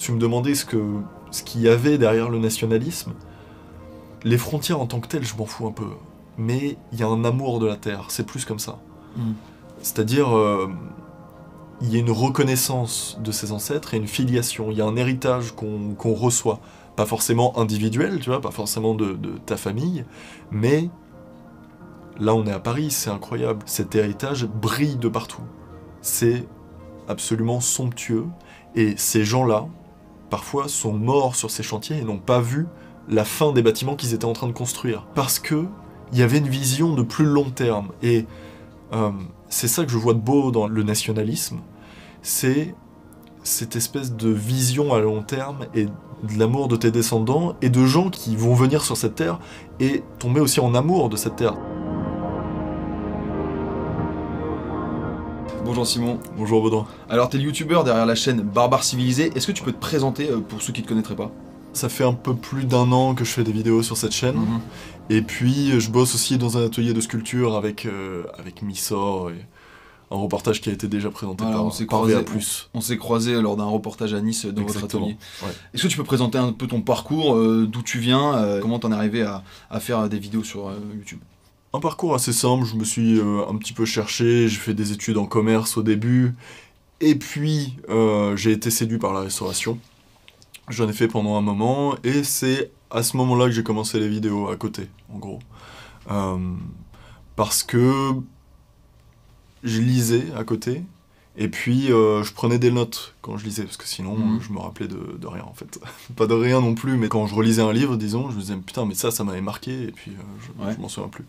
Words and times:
Tu 0.00 0.12
me 0.12 0.18
demandais 0.18 0.54
ce 0.54 0.64
que 0.64 0.82
ce 1.30 1.42
qu'il 1.42 1.60
y 1.60 1.68
avait 1.68 1.98
derrière 1.98 2.30
le 2.30 2.38
nationalisme. 2.38 3.12
Les 4.24 4.38
frontières 4.38 4.80
en 4.80 4.86
tant 4.86 4.98
que 4.98 5.06
telles, 5.06 5.24
je 5.24 5.36
m'en 5.36 5.44
fous 5.44 5.66
un 5.66 5.72
peu. 5.72 5.90
Mais 6.38 6.78
il 6.92 6.98
y 6.98 7.02
a 7.02 7.06
un 7.06 7.22
amour 7.22 7.60
de 7.60 7.66
la 7.66 7.76
terre, 7.76 8.06
c'est 8.08 8.24
plus 8.24 8.46
comme 8.46 8.58
ça. 8.58 8.78
Mm. 9.16 9.32
C'est-à-dire, 9.82 10.34
euh, 10.34 10.70
il 11.82 11.92
y 11.92 11.96
a 11.96 11.98
une 11.98 12.10
reconnaissance 12.10 13.18
de 13.22 13.30
ses 13.30 13.52
ancêtres 13.52 13.92
et 13.92 13.98
une 13.98 14.08
filiation. 14.08 14.70
Il 14.70 14.78
y 14.78 14.80
a 14.80 14.86
un 14.86 14.96
héritage 14.96 15.52
qu'on 15.52 15.94
qu'on 15.94 16.14
reçoit. 16.14 16.60
Pas 16.96 17.04
forcément 17.04 17.58
individuel, 17.58 18.20
tu 18.20 18.30
vois, 18.30 18.40
pas 18.40 18.50
forcément 18.50 18.94
de, 18.94 19.12
de 19.12 19.36
ta 19.44 19.58
famille, 19.58 20.04
mais 20.50 20.88
là 22.18 22.34
on 22.34 22.46
est 22.46 22.52
à 22.52 22.58
Paris, 22.58 22.90
c'est 22.90 23.10
incroyable. 23.10 23.60
Cet 23.66 23.94
héritage 23.94 24.46
brille 24.46 24.96
de 24.96 25.08
partout. 25.08 25.42
C'est 26.00 26.46
absolument 27.06 27.60
somptueux. 27.60 28.26
Et 28.74 28.96
ces 28.96 29.24
gens-là, 29.24 29.66
parfois, 30.30 30.68
sont 30.68 30.92
morts 30.92 31.36
sur 31.36 31.50
ces 31.50 31.62
chantiers 31.62 31.98
et 31.98 32.02
n'ont 32.02 32.18
pas 32.18 32.40
vu 32.40 32.66
la 33.08 33.24
fin 33.24 33.52
des 33.52 33.62
bâtiments 33.62 33.96
qu'ils 33.96 34.14
étaient 34.14 34.24
en 34.24 34.32
train 34.32 34.46
de 34.46 34.52
construire. 34.52 35.06
Parce 35.14 35.38
que 35.38 35.66
il 36.12 36.18
y 36.18 36.22
avait 36.22 36.38
une 36.38 36.48
vision 36.48 36.94
de 36.94 37.02
plus 37.02 37.24
long 37.24 37.50
terme. 37.50 37.88
Et 38.02 38.26
euh, 38.92 39.10
c'est 39.48 39.68
ça 39.68 39.84
que 39.84 39.90
je 39.90 39.98
vois 39.98 40.14
de 40.14 40.18
beau 40.18 40.50
dans 40.50 40.66
le 40.66 40.82
nationalisme, 40.82 41.58
c'est 42.22 42.74
cette 43.42 43.76
espèce 43.76 44.14
de 44.14 44.28
vision 44.28 44.92
à 44.92 45.00
long 45.00 45.22
terme 45.22 45.66
et 45.74 45.86
de 45.86 46.38
l'amour 46.38 46.68
de 46.68 46.76
tes 46.76 46.90
descendants 46.90 47.56
et 47.62 47.70
de 47.70 47.84
gens 47.86 48.10
qui 48.10 48.36
vont 48.36 48.54
venir 48.54 48.82
sur 48.82 48.96
cette 48.96 49.14
terre 49.14 49.40
et 49.78 50.02
tomber 50.18 50.40
aussi 50.40 50.60
en 50.60 50.74
amour 50.74 51.08
de 51.08 51.16
cette 51.16 51.36
terre. 51.36 51.56
Bonjour 55.70 55.86
Simon. 55.86 56.18
Bonjour 56.36 56.62
Baudouin. 56.62 56.84
Alors 57.08 57.28
t'es 57.28 57.38
le 57.38 57.44
youtubeur 57.44 57.84
derrière 57.84 58.04
la 58.04 58.16
chaîne 58.16 58.40
Barbare 58.40 58.82
Civilisé. 58.82 59.30
Est-ce 59.36 59.46
que 59.46 59.52
tu 59.52 59.62
peux 59.62 59.70
te 59.70 59.78
présenter 59.78 60.28
euh, 60.28 60.40
pour 60.40 60.60
ceux 60.60 60.72
qui 60.72 60.82
te 60.82 60.88
connaîtraient 60.88 61.14
pas? 61.14 61.30
Ça 61.74 61.88
fait 61.88 62.02
un 62.02 62.12
peu 62.12 62.34
plus 62.34 62.64
d'un 62.64 62.90
an 62.90 63.14
que 63.14 63.24
je 63.24 63.30
fais 63.30 63.44
des 63.44 63.52
vidéos 63.52 63.84
sur 63.84 63.96
cette 63.96 64.10
chaîne. 64.10 64.34
Mhm. 64.34 64.60
Et 65.10 65.22
puis 65.22 65.80
je 65.80 65.88
bosse 65.92 66.16
aussi 66.16 66.38
dans 66.38 66.58
un 66.58 66.66
atelier 66.66 66.92
de 66.92 67.00
sculpture 67.00 67.54
avec, 67.54 67.86
euh, 67.86 68.24
avec 68.36 68.62
Missor 68.62 69.30
et 69.30 69.46
un 70.10 70.16
reportage 70.16 70.60
qui 70.60 70.70
a 70.70 70.72
été 70.72 70.88
déjà 70.88 71.08
présenté 71.08 71.44
par, 71.44 71.64
on 71.64 71.70
s'est. 71.70 71.86
On 72.74 72.80
s'est 72.80 72.96
croisés 72.96 73.40
lors 73.40 73.56
d'un 73.56 73.66
reportage 73.66 74.12
à 74.12 74.20
Nice 74.20 74.46
dans 74.46 74.64
votre 74.64 74.82
atelier. 74.82 75.16
Ouais. 75.40 75.50
Est-ce 75.72 75.84
que 75.84 75.88
tu 75.88 75.96
peux 75.96 76.02
présenter 76.02 76.36
un 76.36 76.50
peu 76.50 76.66
ton 76.66 76.80
parcours, 76.80 77.36
euh, 77.36 77.68
d'où 77.70 77.82
tu 77.82 78.00
viens, 78.00 78.34
euh, 78.34 78.60
comment 78.60 78.80
t'en 78.80 78.90
es 78.90 78.96
arrivé 78.96 79.22
à, 79.22 79.44
à 79.70 79.78
faire 79.78 80.08
des 80.08 80.18
vidéos 80.18 80.42
sur 80.42 80.66
euh, 80.66 80.74
YouTube? 80.96 81.20
Un 81.72 81.78
parcours 81.78 82.16
assez 82.16 82.32
simple, 82.32 82.64
je 82.64 82.74
me 82.74 82.82
suis 82.84 83.20
euh, 83.20 83.46
un 83.48 83.56
petit 83.56 83.72
peu 83.72 83.84
cherché, 83.84 84.48
j'ai 84.48 84.58
fait 84.58 84.74
des 84.74 84.90
études 84.90 85.18
en 85.18 85.26
commerce 85.26 85.76
au 85.76 85.84
début, 85.84 86.34
et 87.00 87.14
puis 87.14 87.76
euh, 87.88 88.36
j'ai 88.36 88.50
été 88.50 88.70
séduit 88.70 88.98
par 88.98 89.12
la 89.12 89.20
restauration. 89.20 89.78
J'en 90.68 90.88
ai 90.88 90.92
fait 90.92 91.06
pendant 91.06 91.36
un 91.36 91.42
moment, 91.42 91.94
et 92.02 92.24
c'est 92.24 92.72
à 92.90 93.04
ce 93.04 93.16
moment-là 93.18 93.44
que 93.44 93.52
j'ai 93.52 93.62
commencé 93.62 94.00
les 94.00 94.08
vidéos 94.08 94.48
à 94.48 94.56
côté, 94.56 94.88
en 95.14 95.18
gros. 95.18 95.38
Euh, 96.10 96.38
parce 97.36 97.62
que 97.62 98.14
je 99.62 99.80
lisais 99.80 100.24
à 100.36 100.42
côté, 100.42 100.82
et 101.36 101.48
puis 101.48 101.92
euh, 101.92 102.22
je 102.24 102.32
prenais 102.32 102.58
des 102.58 102.70
notes 102.70 103.14
quand 103.22 103.36
je 103.38 103.44
lisais, 103.44 103.62
parce 103.64 103.76
que 103.76 103.86
sinon 103.86 104.16
Mhm. 104.16 104.36
euh, 104.36 104.40
je 104.40 104.52
me 104.52 104.58
rappelais 104.58 104.88
de, 104.88 105.16
de 105.18 105.26
rien 105.26 105.44
en 105.44 105.54
fait. 105.54 105.78
Pas 106.16 106.26
de 106.26 106.34
rien 106.34 106.60
non 106.60 106.74
plus, 106.74 106.96
mais 106.96 107.08
quand 107.08 107.26
je 107.26 107.34
relisais 107.34 107.62
un 107.62 107.72
livre, 107.72 107.96
disons, 107.96 108.30
je 108.30 108.36
me 108.36 108.40
disais 108.40 108.56
putain, 108.56 108.84
mais 108.84 108.94
ça, 108.94 109.10
ça 109.10 109.22
m'avait 109.24 109.40
marqué, 109.40 109.70
et 109.84 109.92
puis 109.92 110.10
euh, 110.10 110.22
je, 110.40 110.64
Ouais. 110.64 110.74
je 110.76 110.80
m'en 110.80 110.88
souviens 110.88 111.08
plus. 111.08 111.24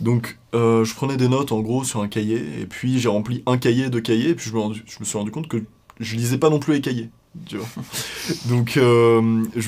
Donc 0.00 0.38
euh, 0.54 0.84
je 0.84 0.94
prenais 0.94 1.16
des 1.16 1.28
notes 1.28 1.52
en 1.52 1.60
gros 1.60 1.84
sur 1.84 2.00
un 2.00 2.08
cahier, 2.08 2.60
et 2.60 2.66
puis 2.66 2.98
j'ai 2.98 3.08
rempli 3.08 3.42
un 3.46 3.56
cahier, 3.58 3.88
deux 3.88 4.00
cahiers, 4.00 4.30
et 4.30 4.34
puis 4.34 4.50
je 4.50 4.54
me, 4.54 4.60
rendu- 4.60 4.82
je 4.86 4.96
me 5.00 5.04
suis 5.04 5.16
rendu 5.18 5.30
compte 5.30 5.48
que 5.48 5.62
je 6.00 6.16
lisais 6.16 6.38
pas 6.38 6.50
non 6.50 6.58
plus 6.58 6.74
les 6.74 6.80
cahiers, 6.80 7.10
tu 7.46 7.56
vois. 7.56 7.68
Donc 8.48 8.72
je 8.74 9.20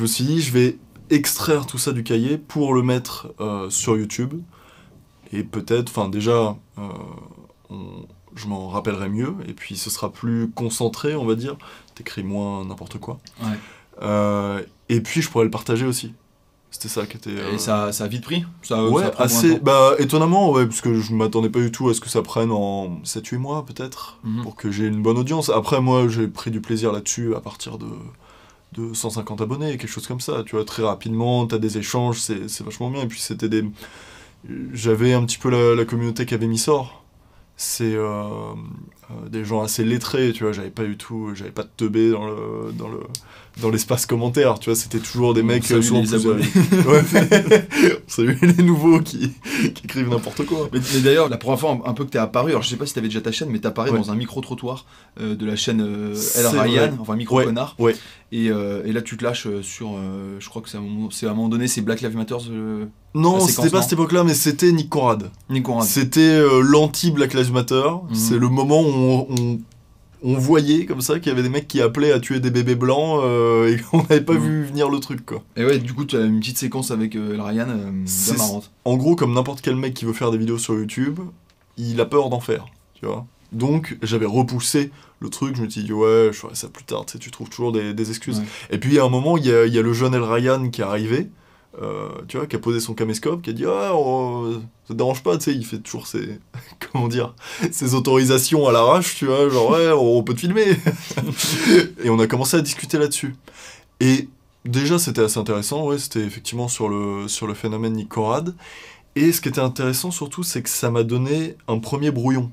me 0.03 0.07
suis 0.07 0.25
dit, 0.25 0.41
je 0.43 0.53
vais 0.53 0.77
extraire 1.11 1.67
tout 1.67 1.79
ça 1.79 1.93
du 1.93 2.03
cahier 2.03 2.37
pour 2.37 2.75
le 2.75 2.83
mettre 2.83 3.33
sur 3.71 3.97
YouTube, 3.97 4.35
et 5.33 5.43
peut-être, 5.45 5.89
enfin 5.91 6.09
déjà, 6.09 6.57
on- 7.71 8.07
je 8.39 8.47
m'en 8.49 8.69
rappellerai 8.69 9.09
mieux, 9.09 9.35
et 9.47 9.53
puis 9.53 9.77
ce 9.77 9.91
sera 9.91 10.11
plus 10.13 10.51
concentré, 10.51 11.15
on 11.17 11.25
va 11.27 11.35
dire, 11.35 11.57
t'écris 11.95 12.23
moins 12.23 12.65
n'importe 12.65 12.99
quoi. 12.99 13.19
Ouais. 13.43 13.49
Euh, 14.03 14.63
et 14.89 15.01
puis 15.01 15.21
je 15.23 15.29
pourrais 15.31 15.45
le 15.45 15.51
partager 15.51 15.85
aussi. 15.87 16.15
C'était 16.71 16.89
ça 16.89 17.07
qui 17.07 17.17
était... 17.17 17.31
euh, 17.31 17.55
Et 17.55 17.59
ça, 17.59 17.93
ça 17.93 18.05
a 18.05 18.09
vite 18.09 18.23
pris? 18.23 18.45
Ça, 18.63 18.85
Ouais, 18.85 19.03
ça 19.05 19.15
assez. 19.19 19.59
Bah, 19.59 19.93
étonnamment, 19.99 20.53
ouais, 20.53 20.67
parce 20.67 20.83
que 20.83 20.95
je 21.01 21.15
m'attendais 21.15 21.49
pas 21.49 21.61
du 21.61 21.73
tout 21.73 21.89
à 21.89 21.95
ce 21.95 22.01
que 22.01 22.11
ça 22.11 22.21
prenne 22.23 22.51
en 22.51 23.01
7-8 23.05 23.39
mois, 23.39 23.65
peut-être, 23.65 24.19
Mhm. 24.23 24.43
pour 24.43 24.55
que 24.55 24.71
j'ai 24.71 24.85
une 24.87 25.03
bonne 25.03 25.17
audience. 25.19 25.49
Après, 25.49 25.81
moi, 25.81 26.09
j'ai 26.09 26.29
pris 26.29 26.51
du 26.51 26.61
plaisir 26.61 26.93
là-dessus 26.93 27.35
à 27.35 27.41
partir 27.41 27.79
de, 27.79 27.87
de 28.75 28.93
150 28.93 29.41
abonnés, 29.41 29.79
quelque 29.79 29.89
chose 29.91 30.07
comme 30.07 30.21
ça. 30.21 30.43
Tu 30.45 30.57
vois, 30.57 30.65
très 30.67 30.83
rapidement, 30.83 31.47
t'as 31.47 31.57
des 31.59 31.79
échanges, 31.79 32.21
c'est 32.21 32.61
vachement 32.63 32.91
bien. 32.91 33.03
Et 33.03 33.07
puis, 33.09 33.19
c'était 33.19 33.49
des. 33.49 33.65
J'avais 34.73 35.13
un 35.15 35.25
petit 35.25 35.39
peu 35.39 35.51
la, 35.51 35.75
la 35.75 35.85
communauté 35.85 36.25
qu'avait 36.27 36.47
mis 36.47 36.59
sort. 36.59 37.03
C'est 37.61 37.95
euh, 37.97 38.55
des 39.31 39.45
gens 39.45 39.63
assez 39.63 39.85
lettrés, 39.85 40.33
tu 40.35 40.45
vois. 40.45 40.53
J'avais 40.53 40.71
pas 40.71 40.85
du 40.85 40.97
tout. 40.97 41.31
J'avais 41.35 41.51
pas 41.51 41.63
de 41.63 41.71
teubé 41.77 42.11
dans 42.11 42.27
le. 42.27 42.73
Dans 42.77 42.89
le 42.89 43.01
dans 43.61 43.71
l'espace 43.71 44.07
commentaire, 44.07 44.61
tu 44.61 44.71
vois, 44.71 44.77
c'était 44.79 45.01
toujours 45.01 45.35
des 45.35 45.41
On 45.43 45.47
mecs 45.47 45.69
euh, 45.73 45.83
souvent 45.83 46.01
les 46.01 46.07
plus 46.07 46.15
abonnés. 46.15 46.45
Ouais. 46.87 47.03
On 48.07 48.09
salue 48.09 48.37
les 48.41 48.63
nouveaux 48.63 49.01
qui, 49.01 49.33
qui 49.75 49.83
écrivent 49.85 50.09
n'importe 50.09 50.47
quoi. 50.47 50.69
Mais, 50.73 50.79
mais 50.95 51.01
d'ailleurs, 51.01 51.29
la 51.29 51.39
première 51.39 51.59
fois 51.59 51.77
un, 51.85 51.93
peu 51.93 52.05
que 52.05 52.11
t'es 52.11 52.19
apparu, 52.21 52.51
alors 52.53 52.63
je 52.63 52.69
sais 52.69 52.77
pas 52.77 52.87
si 52.87 52.95
t'avais 52.95 53.09
déjà 53.09 53.21
ta 53.21 53.33
chaîne, 53.33 53.49
mais 53.51 53.59
t'apparais 53.59 53.91
Ouais. 53.91 53.99
dans 53.99 54.13
un 54.13 54.15
micro-trottoir 54.15 54.85
euh, 55.21 55.35
de 55.35 55.45
la 55.45 55.57
chaîne 55.57 55.81
euh, 55.81 56.15
El 56.37 56.47
Ryan, 56.47 56.91
enfin 57.01 57.17
micro-connard. 57.17 57.75
Ouais. 57.81 57.97
Et, 58.31 58.49
euh, 58.51 58.83
et 58.85 58.93
là, 58.93 59.03
tu 59.03 59.17
te 59.17 59.25
lâches 59.25 59.47
euh, 59.49 59.61
sur, 59.63 59.97
euh, 59.97 60.37
je 60.39 60.49
crois 60.49 60.63
que 60.63 60.69
c'est 60.69 60.77
à, 60.77 60.81
un 60.81 60.85
moment- 60.85 61.11
c'est 61.11 61.27
à 61.27 61.31
un 61.31 61.35
moment 61.35 61.49
donné, 61.49 61.67
c'est 61.67 61.81
Black 61.81 62.01
Lives 62.03 62.17
Matter, 62.17 62.37
euh, 62.51 62.85
Non, 63.15 63.41
c'était 63.41 63.71
pas 63.71 63.79
non 63.79 63.83
cette 63.83 63.95
époque-là, 63.95 64.23
mais 64.23 64.35
c'était 64.35 64.71
Nick 64.71 64.89
Conrad. 64.91 65.31
Nick 65.51 65.65
Conrad. 65.65 65.87
C'était 65.89 66.21
euh, 66.21 66.61
l'anti-Black 66.61 67.33
Lives 67.35 67.53
Matter. 67.53 67.83
Mhm. 68.11 68.15
C'est 68.15 68.39
le 68.39 68.49
moment 68.49 68.83
où 68.83 68.87
on, 68.99 69.27
on- 69.39 69.59
on 70.25 70.35
voyait 70.37 70.85
comme 70.85 71.01
ça 71.01 71.21
qu'il 71.21 71.29
y 71.31 71.33
avait 71.33 71.45
des 71.45 71.49
mecs 71.49 71.69
qui 71.69 71.81
appelaient 71.81 72.11
à 72.11 72.19
tuer 72.19 72.41
des 72.41 72.51
bébés 72.51 72.75
blancs 72.75 73.21
euh, 73.23 73.73
et 73.73 73.81
qu'on 73.91 73.99
n'avait 74.03 74.21
pas 74.21 74.33
Mhm. 74.33 74.41
vu 74.41 74.65
venir 74.65 74.91
le 74.91 74.99
truc, 74.99 75.25
quoi. 75.25 75.45
Et 75.57 75.65
ouais, 75.65 75.79
du 75.79 75.95
coup, 75.95 76.05
tu 76.05 76.17
as 76.17 76.25
une 76.25 76.41
petite 76.41 76.59
séquence 76.59 76.91
avec 76.91 77.15
euh, 77.15 77.35
El 77.35 77.41
Ryan, 77.41 77.67
euh, 77.69 77.91
C'est- 78.05 78.37
marrante. 78.37 78.73
En 78.85 78.97
gros, 78.97 79.15
comme 79.15 79.33
n'importe 79.33 79.61
quel 79.61 79.77
mec 79.77 79.95
qui 79.95 80.05
veut 80.05 80.13
faire 80.13 80.33
des 80.33 80.39
vidéos 80.39 80.59
sur 80.59 80.75
YouTube, 80.75 81.21
il 81.77 82.01
a 82.01 82.05
peur 82.05 82.31
d'en 82.31 82.41
faire, 82.41 82.67
tu 82.95 83.07
vois. 83.07 83.27
Donc, 83.53 83.97
j'avais 84.03 84.27
repoussé 84.27 84.91
le 85.21 85.31
truc, 85.31 85.55
je 85.57 85.63
me 85.63 85.69
suis 85.71 85.85
dit, 85.85 85.93
ouais, 85.93 86.31
je 86.33 86.37
ferai 86.39 86.55
ça 86.57 86.69
plus 86.69 86.85
tard, 86.85 87.07
tu 87.07 87.13
sais, 87.13 87.19
tu 87.21 87.31
trouves 87.31 87.49
toujours 87.49 87.71
des, 87.73 87.95
des 87.95 88.11
excuses. 88.11 88.41
Ouais. 88.41 88.45
Et 88.71 88.79
puis, 88.79 88.99
à 88.99 89.05
un 89.05 89.09
moment, 89.09 89.37
il 89.37 89.47
y 89.47 89.53
a, 89.53 89.67
y 89.67 89.79
a 89.79 89.83
le 89.83 89.93
jeune 89.93 90.15
El 90.15 90.23
Ryan 90.25 90.69
qui 90.69 90.81
est 90.81 90.85
arrivé, 90.85 91.29
euh, 91.81 92.09
tu 92.27 92.37
vois, 92.37 92.47
qui 92.47 92.57
a 92.57 92.59
posé 92.59 92.81
son 92.81 92.95
caméscope, 92.95 93.43
qui 93.43 93.51
a 93.51 93.53
dit, 93.53 93.65
ah, 93.67 93.93
oh, 93.95 94.49
ça 94.87 94.95
te 94.95 94.99
dérange 94.99 95.23
pas, 95.23 95.37
tu 95.39 95.45
sais, 95.45 95.55
il 95.55 95.65
fait 95.65 95.79
toujours 95.79 96.07
ses, 96.07 96.41
comment 96.93 97.09
dire, 97.09 97.35
ses 97.71 97.95
autorisations 97.95 98.67
à 98.67 98.73
l'arrache, 98.73 99.17
tu 99.17 99.27
vois, 99.27 99.49
genre, 99.49 99.71
ouais, 99.71 99.93
on 99.93 100.23
peut 100.23 100.35
te 100.35 100.41
filmer. 100.41 100.77
Et 102.05 102.11
on 102.11 102.19
a 102.19 102.27
commencé 102.27 102.57
à 102.57 102.61
discuter 102.61 102.99
là-dessus. 102.99 103.37
Et 104.01 104.29
déjà, 104.65 104.99
c'était 104.99 105.23
assez 105.23 105.39
intéressant, 105.39 105.87
ouais, 105.87 105.99
c'était 105.99 106.23
effectivement 106.23 106.69
sur 106.69 106.89
le, 106.89 107.29
sur 107.29 107.47
le 107.47 107.55
phénomène 107.55 107.93
Nick 107.93 108.09
Conrad. 108.09 108.55
Et 109.15 109.33
ce 109.33 109.41
qui 109.41 109.49
était 109.49 109.61
intéressant 109.61 110.11
surtout, 110.11 110.43
c'est 110.43 110.63
que 110.63 110.69
ça 110.69 110.91
m'a 110.91 111.03
donné 111.03 111.57
un 111.67 111.79
premier 111.79 112.11
brouillon. 112.11 112.51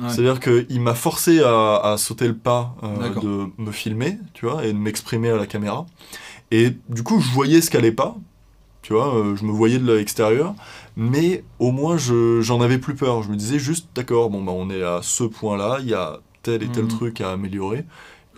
Ouais. 0.00 0.08
C'est-à-dire 0.08 0.40
qu'il 0.40 0.80
m'a 0.80 0.94
forcé 0.94 1.42
à, 1.42 1.76
à 1.76 1.96
sauter 1.98 2.26
le 2.26 2.36
pas 2.36 2.74
euh, 2.82 3.20
de 3.20 3.62
me 3.62 3.72
filmer, 3.72 4.18
tu 4.32 4.46
vois, 4.46 4.64
et 4.64 4.72
de 4.72 4.78
m'exprimer 4.78 5.30
à 5.30 5.36
la 5.36 5.46
caméra. 5.46 5.86
Et 6.50 6.72
du 6.88 7.02
coup, 7.02 7.20
je 7.20 7.30
voyais 7.30 7.60
ce 7.60 7.70
qu'allait 7.70 7.92
pas, 7.92 8.16
tu 8.82 8.92
vois, 8.92 9.14
euh, 9.16 9.36
je 9.36 9.44
me 9.44 9.52
voyais 9.52 9.78
de 9.78 9.92
l'extérieur, 9.92 10.54
mais 10.96 11.44
au 11.58 11.70
moins, 11.70 11.96
je- 11.96 12.40
j'en 12.42 12.60
avais 12.60 12.78
plus 12.78 12.94
peur. 12.94 13.22
Je 13.22 13.30
me 13.30 13.36
disais 13.36 13.58
juste, 13.58 13.88
d'accord, 13.94 14.28
bon, 14.30 14.42
bah, 14.42 14.52
on 14.54 14.68
est 14.70 14.82
à 14.82 15.00
ce 15.02 15.24
point-là, 15.24 15.78
il 15.80 15.88
y 15.88 15.94
a 15.94 16.20
tel 16.42 16.62
et 16.62 16.68
tel 16.68 16.84
Mhm. 16.84 16.88
truc 16.90 17.20
à 17.20 17.30
améliorer, 17.30 17.84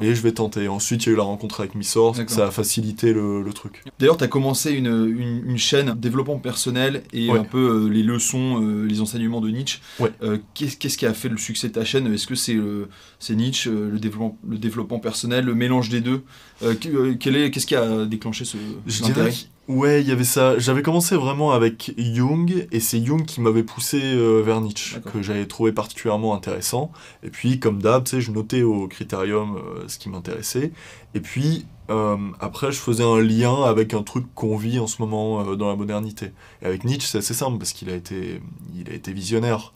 et 0.02 0.14
je 0.14 0.20
vais 0.20 0.32
tenter. 0.32 0.68
Ensuite, 0.68 1.04
il 1.04 1.06
y 1.06 1.10
a 1.10 1.14
eu 1.14 1.16
la 1.16 1.22
rencontre 1.22 1.60
avec 1.60 1.74
Missor, 1.76 2.14
ça 2.26 2.48
a 2.48 2.50
facilité 2.50 3.12
le, 3.14 3.40
le 3.42 3.52
truc. 3.54 3.82
D'ailleurs, 3.98 4.16
tu 4.18 4.24
as 4.24 4.28
commencé 4.28 4.72
une, 4.72 4.86
une, 4.88 5.48
une 5.48 5.56
chaîne 5.56 5.94
développement 5.96 6.38
personnel 6.38 7.04
et 7.14 7.30
Ouais. 7.30 7.38
un 7.38 7.44
peu 7.44 7.84
euh, 7.86 7.88
les 7.88 8.02
leçons, 8.02 8.60
euh, 8.62 8.84
les 8.86 9.00
enseignements 9.00 9.40
de 9.40 9.48
Nietzsche. 9.50 9.78
Ouais. 10.00 10.10
Euh, 10.22 10.38
Qu'est-ce 10.52 10.98
qui 10.98 11.06
a 11.06 11.14
fait 11.14 11.28
le 11.30 11.38
succès 11.38 11.68
de 11.68 11.72
ta 11.72 11.84
chaîne? 11.84 12.12
Est-ce 12.12 12.26
que 12.26 12.34
c'est 12.34 13.34
Nietzsche, 13.34 13.70
le 13.70 13.98
développement, 13.98 14.36
le 14.46 14.58
développement 14.58 14.98
personnel, 14.98 15.44
le 15.46 15.54
mélange 15.54 15.88
des 15.88 16.00
deux? 16.02 16.22
Qu'est-ce 16.60 17.66
qui 17.66 17.74
a 17.76 18.04
déclenché 18.04 18.44
ce 18.44 18.56
Je 18.86 19.02
dirais 19.02 19.32
ouais, 19.68 20.02
il 20.02 20.08
y 20.08 20.12
avait 20.12 20.24
ça. 20.24 20.58
J'avais 20.58 20.82
commencé 20.82 21.16
vraiment 21.16 21.52
avec 21.52 21.92
Jung, 21.98 22.66
et 22.70 22.80
c'est 22.80 23.04
Jung 23.04 23.24
qui 23.24 23.40
m'avait 23.40 23.62
poussé 23.62 24.00
euh, 24.02 24.42
vers 24.42 24.60
Nietzsche, 24.60 25.00
que 25.00 25.22
j'avais 25.22 25.46
trouvé 25.46 25.72
particulièrement 25.72 26.34
intéressant. 26.34 26.92
Et 27.22 27.30
puis, 27.30 27.58
comme 27.58 27.80
d'hab, 27.80 28.06
je 28.06 28.30
notais 28.30 28.62
au 28.62 28.88
critérium 28.88 29.56
euh, 29.56 29.84
ce 29.88 29.98
qui 29.98 30.08
m'intéressait. 30.08 30.72
Et 31.14 31.20
puis, 31.20 31.66
euh, 31.90 32.16
après, 32.40 32.72
je 32.72 32.78
faisais 32.78 33.04
un 33.04 33.20
lien 33.20 33.62
avec 33.64 33.94
un 33.94 34.02
truc 34.02 34.26
qu'on 34.34 34.56
vit 34.56 34.78
en 34.78 34.86
ce 34.86 35.00
moment 35.00 35.40
euh, 35.40 35.56
dans 35.56 35.68
la 35.68 35.76
modernité. 35.76 36.32
Et 36.62 36.66
avec 36.66 36.84
Nietzsche, 36.84 37.08
c'est 37.08 37.18
assez 37.18 37.34
simple, 37.34 37.58
parce 37.58 37.72
qu'il 37.72 37.90
a 37.90 37.94
été, 37.94 38.40
il 38.76 38.90
a 38.90 38.94
été 38.94 39.12
visionnaire. 39.12 39.72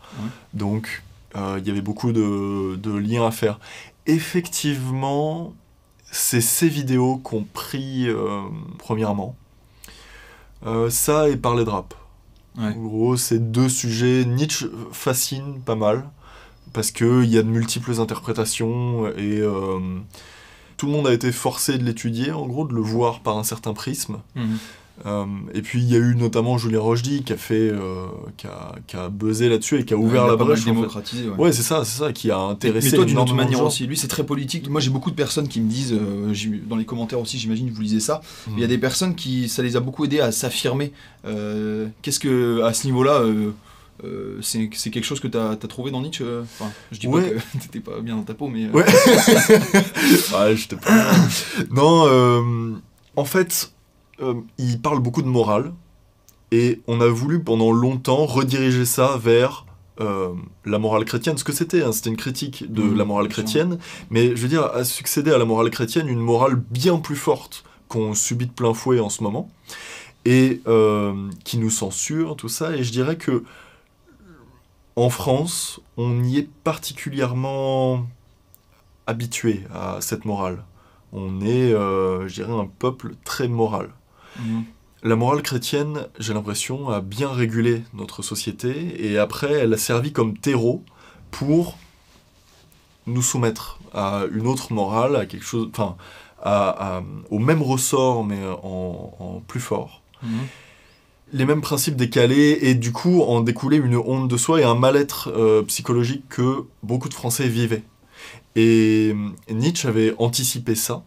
Donc, 0.54 1.02
il 1.34 1.66
y 1.66 1.70
avait 1.70 1.82
beaucoup 1.82 2.12
de, 2.12 2.76
de 2.76 2.90
liens 2.96 3.26
à 3.26 3.30
faire. 3.30 3.60
Effectivement, 4.06 5.54
c'est 6.10 6.40
ces 6.40 6.68
vidéos 6.68 7.18
qu'on 7.18 7.44
pris 7.44 8.08
premièrement. 8.78 9.36
Euh, 10.66 10.90
ça 10.90 11.28
et 11.28 11.36
parler 11.36 11.64
de 11.64 11.70
rap. 11.70 11.94
Ouais. 12.56 12.64
En 12.66 12.82
gros, 12.82 13.16
ces 13.16 13.38
deux 13.38 13.68
sujets, 13.68 14.24
Nietzsche 14.24 14.66
fascine 14.92 15.60
pas 15.60 15.76
mal, 15.76 16.08
parce 16.72 16.90
qu'il 16.90 17.24
y 17.24 17.38
a 17.38 17.42
de 17.42 17.48
multiples 17.48 18.00
interprétations, 18.00 19.06
et 19.08 19.38
euh, 19.40 19.78
tout 20.76 20.86
le 20.86 20.92
monde 20.92 21.06
a 21.06 21.12
été 21.12 21.30
forcé 21.32 21.78
de 21.78 21.84
l'étudier, 21.84 22.32
en 22.32 22.46
gros, 22.46 22.66
de 22.66 22.74
le 22.74 22.80
voir 22.80 23.20
par 23.20 23.38
un 23.38 23.44
certain 23.44 23.74
prisme. 23.74 24.18
Mhm. 24.34 24.58
Euh, 25.06 25.24
et 25.54 25.62
puis 25.62 25.80
il 25.80 25.88
y 25.88 25.94
a 25.94 25.98
eu 25.98 26.14
notamment 26.16 26.58
Julien 26.58 26.80
Rochdy 26.80 27.22
qui 27.22 27.32
a 27.32 27.36
fait, 27.36 27.70
euh, 27.70 28.06
qui, 28.36 28.46
a, 28.46 28.74
qui 28.86 28.96
a 28.96 29.08
buzzé 29.08 29.48
là-dessus 29.48 29.78
et 29.80 29.84
qui 29.84 29.94
a 29.94 29.96
ouvert 29.96 30.22
Ouais, 30.22 30.28
il 30.28 30.34
a 30.34 30.36
la 30.36 30.44
brèche. 30.44 30.60
en 30.60 30.64
fait. 30.64 30.70
démocratisé, 30.70 31.28
ouais. 31.28 31.36
Ouais, 31.36 31.52
c'est 31.52 31.62
ça, 31.62 31.84
c'est 31.84 31.98
ça, 31.98 32.12
qui 32.12 32.30
a 32.30 32.38
intéressé 32.38 32.90
Mais 32.90 32.96
toi, 32.96 33.04
d'une 33.04 33.18
autre 33.18 33.34
manière 33.34 33.64
aussi. 33.64 33.86
Lui, 33.86 33.96
c'est 33.96 34.08
très 34.08 34.24
politique. 34.24 34.68
Moi, 34.68 34.80
j'ai 34.80 34.90
beaucoup 34.90 35.10
de 35.10 35.16
personnes 35.16 35.48
qui 35.48 35.60
me 35.60 35.68
disent, 35.70 35.92
euh, 35.92 36.32
dans 36.66 36.76
les 36.76 36.84
commentaires 36.84 37.20
aussi, 37.20 37.38
j'imagine, 37.38 37.70
vous 37.70 37.80
lisez 37.80 38.00
ça. 38.00 38.20
Mm. 38.46 38.50
Il 38.56 38.60
y 38.60 38.64
a 38.64 38.68
des 38.68 38.78
personnes 38.78 39.14
qui, 39.14 39.48
ça 39.48 39.62
les 39.62 39.76
a 39.76 39.80
beaucoup 39.80 40.04
aidés 40.04 40.20
à 40.20 40.32
s'affirmer. 40.32 40.92
Qu'est-ce 42.02 42.18
que, 42.20 42.62
à 42.62 42.72
ce 42.72 42.86
niveau-là, 42.86 43.22
euh, 44.04 44.38
c'est 44.42 44.68
quelque 44.68 45.04
chose 45.04 45.20
que 45.20 45.28
tu 45.28 45.36
as, 45.38 45.56
trouvé 45.68 45.90
dans 45.90 46.00
Nietzsche? 46.00 46.24
Enfin, 46.42 46.70
je 46.92 46.98
dis 47.00 47.06
Ouais. 47.08 47.30
pas 47.30 47.40
que 47.40 47.58
t'étais 47.62 47.80
pas 47.80 48.00
bien 48.00 48.16
dans 48.16 48.22
ta 48.22 48.34
peau, 48.34 48.48
mais. 48.48 48.68
Ouais. 48.70 48.84
ouais, 48.84 50.56
je 50.56 50.74
pas. 50.76 51.12
non, 51.70 52.04
euh, 52.06 52.72
en 53.16 53.24
fait, 53.24 53.72
euh, 54.20 54.34
il 54.58 54.80
parle 54.80 55.00
beaucoup 55.00 55.22
de 55.22 55.28
morale 55.28 55.72
et 56.50 56.80
on 56.86 57.00
a 57.00 57.08
voulu 57.08 57.42
pendant 57.42 57.72
longtemps 57.72 58.24
rediriger 58.26 58.84
ça 58.84 59.18
vers 59.18 59.66
euh, 60.00 60.32
la 60.64 60.78
morale 60.78 61.04
chrétienne, 61.04 61.36
ce 61.36 61.44
que 61.44 61.52
c'était. 61.52 61.82
hein, 61.82 61.92
c'était 61.92 62.10
une 62.10 62.16
critique 62.16 62.72
de 62.72 62.82
Mhm, 62.82 62.96
la 62.96 63.04
morale 63.04 63.28
chrétienne, 63.28 63.78
mais 64.10 64.34
je 64.36 64.42
veux 64.42 64.48
dire, 64.48 64.64
a 64.64 64.84
succédé 64.84 65.32
à 65.32 65.38
la 65.38 65.44
morale 65.44 65.70
chrétienne 65.70 66.08
une 66.08 66.20
morale 66.20 66.54
bien 66.70 66.98
plus 66.98 67.16
forte 67.16 67.64
qu'on 67.88 68.14
subit 68.14 68.46
de 68.46 68.52
plein 68.52 68.74
fouet 68.74 69.00
en 69.00 69.08
ce 69.08 69.22
moment 69.22 69.50
et 70.24 70.60
euh, 70.66 71.28
qui 71.44 71.58
nous 71.58 71.70
censure, 71.70 72.36
tout 72.36 72.48
ça. 72.48 72.76
Et 72.76 72.84
je 72.84 72.92
dirais 72.92 73.16
que 73.16 73.44
en 74.96 75.10
France, 75.10 75.80
on 75.96 76.22
y 76.24 76.38
est 76.38 76.48
particulièrement 76.64 78.06
habitué 79.06 79.64
à 79.74 79.98
cette 80.00 80.24
morale. 80.24 80.64
On 81.12 81.40
est, 81.40 81.72
euh, 81.72 82.28
je 82.28 82.34
dirais, 82.34 82.52
un 82.52 82.66
peuple 82.66 83.14
très 83.24 83.48
moral. 83.48 83.90
La 85.02 85.14
morale 85.16 85.42
chrétienne, 85.42 86.06
j'ai 86.18 86.34
l'impression, 86.34 86.88
a 86.88 87.00
bien 87.00 87.30
régulé 87.30 87.82
notre 87.94 88.22
société 88.22 89.06
et 89.06 89.16
après, 89.18 89.52
elle 89.52 89.72
a 89.74 89.78
servi 89.78 90.12
comme 90.12 90.36
terreau 90.36 90.82
pour 91.30 91.76
nous 93.06 93.22
soumettre 93.22 93.78
à 93.94 94.24
une 94.32 94.46
autre 94.46 94.72
morale, 94.72 95.16
à 95.16 95.24
quelque 95.26 95.44
chose, 95.44 95.68
enfin, 95.72 95.96
à- 96.42 96.96
à- 96.98 97.02
au 97.30 97.38
même 97.38 97.62
ressort 97.62 98.24
mais 98.24 98.38
en, 98.62 99.14
en 99.18 99.42
plus 99.46 99.60
fort. 99.60 100.02
Mhm. 100.22 100.30
Les 101.32 101.44
mêmes 101.44 101.60
principes 101.60 101.96
décalés 101.96 102.58
et 102.62 102.74
du 102.74 102.90
coup 102.92 103.22
en 103.22 103.40
découlait 103.40 103.76
une 103.76 103.96
honte 103.96 104.28
de 104.28 104.36
soi 104.36 104.60
et 104.60 104.64
un 104.64 104.74
mal-être 104.74 105.28
euh, 105.28 105.62
psychologique 105.62 106.24
que 106.28 106.64
beaucoup 106.82 107.08
de 107.08 107.14
Français 107.14 107.48
vivaient. 107.48 107.84
Et 108.56 109.12
euh, 109.14 109.52
Nietzsche 109.54 109.86
avait 109.88 110.14
anticipé 110.18 110.74
ça 110.74 111.02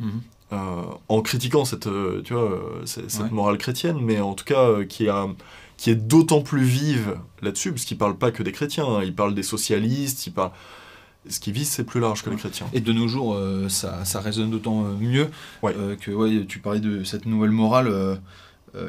Mhm. 0.00 0.20
Euh, 0.52 0.82
en 1.08 1.22
critiquant 1.22 1.64
cette, 1.64 1.86
euh, 1.86 2.22
tu 2.24 2.32
vois, 2.34 2.42
euh, 2.50 2.60
cette, 2.84 3.10
cette 3.10 3.22
Ouais. 3.22 3.30
morale 3.30 3.58
chrétienne, 3.58 3.98
mais 4.00 4.20
en 4.20 4.34
tout 4.34 4.44
cas 4.44 4.84
qui, 4.88 5.08
a, 5.08 5.26
qui 5.76 5.90
est 5.90 5.94
d'autant 5.96 6.40
plus 6.42 6.62
vive 6.64 7.18
là-dessus, 7.42 7.72
parce 7.72 7.84
qu'il 7.84 7.98
parle 7.98 8.16
pas 8.16 8.30
que 8.30 8.42
des 8.42 8.52
chrétiens, 8.52 8.86
hein, 8.86 9.02
il 9.04 9.14
parle 9.14 9.34
des 9.34 9.42
socialistes, 9.42 10.26
il 10.26 10.32
parle... 10.32 10.50
Ce 11.28 11.40
qui 11.40 11.50
vise, 11.50 11.68
c'est 11.68 11.82
plus 11.82 11.98
large 11.98 12.22
que 12.22 12.30
les 12.30 12.36
chrétiens. 12.36 12.68
Et 12.72 12.80
de 12.80 12.92
nos 12.92 13.08
jours, 13.08 13.34
euh, 13.34 13.68
ça, 13.68 14.04
ça 14.04 14.20
résonne 14.20 14.50
d'autant 14.52 14.82
mieux 14.82 15.28
Ouais. 15.60 15.74
euh, 15.76 15.96
que 15.96 16.12
ouais, 16.12 16.44
tu 16.46 16.60
parlais 16.60 16.78
de 16.78 17.02
cette 17.02 17.26
nouvelle 17.26 17.50
morale. 17.50 17.88
euh, 17.88 18.14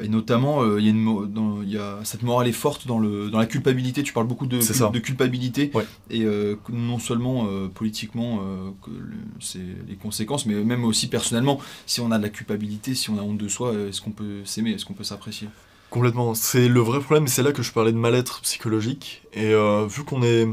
et 0.03 0.07
notamment, 0.09 0.61
euh, 0.63 0.79
il 0.79 0.85
y 0.85 0.87
a 0.87 0.91
une 0.91 0.99
mo- 1.01 1.25
dans- 1.25 1.61
il 1.61 1.69
y 1.71 1.77
a, 1.77 1.99
cette 2.03 2.23
morale 2.23 2.47
est 2.47 2.51
forte 2.51 2.87
dans, 2.87 2.99
le, 2.99 3.29
dans 3.29 3.39
la 3.39 3.45
culpabilité. 3.45 4.03
Tu 4.03 4.13
parles 4.13 4.27
beaucoup 4.27 4.45
de, 4.47 4.59
cul- 4.91 5.01
culpabilité. 5.01 5.71
Ouais. 5.73 5.85
Et 6.09 6.23
euh, 6.25 6.55
non 6.69 6.99
seulement 6.99 7.47
euh, 7.47 7.67
politiquement, 7.67 8.39
euh, 8.41 8.69
que 8.83 8.89
le- 8.91 9.17
c'est 9.39 9.59
les 9.87 9.95
conséquences, 9.95 10.45
mais 10.45 10.55
même 10.63 10.83
aussi 10.83 11.07
personnellement. 11.07 11.59
Si 11.85 12.01
on 12.01 12.11
a 12.11 12.17
de 12.17 12.23
la 12.23 12.29
culpabilité, 12.29 12.95
si 12.95 13.09
on 13.09 13.17
a 13.17 13.21
honte 13.21 13.37
de 13.37 13.47
soi, 13.47 13.73
euh, 13.73 13.89
est-ce 13.89 14.01
qu'on 14.01 14.11
peut 14.11 14.41
s'aimer 14.45 14.71
Est-ce 14.71 14.85
qu'on 14.85 14.93
peut 14.93 15.03
s'apprécier? 15.03 15.47
Complètement. 15.89 16.33
C'est 16.35 16.67
le 16.67 16.81
vrai 16.81 16.99
problème, 16.99 17.25
et 17.25 17.29
c'est 17.29 17.43
là 17.43 17.53
que 17.53 17.63
je 17.63 17.71
parlais 17.71 17.93
de 17.93 17.97
mal-être 17.97 18.41
psychologique. 18.41 19.23
Et 19.33 19.53
euh, 19.53 19.85
vu 19.87 20.03
qu'on 20.03 20.21
est. 20.23 20.47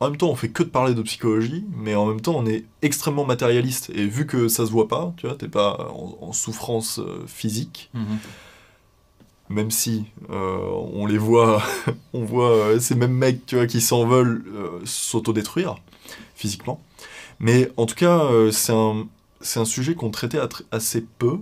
En 0.00 0.08
même 0.10 0.16
temps, 0.16 0.28
on 0.30 0.36
fait 0.36 0.50
que 0.50 0.62
de 0.62 0.68
parler 0.68 0.94
de 0.94 1.02
psychologie, 1.02 1.64
mais 1.76 1.96
en 1.96 2.06
même 2.06 2.20
temps, 2.20 2.36
on 2.36 2.46
est 2.46 2.64
extrêmement 2.82 3.24
matérialiste. 3.24 3.90
Et 3.92 4.06
vu 4.06 4.26
que 4.26 4.46
ça 4.46 4.64
se 4.64 4.70
voit 4.70 4.86
pas, 4.86 5.12
tu 5.16 5.26
vois, 5.26 5.34
t'es 5.34 5.48
pas 5.48 5.90
en, 5.92 6.16
en 6.20 6.32
souffrance 6.32 7.00
euh, 7.00 7.24
physique, 7.26 7.90
même 9.50 9.70
si 9.70 10.04
euh, 10.30 10.58
on 10.92 11.06
les 11.06 11.18
voit, 11.18 11.62
on 12.12 12.24
voit 12.24 12.52
euh, 12.52 12.80
ces 12.80 12.94
mêmes 12.94 13.14
mecs, 13.14 13.46
tu 13.46 13.56
vois, 13.56 13.66
qui 13.66 13.80
s'en 13.80 14.06
veulent 14.06 14.44
euh, 14.54 14.80
s'autodétruire 14.84 15.76
physiquement. 16.34 16.80
Mais 17.40 17.70
en 17.76 17.86
tout 17.86 17.94
cas, 17.94 18.28
c'est 18.50 18.72
un, 18.72 19.64
sujet 19.64 19.94
qu'on 19.94 20.10
traitait 20.10 20.40
assez 20.72 21.04
peu, 21.18 21.38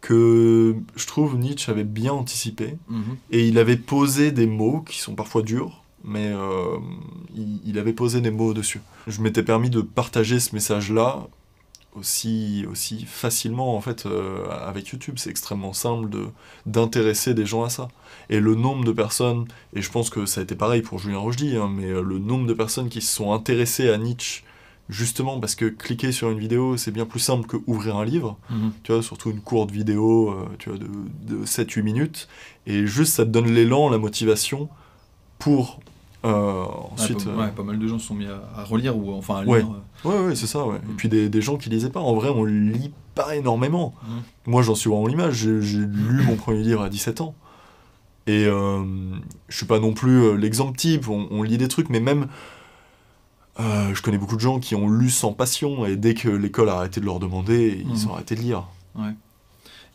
que 0.00 0.74
je 0.96 1.06
trouve 1.06 1.36
Nietzsche 1.36 1.70
avait 1.70 1.84
bien 1.84 2.12
anticipé. 2.12 2.76
Mhm. 2.88 3.16
Et 3.30 3.46
il 3.46 3.58
avait 3.58 3.76
posé 3.76 4.32
des 4.32 4.46
mots 4.46 4.80
qui 4.80 4.98
sont 4.98 5.14
parfois 5.14 5.42
durs, 5.42 5.82
mais 6.02 6.32
il, 7.34 7.60
il 7.66 7.78
avait 7.78 7.92
posé 7.92 8.22
des 8.22 8.30
mots 8.30 8.54
dessus. 8.54 8.80
Je 9.06 9.20
m'étais 9.20 9.42
permis 9.42 9.68
de 9.68 9.82
partager 9.82 10.40
ce 10.40 10.54
message-là 10.54 11.26
aussi, 11.94 12.64
aussi 12.70 13.04
facilement 13.06 13.76
en 13.76 13.80
fait 13.80 14.06
euh, 14.06 14.46
avec 14.50 14.88
YouTube. 14.88 15.14
C'est 15.18 15.30
extrêmement 15.30 15.72
simple 15.72 16.08
de 16.08 16.26
d'intéresser 16.66 17.34
des 17.34 17.46
gens 17.46 17.64
à 17.64 17.70
ça. 17.70 17.88
Et 18.30 18.40
le 18.40 18.54
nombre 18.54 18.84
de 18.84 18.92
personnes, 18.92 19.46
et 19.74 19.82
je 19.82 19.90
pense 19.90 20.10
que 20.10 20.26
ça 20.26 20.40
a 20.40 20.44
été 20.44 20.54
pareil 20.54 20.82
pour 20.82 20.98
Julien 20.98 21.18
Rochdy, 21.18 21.56
hein, 21.56 21.70
mais 21.74 21.86
euh, 21.90 22.02
le 22.02 22.18
nombre 22.18 22.46
de 22.46 22.54
personnes 22.54 22.88
qui 22.88 23.00
se 23.00 23.14
sont 23.14 23.32
intéressées 23.32 23.90
à 23.90 23.98
Nietzsche 23.98 24.42
justement 24.90 25.40
parce 25.40 25.54
que 25.54 25.64
cliquer 25.64 26.12
sur 26.12 26.28
une 26.30 26.38
vidéo 26.38 26.76
c'est 26.76 26.90
bien 26.90 27.06
plus 27.06 27.18
simple 27.20 27.46
que 27.46 27.56
ouvrir 27.66 27.96
un 27.96 28.04
livre 28.04 28.36
Mhm. 28.50 28.72
tu 28.82 28.92
vois, 28.92 29.02
surtout 29.02 29.30
une 29.30 29.40
courte 29.40 29.70
vidéo 29.70 30.30
euh, 30.32 30.44
tu 30.58 30.68
vois, 30.68 30.78
de, 30.78 30.86
de 31.22 31.46
7-8 31.46 31.82
minutes, 31.82 32.28
et 32.66 32.86
juste 32.86 33.14
ça 33.14 33.24
te 33.24 33.30
donne 33.30 33.46
l'élan, 33.50 33.88
la 33.88 33.96
motivation 33.96 34.68
pour 35.38 35.80
euh, 36.24 36.64
ensuite... 36.92 37.18
Ouais, 37.18 37.24
pas, 37.24 37.30
euh, 37.30 37.36
ouais, 37.46 37.52
pas 37.52 37.62
mal 37.62 37.78
de 37.78 37.86
gens 37.86 37.98
se 37.98 38.06
sont 38.06 38.14
mis 38.14 38.26
à, 38.26 38.40
à 38.56 38.64
relire 38.64 38.96
ou 38.96 39.12
enfin 39.12 39.36
à 39.36 39.44
lire. 39.44 39.52
Ouais. 39.52 39.64
euh. 40.06 40.08
ouais, 40.08 40.26
ouais, 40.28 40.34
c'est 40.34 40.46
ça, 40.46 40.66
ouais. 40.66 40.78
Mm. 40.78 40.90
Et 40.90 40.94
puis 40.96 41.08
des, 41.08 41.28
des 41.28 41.42
gens 41.42 41.56
qui 41.56 41.70
lisaient 41.70 41.90
pas, 41.90 42.00
en 42.00 42.14
vrai 42.14 42.28
on 42.30 42.44
lit 42.44 42.92
pas 43.14 43.36
énormément. 43.36 43.94
Mhm. 44.08 44.22
Moi 44.46 44.62
j'en 44.62 44.74
suis 44.74 44.90
vraiment 44.90 45.06
l'image, 45.06 45.34
j'ai 45.34 45.78
lu 45.78 46.22
mon 46.26 46.36
premier 46.36 46.62
livre 46.62 46.82
à 46.82 46.88
17 46.88 47.20
ans. 47.20 47.34
Et 48.26 48.46
euh, 48.46 48.82
je 49.48 49.56
suis 49.56 49.66
pas 49.66 49.78
non 49.80 49.92
plus 49.92 50.36
l'exemple 50.38 50.76
type, 50.76 51.08
on, 51.08 51.28
on 51.30 51.42
lit 51.42 51.58
des 51.58 51.68
trucs, 51.68 51.90
mais 51.90 52.00
même... 52.00 52.26
euh, 53.60 53.94
je 53.94 54.02
connais 54.02 54.18
beaucoup 54.18 54.36
de 54.36 54.40
gens 54.40 54.58
qui 54.60 54.74
ont 54.74 54.88
lu 54.88 55.10
sans 55.10 55.32
passion, 55.32 55.84
et 55.86 55.96
dès 55.96 56.14
que 56.14 56.28
l'école 56.28 56.70
a 56.70 56.76
arrêté 56.76 57.00
de 57.00 57.06
leur 57.06 57.20
demander, 57.20 57.84
ils 57.86 57.86
Mhm. 58.04 58.10
ont 58.10 58.14
arrêté 58.14 58.34
de 58.34 58.40
lire. 58.40 58.64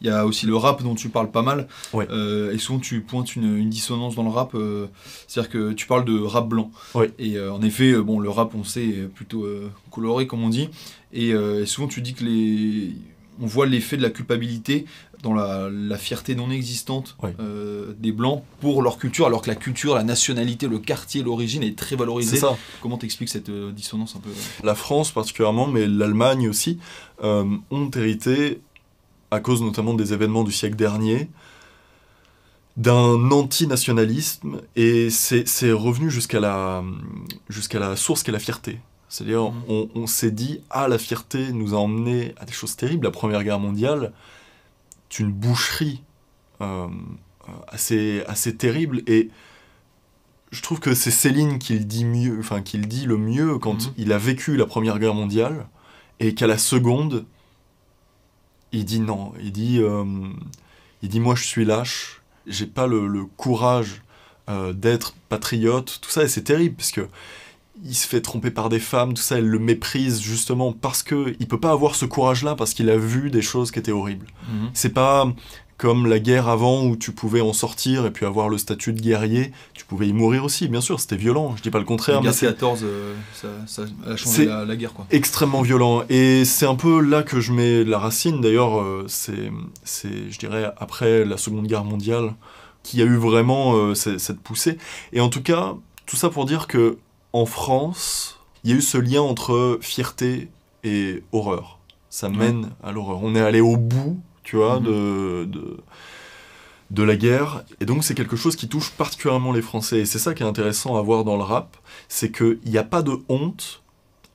Il 0.02 0.08
y 0.08 0.10
a 0.10 0.26
aussi 0.26 0.46
le 0.46 0.56
rap 0.56 0.82
dont 0.82 0.96
tu 0.96 1.10
parles 1.10 1.30
pas 1.30 1.42
mal. 1.42 1.68
Ouais. 1.94 2.08
Euh, 2.10 2.54
et 2.54 2.58
souvent 2.58 2.80
tu 2.80 3.02
pointes 3.02 3.36
une, 3.36 3.58
une 3.58 3.70
dissonance 3.70 4.16
dans 4.16 4.24
le 4.24 4.30
rap. 4.30 4.56
euh, 4.56 4.88
C'est-à-dire 5.28 5.52
que 5.52 5.74
tu 5.74 5.88
parles 5.88 6.06
de 6.06 6.18
rap 6.20 6.48
blanc. 6.48 6.72
Ouais. 6.96 7.12
Et 7.20 7.38
euh, 7.38 7.52
en 7.54 7.62
effet, 7.62 7.92
euh, 7.92 8.02
bon, 8.02 8.20
le 8.20 8.30
rap, 8.30 8.56
on 8.56 8.64
sait, 8.64 8.86
est 8.88 9.08
plutôt 9.14 9.44
euh, 9.44 9.70
coloré, 9.92 10.26
comme 10.28 10.44
on 10.44 10.50
dit. 10.50 10.70
Et, 11.12 11.34
euh, 11.34 11.64
et 11.64 11.66
souvent 11.66 11.88
tu 11.88 12.02
dis 12.02 12.14
que 12.14 12.24
les... 12.24 12.92
on 13.42 13.46
voit 13.46 13.66
l'effet 13.66 13.98
de 13.98 14.02
la 14.02 14.10
culpabilité 14.10 14.86
dans 15.22 15.34
la, 15.34 15.70
la 15.70 15.98
fierté 15.98 16.34
non 16.34 16.50
existante 16.50 17.18
Ouais. 17.22 17.36
euh, 17.42 17.92
des 18.00 18.14
blancs 18.14 18.42
pour 18.62 18.82
leur 18.82 18.98
culture, 18.98 19.26
alors 19.26 19.42
que 19.42 19.50
la 19.50 19.56
culture, 19.56 19.96
la 19.96 20.04
nationalité, 20.04 20.66
le 20.68 20.80
quartier, 20.80 21.24
l'origine 21.24 21.62
est 21.62 21.78
très 21.78 21.98
valorisée. 21.98 22.38
ça. 22.38 22.56
Comment 22.82 22.98
t'expliques 22.98 23.28
cette 23.28 23.50
euh, 23.50 23.74
dissonance 23.74 24.16
un 24.16 24.20
peu? 24.20 24.30
Euh 24.30 24.34
la 24.66 24.76
France 24.76 25.12
particulièrement, 25.12 25.68
mais 25.68 25.88
l'Allemagne 25.88 26.48
aussi, 26.48 26.80
euh, 27.22 27.44
ont 27.70 27.90
hérité, 27.94 28.62
à 29.32 29.40
cause 29.40 29.62
notamment 29.62 29.94
des 29.94 30.14
événements 30.14 30.44
du 30.44 30.52
siècle 30.52 30.76
dernier, 30.76 31.30
d'un 32.78 33.32
antinationalisme, 33.32 34.62
et 34.76 35.10
c'est 35.10 35.72
revenu 35.72 36.10
jusqu'à 36.10 36.40
la, 36.40 36.84
jusqu'à 37.50 37.80
la 37.80 37.96
source 37.96 38.24
qu'est 38.24 38.32
la 38.32 38.40
fierté. 38.40 38.80
C'est-à-dire, 39.10 39.52
Mhm. 39.52 39.62
on, 39.68 39.90
on 39.96 40.08
s'est 40.08 40.32
dit, 40.32 40.62
ah, 40.70 40.88
la 40.88 40.98
fierté 40.98 41.52
nous 41.52 41.74
a 41.74 41.78
emmené 41.78 42.34
à 42.40 42.46
des 42.46 42.54
choses 42.54 42.76
terribles. 42.76 43.06
La 43.06 43.12
Première 43.12 43.44
Guerre 43.44 43.60
mondiale, 43.60 44.14
c'est 45.10 45.20
une 45.24 45.32
boucherie 45.32 46.04
euh, 46.62 46.88
assez, 47.70 48.24
assez 48.28 48.56
terrible, 48.56 49.02
et 49.08 49.30
je 50.52 50.62
trouve 50.62 50.80
que 50.80 50.94
c'est 50.94 51.12
Céline 51.12 51.58
qui 51.60 51.74
le 51.74 51.86
dit 51.86 52.06
mieux, 52.06 52.38
enfin 52.40 52.62
qui 52.62 52.78
le 52.78 52.86
dit 52.86 53.06
le 53.06 53.18
mieux 53.18 53.58
quand 53.60 53.86
Mhm. 53.88 53.94
il 53.98 54.14
a 54.14 54.18
vécu 54.18 54.56
la 54.58 54.66
Première 54.66 55.00
Guerre 55.00 55.14
mondiale 55.16 55.68
et 56.20 56.34
qu'à 56.36 56.48
la 56.48 56.58
seconde, 56.58 57.26
il 58.72 58.86
dit 58.86 59.00
non, 59.00 59.34
il 59.42 59.52
dit, 59.52 59.80
euh, 59.80 60.06
il 61.02 61.10
dit 61.10 61.20
moi 61.20 61.36
je 61.36 61.46
suis 61.46 61.66
lâche, 61.66 62.22
j'ai 62.48 62.66
pas 62.68 62.88
le, 62.88 63.08
le 63.08 63.26
courage 63.26 64.02
euh, 64.50 64.74
d'être 64.74 65.16
patriote, 65.30 66.00
tout 66.02 66.10
ça 66.10 66.24
et 66.24 66.28
c'est 66.28 66.44
terrible 66.44 66.76
parce 66.76 66.92
que 66.92 67.08
il 67.84 67.96
se 67.96 68.08
fait 68.08 68.22
tromper 68.22 68.52
par 68.52 68.68
des 68.70 68.80
femmes, 68.80 69.14
tout 69.14 69.22
ça, 69.22 69.38
elle 69.38 69.48
le 69.48 69.60
méprise 69.60 70.20
justement 70.20 70.74
parce 70.74 71.02
que 71.02 71.36
il 71.40 71.48
peut 71.48 71.60
pas 71.60 71.72
avoir 71.72 71.96
ce 71.96 72.06
courage-là 72.06 72.56
parce 72.56 72.74
qu'il 72.74 72.90
a 72.90 72.98
vu 72.98 73.30
des 73.30 73.42
choses 73.42 73.72
qui 73.72 73.80
étaient 73.80 73.92
horribles. 73.92 74.28
Mhm. 74.50 74.70
C'est 74.74 74.94
pas 74.94 75.32
comme 75.80 76.06
la 76.06 76.20
guerre 76.20 76.48
avant 76.50 76.84
où 76.86 76.96
tu 76.96 77.12
pouvais 77.14 77.42
en 77.42 77.54
sortir 77.54 78.06
et 78.06 78.12
puis 78.12 78.26
avoir 78.28 78.50
le 78.50 78.58
statut 78.60 78.94
de 78.94 79.00
guerrier, 79.02 79.52
tu 79.74 79.86
pouvais 79.86 80.08
y 80.08 80.14
mourir 80.14 80.44
aussi, 80.44 80.68
bien 80.68 80.82
sûr, 80.82 81.00
c'était 81.00 81.16
violent, 81.16 81.56
je 81.58 81.64
dis 81.64 81.72
pas 81.72 81.80
le 81.80 81.86
contraire, 81.86 82.16
La 82.18 82.22
mais 82.22 82.26
guerre 82.28 82.34
c'est 82.36 82.46
14, 82.48 82.82
euh, 82.84 83.16
ça, 83.34 83.48
ça 83.66 83.82
a 84.06 84.16
changé 84.16 84.46
la, 84.46 84.66
la 84.66 84.76
guerre, 84.76 84.94
quoi. 84.94 85.08
extrêmement 85.10 85.62
violent. 85.64 86.04
Et 86.10 86.46
c'est 86.46 86.68
un 86.68 86.76
peu 86.76 87.00
là 87.02 87.24
que 87.24 87.40
je 87.40 87.52
mets 87.54 87.84
la 87.84 87.98
racine, 87.98 88.42
d'ailleurs, 88.42 88.80
euh, 88.80 89.06
c'est, 89.08 89.50
je 90.30 90.38
dirais, 90.38 90.72
après 90.78 91.26
la 91.26 91.38
Seconde 91.38 91.66
Guerre 91.68 91.86
mondiale, 91.86 92.36
qu'il 92.84 93.00
y 93.00 93.02
a 93.04 93.06
eu 93.06 93.16
vraiment 93.16 93.74
euh, 93.76 93.96
ce- 93.96 94.18
cette 94.18 94.40
poussée. 94.42 94.78
Et 95.14 95.22
en 95.22 95.30
tout 95.30 95.42
cas, 95.42 95.76
tout 96.06 96.16
ça 96.18 96.30
pour 96.30 96.46
dire 96.46 96.68
que 96.68 96.98
en 97.34 97.46
France, 97.46 98.40
il 98.64 98.72
y 98.72 98.74
a 98.74 98.76
eu 98.78 98.82
ce 98.82 98.98
lien 98.98 99.22
entre 99.22 99.78
fierté 99.82 100.50
et 100.84 101.24
horreur. 101.32 101.80
Ça 102.10 102.28
mène 102.28 102.70
à 102.84 102.92
l'horreur. 102.92 103.20
On 103.22 103.36
est 103.36 103.40
allé 103.42 103.62
au 103.62 103.78
bout, 103.78 104.20
tu 104.50 104.56
vois, 104.56 104.80
Mhm. 104.80 104.86
de, 104.86 105.46
de, 105.46 105.78
de 106.92 107.04
la 107.04 107.16
guerre. 107.16 107.64
Et 107.80 107.86
donc 107.86 108.04
c'est 108.04 108.16
quelque 108.16 108.36
chose 108.36 108.56
qui 108.56 108.68
touche 108.68 108.90
particulièrement 108.92 109.52
les 109.52 109.62
Français. 109.62 110.00
Et 110.00 110.06
c'est 110.06 110.20
ça 110.20 110.34
qui 110.34 110.42
est 110.44 110.46
intéressant 110.48 110.98
à 110.98 111.02
voir 111.02 111.24
dans 111.24 111.38
le 111.38 111.44
rap, 111.44 111.78
c'est 112.08 112.32
qu'il 112.32 112.60
n'y 112.66 112.78
a 112.78 112.84
pas 112.84 113.02
de 113.04 113.14
honte 113.30 113.84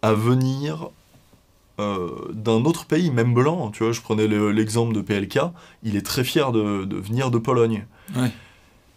à 0.02 0.12
venir 0.12 0.88
euh, 1.80 2.08
d'un 2.32 2.64
autre 2.64 2.84
pays, 2.86 3.10
même 3.10 3.34
blanc. 3.34 3.70
Tu 3.72 3.82
vois, 3.82 3.92
je 3.92 4.00
prenais 4.00 4.28
le- 4.28 4.52
l'exemple 4.52 4.94
de 4.94 5.00
PLK, 5.00 5.40
il 5.82 5.96
est 5.96 6.06
très 6.06 6.22
fier 6.22 6.52
de, 6.52 6.84
de 6.84 6.96
venir 6.96 7.32
de 7.32 7.38
Pologne. 7.38 7.84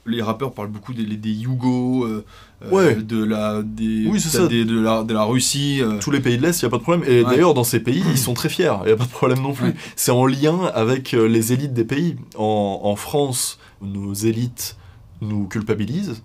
Les 0.07 0.21
rappeurs 0.21 0.53
parlent 0.53 0.69
beaucoup 0.71 0.93
des, 0.93 1.03
des 1.05 1.31
Yougos, 1.31 2.05
euh, 2.05 2.25
euh, 2.63 2.69
Ouais. 2.71 2.95
de, 2.95 3.23
la, 3.23 3.61
des, 3.61 4.07
Oui, 4.07 4.19
c'est 4.21 4.29
t'as 4.31 4.43
ça. 4.43 4.47
des- 4.47 4.63
de, 4.65 4.79
la, 4.79 5.03
de 5.03 5.13
la 5.13 5.23
Russie. 5.23 5.79
euh, 5.81 5.99
Tous 5.99 6.11
les 6.11 6.19
pays 6.21 6.37
de 6.37 6.41
l'Est, 6.43 6.61
il 6.61 6.65
n'y 6.65 6.67
a 6.67 6.71
pas 6.71 6.77
de 6.77 6.83
problème. 6.83 7.03
Et 7.07 7.23
Ouais. 7.23 7.29
d'ailleurs, 7.29 7.53
dans 7.53 7.63
ces 7.65 7.79
pays, 7.81 8.01
ils 8.09 8.17
sont 8.27 8.33
très 8.33 8.49
fiers. 8.49 8.73
Il 8.83 8.87
n'y 8.87 8.91
a 8.93 8.95
pas 8.95 9.03
de 9.05 9.09
problème 9.09 9.41
non 9.41 9.53
plus. 9.53 9.67
Ouais. 9.67 9.75
C'est 9.95 10.11
en 10.11 10.25
lien 10.25 10.65
avec 10.73 11.11
les 11.11 11.53
élites 11.53 11.73
des 11.73 11.83
pays. 11.85 12.15
En, 12.37 12.79
en 12.83 12.95
France, 12.95 13.59
nos 13.81 14.13
élites 14.13 14.77
nous 15.21 15.47
culpabilisent. 15.47 16.23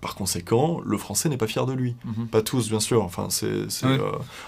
Par 0.00 0.14
conséquent, 0.16 0.80
le 0.84 0.98
français 0.98 1.30
n'est 1.30 1.38
pas 1.38 1.46
fier 1.46 1.64
de 1.64 1.72
lui. 1.72 1.96
mhm. 2.04 2.26
Pas 2.26 2.42
tous, 2.42 2.68
bien 2.68 2.80
sûr. 2.80 3.02
Enfin, 3.02 3.28
c'est, 3.30 3.46
euh, 3.84 3.98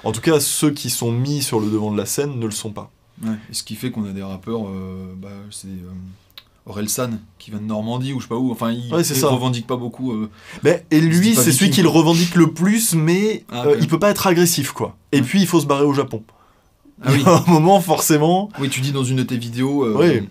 En 0.05 0.12
tout 0.12 0.21
cas, 0.21 0.38
ceux 0.38 0.71
qui 0.71 0.90
sont 0.90 1.11
mis 1.11 1.43
sur 1.43 1.61
le 1.61 1.71
devant 1.71 1.90
de 1.90 1.97
la 1.97 2.05
scène 2.05 2.38
ne 2.38 2.45
le 2.45 2.50
sont 2.52 2.73
pas. 2.73 2.90
Et 3.25 3.55
ce 3.55 3.62
qui 3.62 3.76
fait 3.76 3.90
qu'on 3.90 4.05
a 4.05 4.12
des 4.12 4.23
rappeurs, 4.23 4.64
bah, 5.16 5.31
c'est 5.50 5.69
Orelsan, 6.66 7.11
qui 7.38 7.50
vient 7.50 7.61
de 7.61 7.64
Normandie 7.64 8.12
ou 8.12 8.18
je 8.18 8.25
sais 8.25 8.28
pas 8.28 8.37
où. 8.37 8.50
Enfin, 8.50 8.73
il, 8.73 8.92
Ouais, 8.92 9.02
il 9.02 9.25
revendique 9.25 9.66
pas 9.66 9.76
beaucoup. 9.76 10.12
euh, 10.12 10.28
Mais, 10.64 10.85
et 10.90 11.00
lui, 11.00 11.35
c'est 11.35 11.52
celui 11.52 11.70
qui 11.70 11.80
le 11.82 11.88
revendique 11.88 12.35
le 12.35 12.49
plus, 12.52 12.94
mais 12.94 13.44
Ah, 13.50 13.66
euh, 13.66 13.76
il 13.80 13.87
peut 13.88 13.99
pas 14.00 14.11
être 14.11 14.26
agressif, 14.26 14.73
quoi. 14.73 14.96
Et 15.12 15.23
puis, 15.23 15.40
il 15.40 15.46
faut 15.46 15.61
se 15.61 15.66
barrer 15.66 15.85
au 15.85 15.94
Japon. 15.94 16.23
Ah 17.02 17.11
oui. 17.12 17.18
Il 17.20 17.23
y 17.23 17.28
a 17.28 17.44
un 17.46 17.50
moment, 17.50 17.80
forcément. 17.80 18.49
Oui, 18.58 18.68
tu 18.68 18.80
dis 18.80 18.90
dans 18.92 19.04
une 19.04 19.16
de 19.18 19.23
tes 19.23 19.37
vidéos, 19.37 19.85
euh, 19.85 19.94
Oui. 19.96 20.28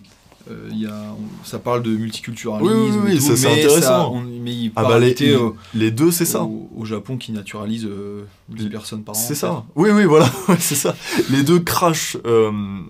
euh, 0.50 0.68
y 0.72 0.84
a, 0.86 0.92
on- 0.92 1.44
ça 1.46 1.58
parle 1.58 1.82
de 1.82 1.90
multiculturalisme. 1.90 2.70
Oui, 2.70 2.90
oui, 2.90 2.98
oui, 3.04 3.12
et 3.14 3.18
tout, 3.18 3.22
ça, 3.24 3.36
c'est 3.36 3.52
intéressant. 3.52 3.80
ça, 3.80 4.08
on- 4.08 4.20
mais 4.20 4.52
il 4.52 4.72
Ah 4.76 4.82
bah, 4.84 4.98
les, 4.98 5.14
euh, 5.22 5.50
les 5.74 5.90
deux, 5.90 6.10
c'est 6.10 6.24
ça. 6.26 6.42
Au, 6.42 6.68
au 6.76 6.84
Japon 6.84 7.16
qui 7.16 7.32
naturalise 7.32 7.86
euh, 7.86 8.24
10 8.50 8.68
personnes 8.68 9.04
par 9.04 9.14
an. 9.14 9.18
C'est 9.18 9.34
ça. 9.34 9.64
Oui, 9.74 9.90
oui, 9.90 10.04
voilà, 10.04 10.28
c'est 10.58 10.74
ça. 10.74 10.94
Les 11.30 11.42
deux 11.44 11.60
crachent, 11.60 12.16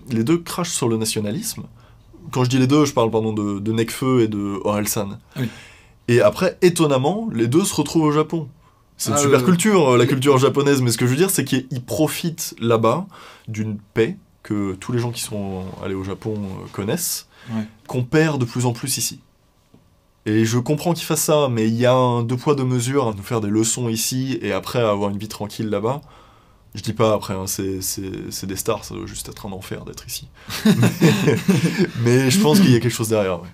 les 0.09 0.23
deux 0.25 0.37
crachent 0.39 0.71
sur 0.73 0.89
le 0.89 0.97
nationalisme. 0.97 1.63
Quand 2.31 2.43
je 2.43 2.49
dis 2.49 2.57
les 2.59 2.67
deux, 2.67 2.85
je 2.85 2.93
parle 2.93 3.09
pardon 3.11 3.33
de, 3.33 3.59
de 3.59 3.71
Nekfeu 3.71 4.21
et 4.21 4.27
de 4.27 4.59
Orelsan. 4.63 5.17
Oui. 5.37 5.47
Et 6.07 6.21
après, 6.21 6.57
étonnamment, 6.61 7.29
les 7.33 7.47
deux 7.47 7.63
se 7.63 7.73
retrouvent 7.75 8.03
au 8.03 8.11
Japon. 8.11 8.47
C'est 8.97 9.09
une 9.11 9.17
Ah, 9.17 9.19
super 9.21 9.43
culture, 9.45 9.89
euh, 9.93 9.97
la 9.97 10.05
culture 10.05 10.37
japonaise. 10.37 10.81
Mais 10.81 10.91
ce 10.91 10.97
que 10.97 11.05
je 11.05 11.11
veux 11.11 11.17
dire, 11.17 11.29
c'est 11.29 11.43
qu'ils 11.45 11.83
profitent 11.85 12.55
là-bas 12.59 13.05
d'une 13.47 13.77
paix 13.93 14.17
que 14.43 14.73
tous 14.75 14.91
les 14.91 14.99
gens 14.99 15.11
qui 15.11 15.21
sont 15.21 15.65
allés 15.83 15.93
au 15.95 16.03
Japon 16.03 16.35
euh, 16.35 16.65
connaissent, 16.71 17.27
Ouais. 17.53 17.63
qu'on 17.87 18.03
perd 18.03 18.39
de 18.41 18.45
plus 18.45 18.65
en 18.65 18.73
plus 18.73 18.97
ici. 18.97 19.19
Et 20.25 20.43
je 20.43 20.57
comprends 20.59 20.93
qu'ils 20.93 21.05
fassent 21.05 21.21
ça, 21.23 21.47
mais 21.49 21.67
il 21.67 21.75
y 21.75 21.85
a 21.85 21.93
un 21.93 22.23
deux 22.23 22.35
poids 22.35 22.55
deux 22.55 22.65
mesures 22.65 23.07
à 23.07 23.13
nous 23.13 23.23
faire 23.23 23.39
des 23.39 23.47
leçons 23.49 23.87
ici 23.87 24.37
et 24.41 24.51
après 24.51 24.79
avoir 24.79 25.09
une 25.11 25.17
vie 25.17 25.29
tranquille 25.29 25.69
là-bas. 25.69 26.01
Je 26.75 26.81
dis 26.81 26.93
pas 26.93 27.13
après, 27.13 27.33
hein, 27.33 27.47
c'est, 27.47 27.79
des 28.45 28.55
stars, 28.55 28.83
ça 28.85 28.93
doit 28.95 29.05
juste 29.07 29.29
être 29.29 29.45
un 29.47 29.51
enfer 29.51 29.83
d'être 29.85 30.05
ici. 30.07 30.27
mais, 30.65 30.91
mais 32.03 32.29
je 32.29 32.39
pense 32.39 32.59
qu'il 32.59 32.71
y 32.71 32.75
a 32.75 32.79
quelque 32.79 32.91
chose 32.93 33.09
derrière. 33.09 33.41
ouais. 33.41 33.47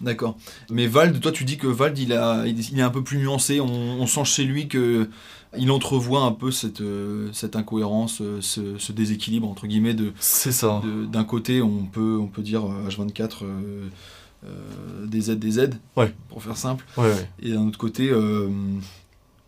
D'accord. 0.00 0.36
Mais 0.70 0.86
Vald, 0.86 1.20
toi 1.20 1.30
tu 1.32 1.44
dis 1.44 1.56
que 1.56 1.66
Vald 1.68 1.96
il, 1.98 2.12
a, 2.12 2.44
il 2.46 2.78
est 2.78 2.82
un 2.82 2.90
peu 2.90 3.02
plus 3.04 3.18
nuancé, 3.18 3.60
on, 3.60 3.66
on 3.68 4.06
sent 4.06 4.24
chez 4.24 4.44
lui 4.44 4.66
que 4.68 5.08
il 5.56 5.70
entrevoit 5.70 6.22
un 6.22 6.32
peu 6.32 6.50
cette, 6.50 6.80
euh, 6.80 7.28
cette 7.32 7.54
incohérence, 7.54 8.20
euh, 8.20 8.40
ce, 8.40 8.76
ce 8.76 8.90
déséquilibre 8.92 9.48
entre 9.48 9.66
guillemets 9.68 9.94
de, 9.94 10.12
C'est 10.18 10.50
ça. 10.52 10.82
d'un 11.10 11.22
côté 11.24 11.62
on 11.62 11.84
peut, 11.84 12.18
on 12.20 12.26
peut 12.26 12.42
dire 12.42 12.64
euh, 12.66 12.88
H24 12.88 13.30
euh, 13.44 13.88
euh, 14.46 15.06
des 15.06 15.20
Z 15.22 15.30
des 15.38 15.50
Z, 15.52 15.70
Ouais. 15.96 16.12
pour 16.28 16.42
faire 16.42 16.56
simple, 16.56 16.84
Ouais, 16.96 17.04
ouais. 17.04 17.28
et 17.40 17.52
d'un 17.52 17.66
autre 17.68 17.78
côté 17.78 18.10
euh, 18.10 18.48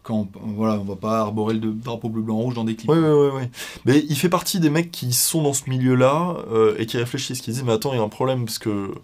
quand 0.06 0.28
on, 0.40 0.52
voilà, 0.52 0.74
on 0.74 0.84
va 0.84 0.94
pas 0.94 1.18
arborer 1.18 1.54
le 1.54 1.72
drapeau 1.72 2.08
bleu 2.08 2.22
blanc 2.22 2.36
rouge 2.36 2.54
dans 2.54 2.62
des 2.62 2.76
clips. 2.76 2.88
Ouais, 2.88 2.96
ouais, 2.96 3.30
ouais. 3.30 3.50
Mais 3.84 4.04
il 4.08 4.16
fait 4.16 4.28
partie 4.28 4.60
des 4.60 4.70
mecs 4.70 4.92
qui 4.92 5.12
sont 5.12 5.42
dans 5.42 5.52
ce 5.52 5.68
milieu-là 5.68 6.36
euh, 6.52 6.76
et 6.78 6.86
qui 6.86 6.96
réfléchissent, 6.96 7.40
qui 7.40 7.50
disent 7.50 7.64
Mais 7.64 7.72
attends, 7.72 7.92
il 7.92 7.96
y 7.96 8.00
a 8.00 8.04
un 8.04 8.08
problème 8.08 8.44
parce 8.44 8.60
que. 8.60 8.94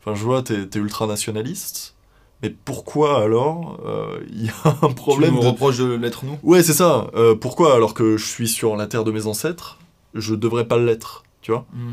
Enfin, 0.00 0.14
je 0.14 0.24
vois, 0.24 0.42
t'es, 0.42 0.66
t'es 0.66 0.78
ultra 0.78 1.06
nationaliste. 1.06 1.94
Mais 2.42 2.50
pourquoi 2.50 3.22
alors 3.22 3.80
euh, 3.84 4.18
il 4.30 4.46
y 4.46 4.48
a 4.48 4.76
un 4.82 4.92
problème 4.92 5.32
tu 5.32 5.36
me 5.36 5.42
de. 5.42 5.48
reproches 5.48 5.78
de 5.78 5.92
l'être 5.92 6.24
nous? 6.24 6.38
Ouais, 6.42 6.62
c'est 6.62 6.72
ça. 6.72 7.10
Euh, 7.14 7.34
pourquoi 7.34 7.74
alors 7.74 7.92
que 7.92 8.16
je 8.16 8.24
suis 8.24 8.48
sur 8.48 8.76
la 8.76 8.86
terre 8.86 9.04
de 9.04 9.12
mes 9.12 9.26
ancêtres, 9.26 9.78
je 10.14 10.34
devrais 10.34 10.66
pas 10.66 10.78
l'être, 10.78 11.24
tu 11.42 11.52
vois? 11.52 11.66
Mm. 11.74 11.92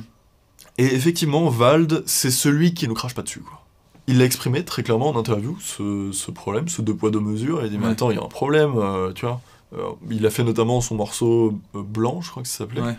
Et 0.77 0.85
effectivement, 0.85 1.49
Vald, 1.49 2.03
c'est 2.05 2.31
celui 2.31 2.73
qui 2.73 2.87
nous 2.87 2.95
crache 2.95 3.13
pas 3.13 3.21
dessus, 3.23 3.41
quoi. 3.41 3.62
Il 4.07 4.17
l'a 4.19 4.25
exprimé 4.25 4.65
très 4.65 4.83
clairement 4.83 5.09
en 5.09 5.15
interview, 5.17 5.57
ce, 5.61 6.09
ce 6.11 6.29
problème, 6.31 6.67
ce 6.67 6.81
deux 6.81 6.95
poids 6.95 7.09
deux 7.09 7.21
mesures. 7.21 7.61
Il 7.61 7.65
a 7.65 7.69
dit, 7.69 7.77
mais 7.77 7.87
attends, 7.87 8.11
il 8.11 8.17
y 8.17 8.19
a 8.19 8.23
un 8.23 8.27
problème, 8.27 8.73
euh, 8.77 9.13
tu 9.13 9.25
vois. 9.25 9.39
Euh, 9.73 9.91
il 10.11 10.25
a 10.25 10.29
fait 10.29 10.43
notamment 10.43 10.81
son 10.81 10.95
morceau 10.95 11.53
euh, 11.75 11.81
Blanc, 11.81 12.19
je 12.21 12.29
crois 12.29 12.43
que 12.43 12.49
ça 12.49 12.57
s'appelait, 12.59 12.81
Ouais. 12.81 12.95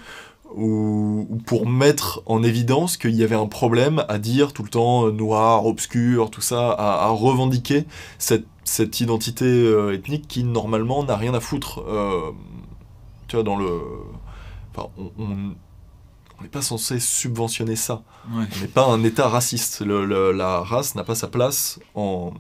où, 0.54 1.26
où 1.28 1.36
pour 1.36 1.68
mettre 1.68 2.22
en 2.26 2.42
évidence 2.42 2.96
qu'il 2.96 3.14
y 3.14 3.22
avait 3.22 3.34
un 3.34 3.46
problème 3.46 4.04
à 4.08 4.18
dire 4.18 4.52
tout 4.54 4.62
le 4.62 4.70
temps 4.70 5.10
noir, 5.10 5.66
obscur, 5.66 6.30
tout 6.30 6.40
ça, 6.40 6.70
à, 6.72 7.04
à 7.04 7.08
revendiquer 7.10 7.84
cette, 8.18 8.46
cette 8.64 8.98
identité 9.00 9.44
euh, 9.44 9.92
ethnique 9.92 10.26
qui 10.26 10.42
normalement 10.42 11.04
n'a 11.04 11.16
rien 11.16 11.34
à 11.34 11.40
foutre. 11.40 11.84
tu 13.28 13.36
vois, 13.36 13.42
dans 13.44 13.56
le. 13.56 13.68
Enfin, 14.74 14.88
on 15.18 15.54
n'est 16.44 16.50
pas 16.50 16.62
censé 16.62 17.00
subventionner 17.00 17.74
ça. 17.76 18.02
Ouais. 18.30 18.44
On 18.56 18.60
n'est 18.60 18.68
pas 18.68 18.86
un 18.86 19.02
État 19.02 19.28
raciste. 19.28 19.80
Le- 19.80 20.04
le- 20.04 20.32
la 20.32 20.60
race 20.60 20.94
n'a 20.94 21.02
pas 21.04 21.14
sa 21.14 21.26
place 21.26 21.80
en, 21.94 22.32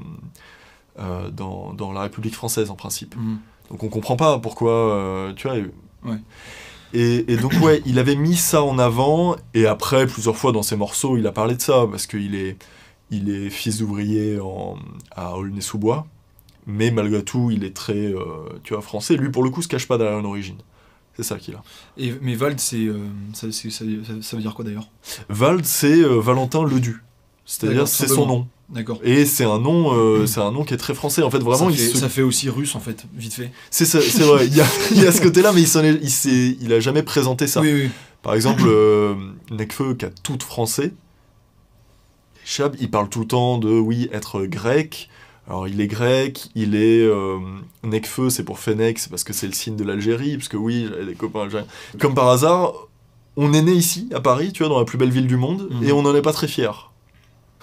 euh, 0.98 1.30
dans, 1.30 1.72
dans 1.72 1.92
la 1.92 2.02
République 2.02 2.34
française, 2.34 2.70
en 2.70 2.76
principe. 2.76 3.16
Mm. 3.16 3.36
Donc 3.70 3.82
on 3.82 3.88
comprend 3.88 4.16
pas 4.16 4.38
pourquoi, 4.38 4.72
euh, 4.72 5.32
tu 5.34 5.48
vois. 5.48 5.56
Ouais. 6.04 6.18
Et, 6.92 7.32
et 7.32 7.36
donc 7.36 7.52
ouais, 7.62 7.82
il 7.86 7.98
avait 7.98 8.14
mis 8.14 8.36
ça 8.36 8.62
en 8.62 8.78
avant, 8.78 9.36
et 9.54 9.66
après, 9.66 10.06
plusieurs 10.06 10.36
fois 10.36 10.52
dans 10.52 10.62
ses 10.62 10.76
morceaux, 10.76 11.16
il 11.16 11.26
a 11.26 11.32
parlé 11.32 11.56
de 11.56 11.62
ça, 11.62 11.86
parce 11.90 12.06
qu'il 12.06 12.34
est, 12.36 12.56
il 13.10 13.30
est 13.30 13.50
fils 13.50 13.78
d'ouvrier 13.78 14.38
à 15.10 15.36
Aulnay-sous-Bois, 15.36 16.06
mais 16.66 16.90
malgré 16.92 17.24
tout, 17.24 17.50
il 17.50 17.64
est 17.64 17.74
très, 17.74 18.12
euh, 18.12 18.20
tu 18.62 18.74
vois, 18.74 18.82
français. 18.82 19.16
Lui, 19.16 19.30
pour 19.30 19.42
le 19.42 19.50
coup, 19.50 19.60
se 19.62 19.66
cache 19.68 19.88
pas 19.88 19.98
derrière 19.98 20.18
une 20.20 20.26
origine. 20.26 20.58
C'est 21.16 21.22
ça 21.22 21.38
qu'il 21.38 21.54
a. 21.54 21.62
Et, 21.96 22.12
mais 22.22 22.34
Vald, 22.34 22.58
c'est, 22.58 22.76
euh, 22.86 22.98
ça, 23.34 23.46
c'est- 23.52 23.70
ça- 23.70 23.84
ça- 24.06 24.12
ça 24.20 24.36
veut 24.36 24.42
dire 24.42 24.54
quoi 24.54 24.64
d'ailleurs? 24.64 24.88
Vald, 25.28 25.64
c'est 25.64 26.00
euh, 26.02 26.18
Valentin 26.20 26.64
Ledu. 26.64 27.02
C'est-à-dire, 27.46 27.86
c'est 27.86 28.08
son 28.08 28.26
nom. 28.26 28.48
D'accord. 28.70 28.98
Et 29.04 29.26
c'est 29.26 29.44
un 29.44 29.58
nom, 29.58 29.92
euh, 29.94 30.26
c'est 30.26 30.40
un 30.40 30.50
nom 30.50 30.64
qui 30.64 30.74
est 30.74 30.78
très 30.78 30.94
français. 30.94 31.22
En 31.22 31.30
fait, 31.30 31.38
vraiment, 31.38 31.66
ça, 31.66 31.70
il 31.70 31.76
fait, 31.76 31.88
se 31.90 31.98
ça 31.98 32.08
fait 32.08 32.22
aussi 32.22 32.48
russe 32.48 32.74
en 32.74 32.80
fait, 32.80 33.04
vite 33.14 33.34
fait. 33.34 33.52
C'est 33.70 33.84
ça- 33.84 34.00
c'est 34.00 34.22
vrai, 34.24 34.46
il 34.46 34.56
y 34.56 34.60
a, 34.60 34.66
il 34.90 35.02
y 35.02 35.06
a 35.06 35.12
ce 35.12 35.20
côté-là, 35.20 35.52
mais 35.52 35.60
il, 35.60 35.68
s'en 35.68 35.84
est- 35.84 35.98
il, 36.02 36.10
s'est- 36.10 36.56
il 36.60 36.72
a 36.72 36.80
jamais 36.80 37.02
présenté 37.02 37.46
ça. 37.46 37.60
Oui, 37.60 37.72
oui. 37.72 37.90
Par 38.22 38.34
exemple, 38.34 38.62
Nekfeu, 39.50 39.94
qui 39.94 40.06
a 40.06 40.10
tout 40.22 40.38
français, 40.40 40.92
Chab, 42.44 42.74
il 42.80 42.90
parle 42.90 43.08
tout 43.08 43.20
le 43.20 43.26
temps 43.26 43.58
de, 43.58 43.70
oui, 43.70 44.08
être 44.12 44.42
grec. 44.44 45.08
Alors, 45.48 45.68
il 45.68 45.80
est 45.80 45.86
grec, 45.86 46.48
il 46.54 46.74
est... 46.74 47.02
Euh, 47.02 47.38
Nekfeu, 47.82 48.30
c'est 48.30 48.44
pour 48.44 48.58
Fennec, 48.58 48.98
c'est 48.98 49.10
parce 49.10 49.24
que 49.24 49.32
c'est 49.34 49.46
le 49.46 49.52
signe 49.52 49.76
de 49.76 49.84
l'Algérie, 49.84 50.36
parce 50.38 50.48
que 50.48 50.56
oui, 50.56 50.86
j'avais 50.88 51.04
des 51.04 51.14
copains 51.14 51.42
algériens. 51.42 51.66
Comme 52.00 52.14
par 52.14 52.28
hasard, 52.28 52.72
on 53.36 53.52
est 53.52 53.60
né 53.62 53.72
ici, 53.72 54.08
à 54.14 54.20
Paris, 54.20 54.52
tu 54.52 54.62
vois, 54.62 54.70
dans 54.70 54.78
la 54.78 54.86
plus 54.86 54.96
belle 54.96 55.10
ville 55.10 55.26
du 55.26 55.36
monde, 55.36 55.68
Mhm. 55.70 55.84
et 55.84 55.92
on 55.92 56.00
n'en 56.02 56.14
est 56.14 56.22
pas 56.22 56.32
très 56.32 56.48
fiers. 56.48 56.70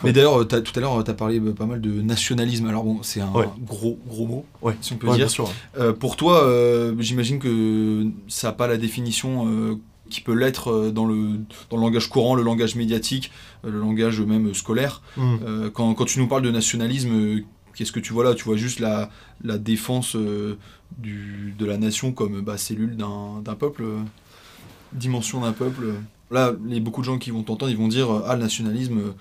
Mais 0.04 0.14
d'ailleurs, 0.14 0.48
t'as- 0.48 0.62
tout 0.62 0.74
à 0.78 0.80
l'heure, 0.80 1.04
tu 1.04 1.12
as 1.12 1.14
parlé 1.14 1.40
euh, 1.40 1.54
pas 1.54 1.68
mal 1.68 1.80
de 1.80 2.02
nationalisme. 2.02 2.66
Alors 2.68 2.84
bon, 2.84 3.00
c'est 3.04 3.22
un 3.22 3.32
Ouais. 3.34 3.48
gros, 3.68 4.00
gros 4.08 4.26
mot, 4.26 4.46
Ouais, 4.64 4.76
si 4.82 4.94
on 4.94 4.98
peut 4.98 5.06
Ouais, 5.08 5.14
dire. 5.16 5.26
bien 5.26 5.30
sûr. 5.32 5.50
Euh, 5.80 5.94
pour 5.94 6.16
toi, 6.18 6.44
euh, 6.44 6.96
j'imagine 7.00 7.38
que 7.38 8.06
ça 8.28 8.48
n'a 8.48 8.54
pas 8.54 8.68
la 8.68 8.78
définition 8.78 9.48
euh, 9.48 9.76
qui 10.10 10.22
peut 10.22 10.34
l'être 10.34 10.72
euh, 10.72 10.92
dans 10.92 11.06
le, 11.06 11.38
dans 11.70 11.78
le 11.78 11.84
langage 11.84 12.10
courant, 12.10 12.34
le 12.34 12.42
langage 12.42 12.76
médiatique, 12.76 13.32
euh, 13.64 13.70
le 13.70 13.80
langage 13.80 14.20
même 14.22 14.54
scolaire. 14.56 15.04
Euh, 15.20 15.70
quand, 15.72 15.94
quand 15.94 16.06
tu 16.06 16.18
nous 16.20 16.28
parles 16.28 16.42
de 16.44 16.52
nationalisme, 16.52 17.12
euh, 17.14 17.42
Qu'est-ce 17.76 17.92
que 17.92 18.00
tu 18.00 18.14
vois 18.14 18.24
là? 18.24 18.34
Tu 18.34 18.44
vois 18.44 18.58
juste 18.58 18.80
la, 18.80 19.10
défense 19.58 20.16
euh, 20.16 20.58
de 21.00 21.66
la 21.66 21.78
nation 21.78 22.12
comme 22.12 22.42
bah, 22.42 22.58
cellule 22.58 22.96
d'un 22.98 23.56
peuple, 23.56 23.84
euh, 23.84 24.00
dimension 24.94 25.42
d'un 25.42 25.54
peuple. 25.54 25.94
Là, 26.30 26.54
les, 26.66 26.80
beaucoup 26.80 27.02
de 27.02 27.06
gens 27.06 27.18
qui 27.18 27.32
vont 27.32 27.44
t'entendre, 27.44 27.72
ils 27.72 27.78
vont 27.78 27.88
dire 27.88 28.12
euh, 28.12 28.24
Ah, 28.28 28.36
le 28.36 28.42
nationalisme, 28.42 29.14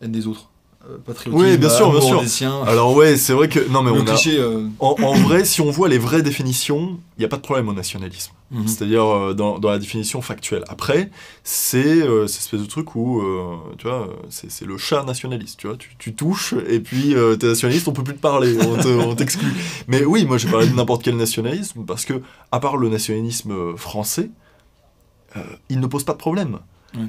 haine 0.00 0.12
des 0.12 0.26
autres. 0.26 0.51
Euh, 0.90 0.98
patriotisme, 1.06 1.44
Oui, 1.44 1.56
bien 1.58 1.68
sûr, 1.68 1.92
bien 1.92 2.00
sûr. 2.00 2.20
des 2.22 2.26
siens. 2.26 2.62
Alors 2.66 2.94
ouais, 2.96 3.16
c'est 3.16 3.32
vrai 3.34 3.48
que 3.48 3.60
non 3.70 3.82
mais 3.84 3.92
le 3.92 4.00
on 4.00 4.06
a, 4.06 4.16
euh, 4.28 4.66
en, 4.80 4.96
en 5.00 5.14
vrai, 5.14 5.44
si 5.44 5.60
on 5.60 5.70
voit 5.70 5.88
les 5.88 5.98
vraies 5.98 6.22
définitions, 6.22 6.98
il 7.16 7.20
n'y 7.20 7.24
a 7.24 7.28
pas 7.28 7.36
de 7.36 7.42
problème 7.42 7.68
au 7.68 7.72
nationalisme. 7.72 8.32
mhm. 8.50 8.66
C'est-à-dire 8.66 9.04
euh, 9.04 9.32
dans, 9.32 9.60
dans 9.60 9.70
la 9.70 9.78
définition 9.78 10.20
factuelle. 10.22 10.64
Après, 10.68 11.10
c'est 11.44 12.02
euh, 12.02 12.26
cette 12.26 12.40
espèce 12.40 12.60
de 12.62 12.66
truc 12.66 12.96
où, 12.96 13.20
euh, 13.20 13.56
tu 13.78 13.86
vois, 13.86 14.08
c'est 14.28 14.50
c'est 14.50 14.64
le 14.64 14.76
chat 14.76 15.04
nationaliste, 15.04 15.60
tu 15.60 15.68
vois. 15.68 15.76
Tu, 15.76 15.90
tu 15.98 16.14
touches 16.14 16.54
et 16.68 16.80
puis 16.80 17.14
euh, 17.14 17.36
t'es 17.36 17.46
nationaliste, 17.46 17.86
on 17.86 17.92
peut 17.92 18.02
plus 18.02 18.16
te 18.16 18.20
parler, 18.20 18.56
on 18.60 18.76
te- 18.76 18.88
on 18.88 19.14
t'exclut. 19.14 19.52
Mais 19.86 20.04
oui, 20.04 20.24
moi 20.26 20.36
j'ai 20.36 20.48
parlé 20.50 20.66
de 20.66 20.74
n'importe 20.74 21.04
quel 21.04 21.16
nationalisme 21.16 21.84
parce 21.86 22.04
que, 22.04 22.22
à 22.50 22.58
part 22.58 22.76
le 22.76 22.88
nationalisme 22.88 23.76
français, 23.76 24.30
euh, 25.36 25.40
il 25.70 25.78
ne 25.78 25.86
pose 25.86 26.02
pas 26.02 26.12
de 26.14 26.18
problème. 26.18 26.58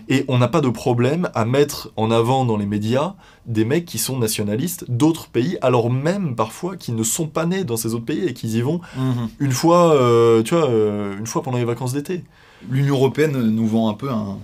Et 0.07 0.23
on 0.27 0.37
n'a 0.37 0.47
pas 0.47 0.61
de 0.61 0.69
problème 0.69 1.29
à 1.35 1.43
mettre 1.45 1.91
en 1.97 2.09
avant 2.09 2.45
dans 2.45 2.55
les 2.57 2.65
médias 2.65 3.15
des 3.45 3.65
mecs 3.65 3.85
qui 3.85 3.97
sont 3.97 4.17
nationalistes 4.17 4.85
d'autres 4.89 5.27
pays, 5.27 5.57
alors 5.61 5.91
même 5.91 6.35
parfois 6.35 6.77
qu'ils 6.77 6.95
ne 6.95 7.03
sont 7.03 7.27
pas 7.27 7.45
nés 7.45 7.63
dans 7.65 7.75
ces 7.75 7.93
autres 7.93 8.05
pays 8.05 8.25
et 8.25 8.33
qu'ils 8.33 8.55
y 8.55 8.61
vont 8.61 8.79
Mhm. 8.97 9.27
une 9.39 9.51
fois, 9.51 9.93
euh, 9.93 10.41
tu 10.43 10.55
vois, 10.55 10.69
euh, 10.69 11.17
une 11.19 11.27
fois 11.27 11.41
pendant 11.43 11.57
les 11.57 11.65
vacances 11.65 11.93
d'été. 11.93 12.23
L'Union 12.69 12.95
européenne 12.95 13.37
nous 13.37 13.67
vend 13.67 13.89
un 13.89 13.93
peu 13.93 14.09
un, 14.09 14.37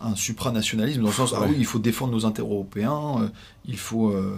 un 0.00 0.14
supranationalisme, 0.16 1.02
dans 1.02 1.08
le 1.08 1.12
sens, 1.12 1.34
ah 1.36 1.42
oui, 1.46 1.56
il 1.58 1.66
faut 1.66 1.78
défendre 1.78 2.12
nos 2.14 2.24
intérêts 2.24 2.48
européens, 2.48 3.16
euh, 3.20 3.28
il, 3.66 3.76
faut, 3.76 4.08
euh, 4.08 4.34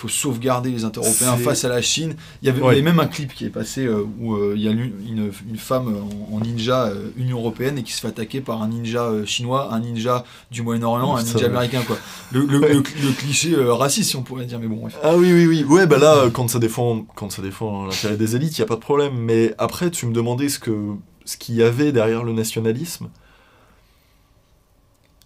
faut 0.00 0.08
sauvegarder 0.08 0.70
les 0.70 0.84
intérêts 0.84 1.06
européens 1.06 1.34
C'est- 1.36 1.44
face 1.44 1.64
à 1.64 1.68
la 1.68 1.82
Chine. 1.82 2.16
Il 2.42 2.46
y 2.46 2.48
avait, 2.48 2.62
Ouais. 2.62 2.80
même 2.80 2.98
un 3.00 3.06
clip 3.06 3.34
qui 3.34 3.44
est 3.44 3.50
passé 3.50 3.84
euh, 3.84 4.02
où 4.18 4.34
euh, 4.34 4.54
il 4.56 4.62
y 4.62 4.68
a 4.68 4.70
une, 4.70 4.92
une, 5.06 5.30
une 5.48 5.56
femme 5.58 5.94
en, 6.32 6.36
en 6.36 6.40
ninja 6.40 6.84
euh, 6.86 7.10
Union 7.18 7.38
européenne 7.38 7.76
et 7.78 7.82
qui 7.82 7.92
se 7.92 8.00
fait 8.00 8.08
attaquer 8.08 8.40
par 8.40 8.62
un 8.62 8.68
ninja 8.68 9.04
euh, 9.04 9.26
chinois, 9.26 9.72
un 9.74 9.80
ninja 9.80 10.24
du 10.50 10.62
Moyen-Orient, 10.62 11.16
un 11.16 11.22
ninja 11.22 11.46
américain, 11.46 11.82
quoi. 11.86 11.98
Le, 12.32 12.46
le- 12.46 12.60
Ouais. 12.60 12.72
le- 12.72 12.78
le 12.78 13.12
cliché 13.12 13.54
euh, 13.54 13.72
raciste, 13.74 14.10
si 14.10 14.16
on 14.16 14.22
pourrait 14.22 14.46
dire, 14.46 14.58
mais 14.58 14.68
bon, 14.68 14.76
bref. 14.76 14.96
Ah 15.02 15.16
oui, 15.16 15.32
oui, 15.32 15.46
oui. 15.46 15.64
Ouais, 15.64 15.86
bah 15.86 15.98
là, 15.98 16.14
euh, 16.16 16.30
quand 16.30 16.48
ça 16.48 16.58
défend, 16.58 17.04
quand 17.14 17.30
ça 17.30 17.42
défend 17.42 17.86
l'intérêt 17.86 18.16
des 18.16 18.36
élites, 18.36 18.56
il 18.56 18.60
n'y 18.60 18.64
a 18.64 18.68
pas 18.68 18.76
de 18.76 18.80
problème. 18.80 19.14
Mais 19.18 19.54
après, 19.58 19.90
tu 19.90 20.06
me 20.06 20.12
demandais 20.12 20.48
ce 20.48 20.58
que 20.58 20.94
ce 21.26 21.36
qu'il 21.36 21.56
y 21.56 21.62
avait 21.62 21.92
derrière 21.92 22.24
le 22.24 22.32
nationalisme. 22.32 23.08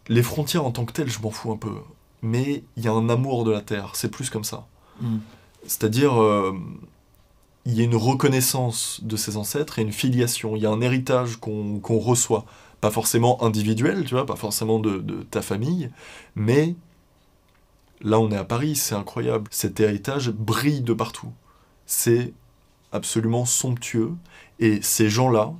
Les 0.09 0.23
frontières 0.23 0.64
en 0.66 0.71
tant 0.71 0.85
que 0.85 0.93
telles, 0.93 1.09
je 1.11 1.21
m'en 1.21 1.31
fous 1.31 1.52
un 1.52 1.57
peu. 1.57 1.71
Mais 2.25 2.64
il 2.78 2.85
y 2.85 2.88
a 2.88 2.93
un 2.93 3.11
amour 3.11 3.45
de 3.45 3.50
la 3.50 3.61
terre, 3.61 3.90
c'est 3.93 4.11
plus 4.11 4.31
comme 4.31 4.45
ça. 4.45 4.66
Mhm. 5.02 5.21
C'est-à-dire, 5.66 6.21
euh, 6.23 6.59
il 7.66 7.75
y 7.75 7.83
a 7.83 7.85
une 7.85 7.97
reconnaissance 7.97 9.00
de 9.02 9.16
ses 9.16 9.37
ancêtres 9.37 9.78
et 9.78 9.83
une 9.83 9.93
filiation. 9.93 10.57
Il 10.57 10.62
y 10.62 10.66
a 10.66 10.71
un 10.71 10.81
héritage 10.81 11.37
qu'on 11.37 11.81
qu'on 11.81 11.99
reçoit. 11.99 12.47
Pas 12.81 12.90
forcément 12.90 13.43
individuel, 13.43 14.04
tu 14.07 14.14
vois, 14.14 14.25
pas 14.25 14.37
forcément 14.37 14.78
de, 14.78 14.99
de 14.99 15.23
ta 15.23 15.43
famille, 15.43 15.90
mais 16.35 16.75
là 18.00 18.19
on 18.21 18.31
est 18.31 18.37
à 18.37 18.45
Paris, 18.45 18.75
c'est 18.75 18.95
incroyable. 18.95 19.49
Cet 19.50 19.78
héritage 19.81 20.31
brille 20.31 20.81
de 20.81 20.95
partout. 20.95 21.33
C'est 21.87 22.33
absolument 22.93 23.45
somptueux. 23.45 24.12
Et 24.61 24.81
ces 24.81 25.11
gens-là, 25.11 25.52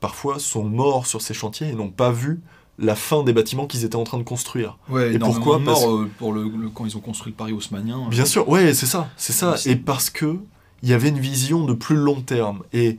parfois, 0.00 0.40
sont 0.40 0.64
morts 0.64 1.06
sur 1.06 1.22
ces 1.22 1.34
chantiers 1.34 1.68
et 1.68 1.74
n'ont 1.74 1.90
pas 1.90 2.10
vu 2.10 2.40
la 2.80 2.94
fin 2.96 3.22
des 3.22 3.32
bâtiments 3.32 3.66
qu'ils 3.66 3.84
étaient 3.84 3.96
en 3.96 4.04
train 4.04 4.18
de 4.18 4.22
construire. 4.24 4.78
Ouais, 4.88 5.14
Et 5.14 5.18
pourquoi 5.18 5.58
de 5.58 5.64
Parce- 5.64 5.84
euh, 5.86 6.08
pour 6.18 6.32
le, 6.32 6.44
le- 6.48 6.70
quand 6.70 6.86
ils 6.86 6.96
ont 6.96 7.00
construit 7.00 7.30
le 7.32 7.36
Paris 7.36 7.52
haussmanien. 7.52 8.08
Bien 8.08 8.24
sûr, 8.24 8.48
ouais, 8.48 8.72
c'est 8.74 8.86
ça, 8.86 9.10
c'est 9.16 9.32
ça. 9.34 9.54
Et 9.66 9.76
parce 9.76 10.08
que 10.10 10.38
il 10.82 10.88
y 10.88 10.94
avait 10.94 11.10
une 11.10 11.18
vision 11.18 11.64
de 11.66 11.74
plus 11.74 11.96
long 11.96 12.22
terme. 12.22 12.62
Et 12.72 12.98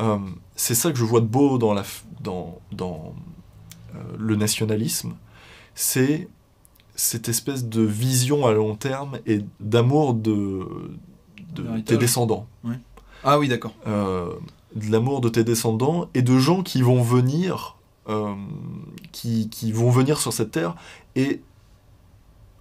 euh, 0.00 0.18
c'est 0.54 0.74
ça 0.74 0.92
que 0.92 0.98
je 0.98 1.04
vois 1.04 1.20
de 1.20 1.26
beau 1.26 1.56
dans, 1.56 1.72
la, 1.72 1.82
f- 1.82 2.02
dans, 2.20 2.58
dans 2.72 3.14
euh, 3.94 3.98
le 4.18 4.36
nationalisme, 4.36 5.14
c'est 5.74 6.28
cette 6.94 7.28
espèce 7.30 7.64
de 7.66 7.80
vision 7.82 8.46
à 8.46 8.52
long 8.52 8.74
terme 8.74 9.18
et 9.26 9.40
d'amour 9.60 10.12
de, 10.14 10.60
tes 11.84 11.96
descendants. 11.96 12.46
Ah 13.24 13.38
oui, 13.38 13.48
d'accord. 13.48 13.74
Euh, 13.86 14.30
de 14.74 14.90
l'amour 14.92 15.20
de 15.22 15.28
tes 15.30 15.42
descendants 15.44 16.08
et 16.14 16.22
de 16.22 16.38
gens 16.38 16.62
qui 16.62 16.82
vont 16.82 17.02
venir, 17.02 17.75
euh, 17.75 17.75
qui, 19.12 19.48
qui 19.48 19.72
vont 19.72 19.90
venir 19.90 20.18
sur 20.20 20.32
cette 20.32 20.50
terre 20.52 20.74
et 21.16 21.40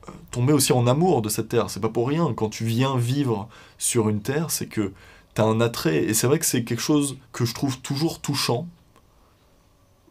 euh, 0.08 0.12
tomber 0.32 0.54
aussi 0.54 0.74
en 0.74 0.88
amour 0.88 1.22
de 1.22 1.30
cette 1.30 1.50
terre. 1.50 1.70
C'est 1.70 1.80
pas 1.80 1.90
pour 1.90 2.08
rien. 2.08 2.34
Quand 2.34 2.50
tu 2.50 2.66
viens 2.66 2.98
vivre 2.98 3.48
sur 3.78 4.10
une 4.10 4.22
terre, 4.22 4.50
c'est 4.52 4.68
que 4.68 4.92
tu 5.36 5.42
as 5.42 5.46
un 5.46 5.62
attrait. 5.62 6.04
Et 6.04 6.14
c'est 6.14 6.28
vrai 6.28 6.40
que 6.40 6.46
c'est 6.46 6.64
quelque 6.64 6.82
chose 6.82 7.18
que 7.32 7.46
je 7.46 7.54
trouve 7.54 7.80
toujours 7.82 8.20
touchant. 8.22 8.68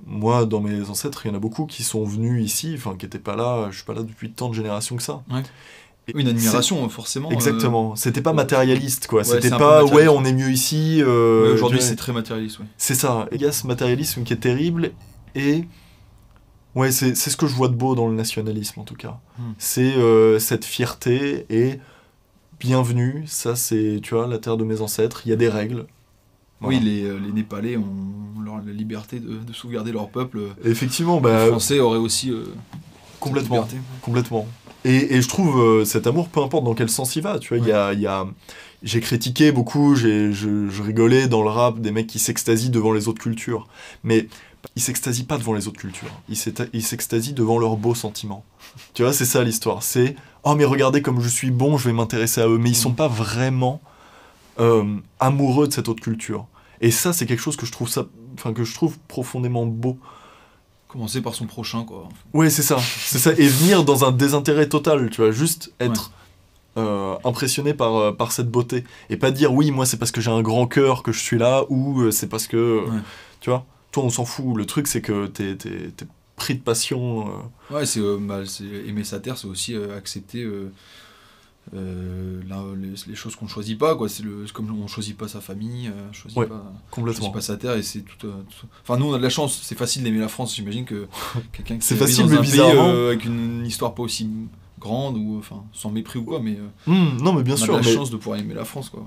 Moi, 0.06 0.44
dans 0.44 0.60
mes 0.60 0.90
ancêtres, 0.90 1.24
il 1.24 1.30
y 1.30 1.32
en 1.32 1.36
a 1.36 1.40
beaucoup 1.40 1.64
qui 1.64 1.82
sont 1.82 2.04
venus 2.04 2.44
ici, 2.44 2.74
enfin, 2.76 2.94
qui 2.98 3.06
n'étaient 3.06 3.18
pas 3.18 3.36
là, 3.36 3.68
je 3.70 3.76
suis 3.76 3.84
pas 3.86 3.94
là 3.94 4.02
depuis 4.02 4.30
tant 4.32 4.50
de 4.50 4.54
générations 4.54 4.96
que 4.96 5.02
ça. 5.02 5.22
Ouais. 5.30 5.42
Et 6.08 6.12
une 6.20 6.28
admiration, 6.28 6.86
forcément. 6.90 7.30
euh, 7.30 7.32
Exactement. 7.32 7.96
C'était 7.96 8.20
pas 8.20 8.34
matérialiste, 8.34 9.06
quoi. 9.06 9.20
Ouais, 9.20 9.24
C'était 9.24 9.48
pas, 9.48 9.82
ouais, 9.84 10.06
on 10.08 10.22
est 10.26 10.34
mieux 10.34 10.50
ici. 10.50 11.00
euh, 11.00 11.54
Aujourd'hui, 11.54 11.80
c'est 11.80 11.96
très 11.96 12.12
matérialiste, 12.12 12.58
ouais. 12.58 12.66
C'est 12.76 12.94
ça, 12.94 13.26
il 13.32 13.40
y 13.40 13.46
a 13.46 13.52
ce 13.52 13.66
matérialisme 13.66 14.24
qui 14.24 14.34
est 14.34 14.38
terrible 14.38 14.92
et 15.34 15.64
ouais, 16.74 16.90
c'est 16.92 17.14
c'est 17.16 17.30
ce 17.30 17.36
que 17.36 17.46
je 17.46 17.54
vois 17.54 17.68
de 17.68 17.74
beau 17.74 17.94
dans 17.94 18.08
le 18.08 18.14
nationalisme 18.14 18.80
en 18.80 18.84
tout 18.84 18.96
cas. 18.96 19.18
Hmm. 19.38 19.52
C'est 19.58 19.94
euh, 19.96 20.38
cette 20.38 20.64
fierté 20.64 21.46
et 21.50 21.78
bienvenue, 22.60 23.24
ça 23.26 23.56
c'est, 23.56 24.00
tu 24.02 24.14
vois, 24.14 24.26
la 24.26 24.38
terre 24.38 24.56
de 24.56 24.64
mes 24.64 24.80
ancêtres, 24.80 25.22
il 25.26 25.30
y 25.30 25.32
a 25.32 25.36
des 25.36 25.48
règles. 25.48 25.86
Voilà. 26.60 26.78
Oui, 26.78 26.84
les, 26.84 27.04
euh, 27.04 27.18
les 27.18 27.32
Népalais 27.32 27.76
ont 27.76 28.40
leur, 28.42 28.56
la 28.64 28.72
liberté 28.72 29.20
de, 29.20 29.38
de 29.38 29.52
sauvegarder 29.52 29.92
leur 29.92 30.08
peuple. 30.08 30.38
Effectivement, 30.64 31.16
les 31.16 31.22
bah, 31.22 31.46
Français 31.48 31.80
auraient 31.80 31.98
aussi 31.98 32.30
euh, 32.30 32.44
complètement, 33.20 33.68
complètement. 34.00 34.46
Et, 34.84 35.16
et 35.16 35.22
je 35.22 35.28
trouve 35.28 35.60
euh, 35.60 35.84
cet 35.84 36.06
amour, 36.06 36.28
peu 36.28 36.40
importe 36.42 36.64
dans 36.64 36.74
quel 36.74 36.88
sens 36.88 37.16
il 37.16 37.22
va, 37.22 37.38
tu 37.38 37.54
vois, 37.54 37.58
il 37.58 37.68
y 37.68 37.72
a... 37.72 37.92
y 37.92 38.06
a- 38.06 38.26
j'ai 38.82 39.00
critiqué 39.00 39.50
beaucoup, 39.50 39.94
j'ai- 39.94 40.30
je, 40.32 40.68
je 40.68 40.82
rigolais 40.82 41.26
dans 41.26 41.42
le 41.42 41.48
rap 41.48 41.80
des 41.80 41.90
mecs 41.90 42.06
qui 42.06 42.18
s'extasient 42.18 42.68
devant 42.68 42.92
les 42.92 43.08
autres 43.08 43.22
cultures. 43.22 43.66
Mais 44.02 44.28
ils 44.76 44.82
s'extasient 44.82 45.24
pas 45.24 45.38
devant 45.38 45.52
les 45.52 45.68
autres 45.68 45.80
cultures. 45.80 46.10
Ils 46.28 46.82
s'extasient 46.82 47.32
devant 47.34 47.58
leurs 47.58 47.76
beaux 47.76 47.94
sentiments. 47.94 48.44
Tu 48.94 49.02
vois, 49.02 49.12
c'est 49.12 49.24
ça 49.24 49.44
l'histoire. 49.44 49.82
C'est 49.82 50.16
oh 50.42 50.54
mais 50.54 50.64
regardez 50.64 51.00
comme 51.00 51.20
je 51.20 51.28
suis 51.28 51.50
bon, 51.50 51.76
je 51.78 51.88
vais 51.88 51.94
m'intéresser 51.94 52.40
à 52.40 52.48
eux. 52.48 52.58
Mais 52.58 52.70
ils 52.70 52.76
sont 52.76 52.92
pas 52.92 53.08
vraiment 53.08 53.80
euh, 54.58 54.96
amoureux 55.20 55.68
de 55.68 55.72
cette 55.72 55.88
autre 55.88 56.02
culture. 56.02 56.46
Et 56.80 56.90
ça, 56.90 57.12
c'est 57.12 57.26
quelque 57.26 57.40
chose 57.40 57.56
que 57.56 57.66
je 57.66 57.72
trouve 57.72 57.88
ça, 57.88 58.06
enfin 58.34 58.52
que 58.52 58.64
je 58.64 58.74
trouve 58.74 58.98
profondément 59.08 59.66
beau. 59.66 59.98
Commencer 60.88 61.20
par 61.20 61.34
son 61.34 61.46
prochain, 61.46 61.84
quoi. 61.84 62.08
Ouais, 62.32 62.50
c'est 62.50 62.62
ça, 62.62 62.78
c'est 62.78 63.18
ça. 63.18 63.32
Et 63.32 63.46
venir 63.46 63.84
dans 63.84 64.04
un 64.04 64.12
désintérêt 64.12 64.68
total, 64.68 65.10
tu 65.10 65.22
vois, 65.22 65.30
juste 65.30 65.72
être 65.80 66.12
euh, 66.76 67.16
impressionné 67.24 67.72
par, 67.72 67.96
euh, 67.96 68.12
par 68.12 68.32
cette 68.32 68.50
beauté. 68.50 68.84
Et 69.08 69.16
pas 69.16 69.30
dire 69.30 69.52
oui, 69.52 69.70
moi 69.70 69.86
c'est 69.86 69.96
parce 69.96 70.10
que 70.10 70.20
j'ai 70.20 70.32
un 70.32 70.42
grand 70.42 70.66
cœur 70.66 71.02
que 71.02 71.12
je 71.12 71.20
suis 71.20 71.38
là, 71.38 71.64
ou 71.68 72.00
euh, 72.00 72.10
c'est 72.10 72.26
parce 72.26 72.46
que. 72.46 72.84
Ouais. 72.84 72.98
Tu 73.40 73.50
vois, 73.50 73.64
toi 73.94 74.04
on 74.04 74.10
s'en 74.10 74.24
fout. 74.24 74.56
Le 74.56 74.66
truc 74.66 74.86
c'est 74.88 75.00
que 75.00 75.26
t'es, 75.26 75.56
t'es, 75.56 75.90
t'es 75.96 76.06
pris 76.36 76.54
de 76.56 76.60
passion. 76.60 77.28
euh. 77.70 77.74
Ouais, 77.74 77.86
c'est 77.86 78.00
euh, 78.00 78.18
bah, 78.20 78.44
c'est- 78.44 78.64
aimer 78.64 79.04
sa 79.04 79.20
terre, 79.20 79.38
c'est 79.38 79.46
aussi 79.46 79.74
euh, 79.74 79.96
accepter 79.96 80.42
euh, 80.42 80.70
les, 81.72 82.94
les 83.08 83.14
choses 83.14 83.36
qu'on 83.36 83.48
choisit 83.48 83.78
pas, 83.78 83.96
quoi. 83.96 84.08
C'est 84.08 84.22
le, 84.22 84.46
c'est 84.46 84.52
comme 84.52 84.70
on 84.82 84.86
choisit 84.86 85.16
pas 85.16 85.28
sa 85.28 85.40
famille, 85.40 85.88
euh, 85.88 86.08
on 86.10 86.12
choisit 86.12 86.38
Ouais, 86.38 86.46
pas. 86.46 86.72
complètement. 86.90 87.20
choisit 87.20 87.34
pas 87.34 87.40
sa 87.40 87.56
terre 87.56 87.74
et 87.76 87.82
c'est 87.82 88.00
tout, 88.00 88.26
euh, 88.26 88.32
tout- 88.60 88.66
Enfin, 88.82 88.98
nous 88.98 89.06
on 89.06 89.14
a 89.14 89.18
de 89.18 89.22
la 89.22 89.30
chance, 89.30 89.60
c'est 89.62 89.78
facile 89.78 90.02
d'aimer 90.02 90.18
la 90.20 90.28
France. 90.28 90.54
J'imagine 90.56 90.84
que 90.84 91.06
quelqu'un 91.52 91.78
qui 91.78 91.86
C'est 91.86 91.96
facile, 91.96 92.24
dans 92.24 92.30
mais 92.30 92.36
un 92.38 92.42
pays, 92.42 92.50
bizarrement- 92.50 92.88
euh, 92.88 93.08
avec 93.12 93.24
une 93.24 93.64
histoire 93.64 93.94
pas 93.94 94.02
aussi 94.02 94.28
grande 94.84 95.16
ou 95.16 95.36
enfin 95.38 95.64
sans 95.72 95.90
mépris 95.90 96.18
ou 96.20 96.24
quoi, 96.24 96.38
mais 96.40 96.56
euh, 96.56 96.90
Hmm, 96.92 97.20
non, 97.22 97.32
mais 97.32 97.42
bien 97.42 97.54
on 97.54 97.56
sûr, 97.56 97.74
a 97.74 97.78
de 97.80 97.82
la 97.84 97.88
mais, 97.90 97.94
chance 97.96 98.10
de 98.10 98.16
pouvoir 98.16 98.38
aimer 98.38 98.54
la 98.54 98.64
France, 98.64 98.90
quoi. 98.90 99.02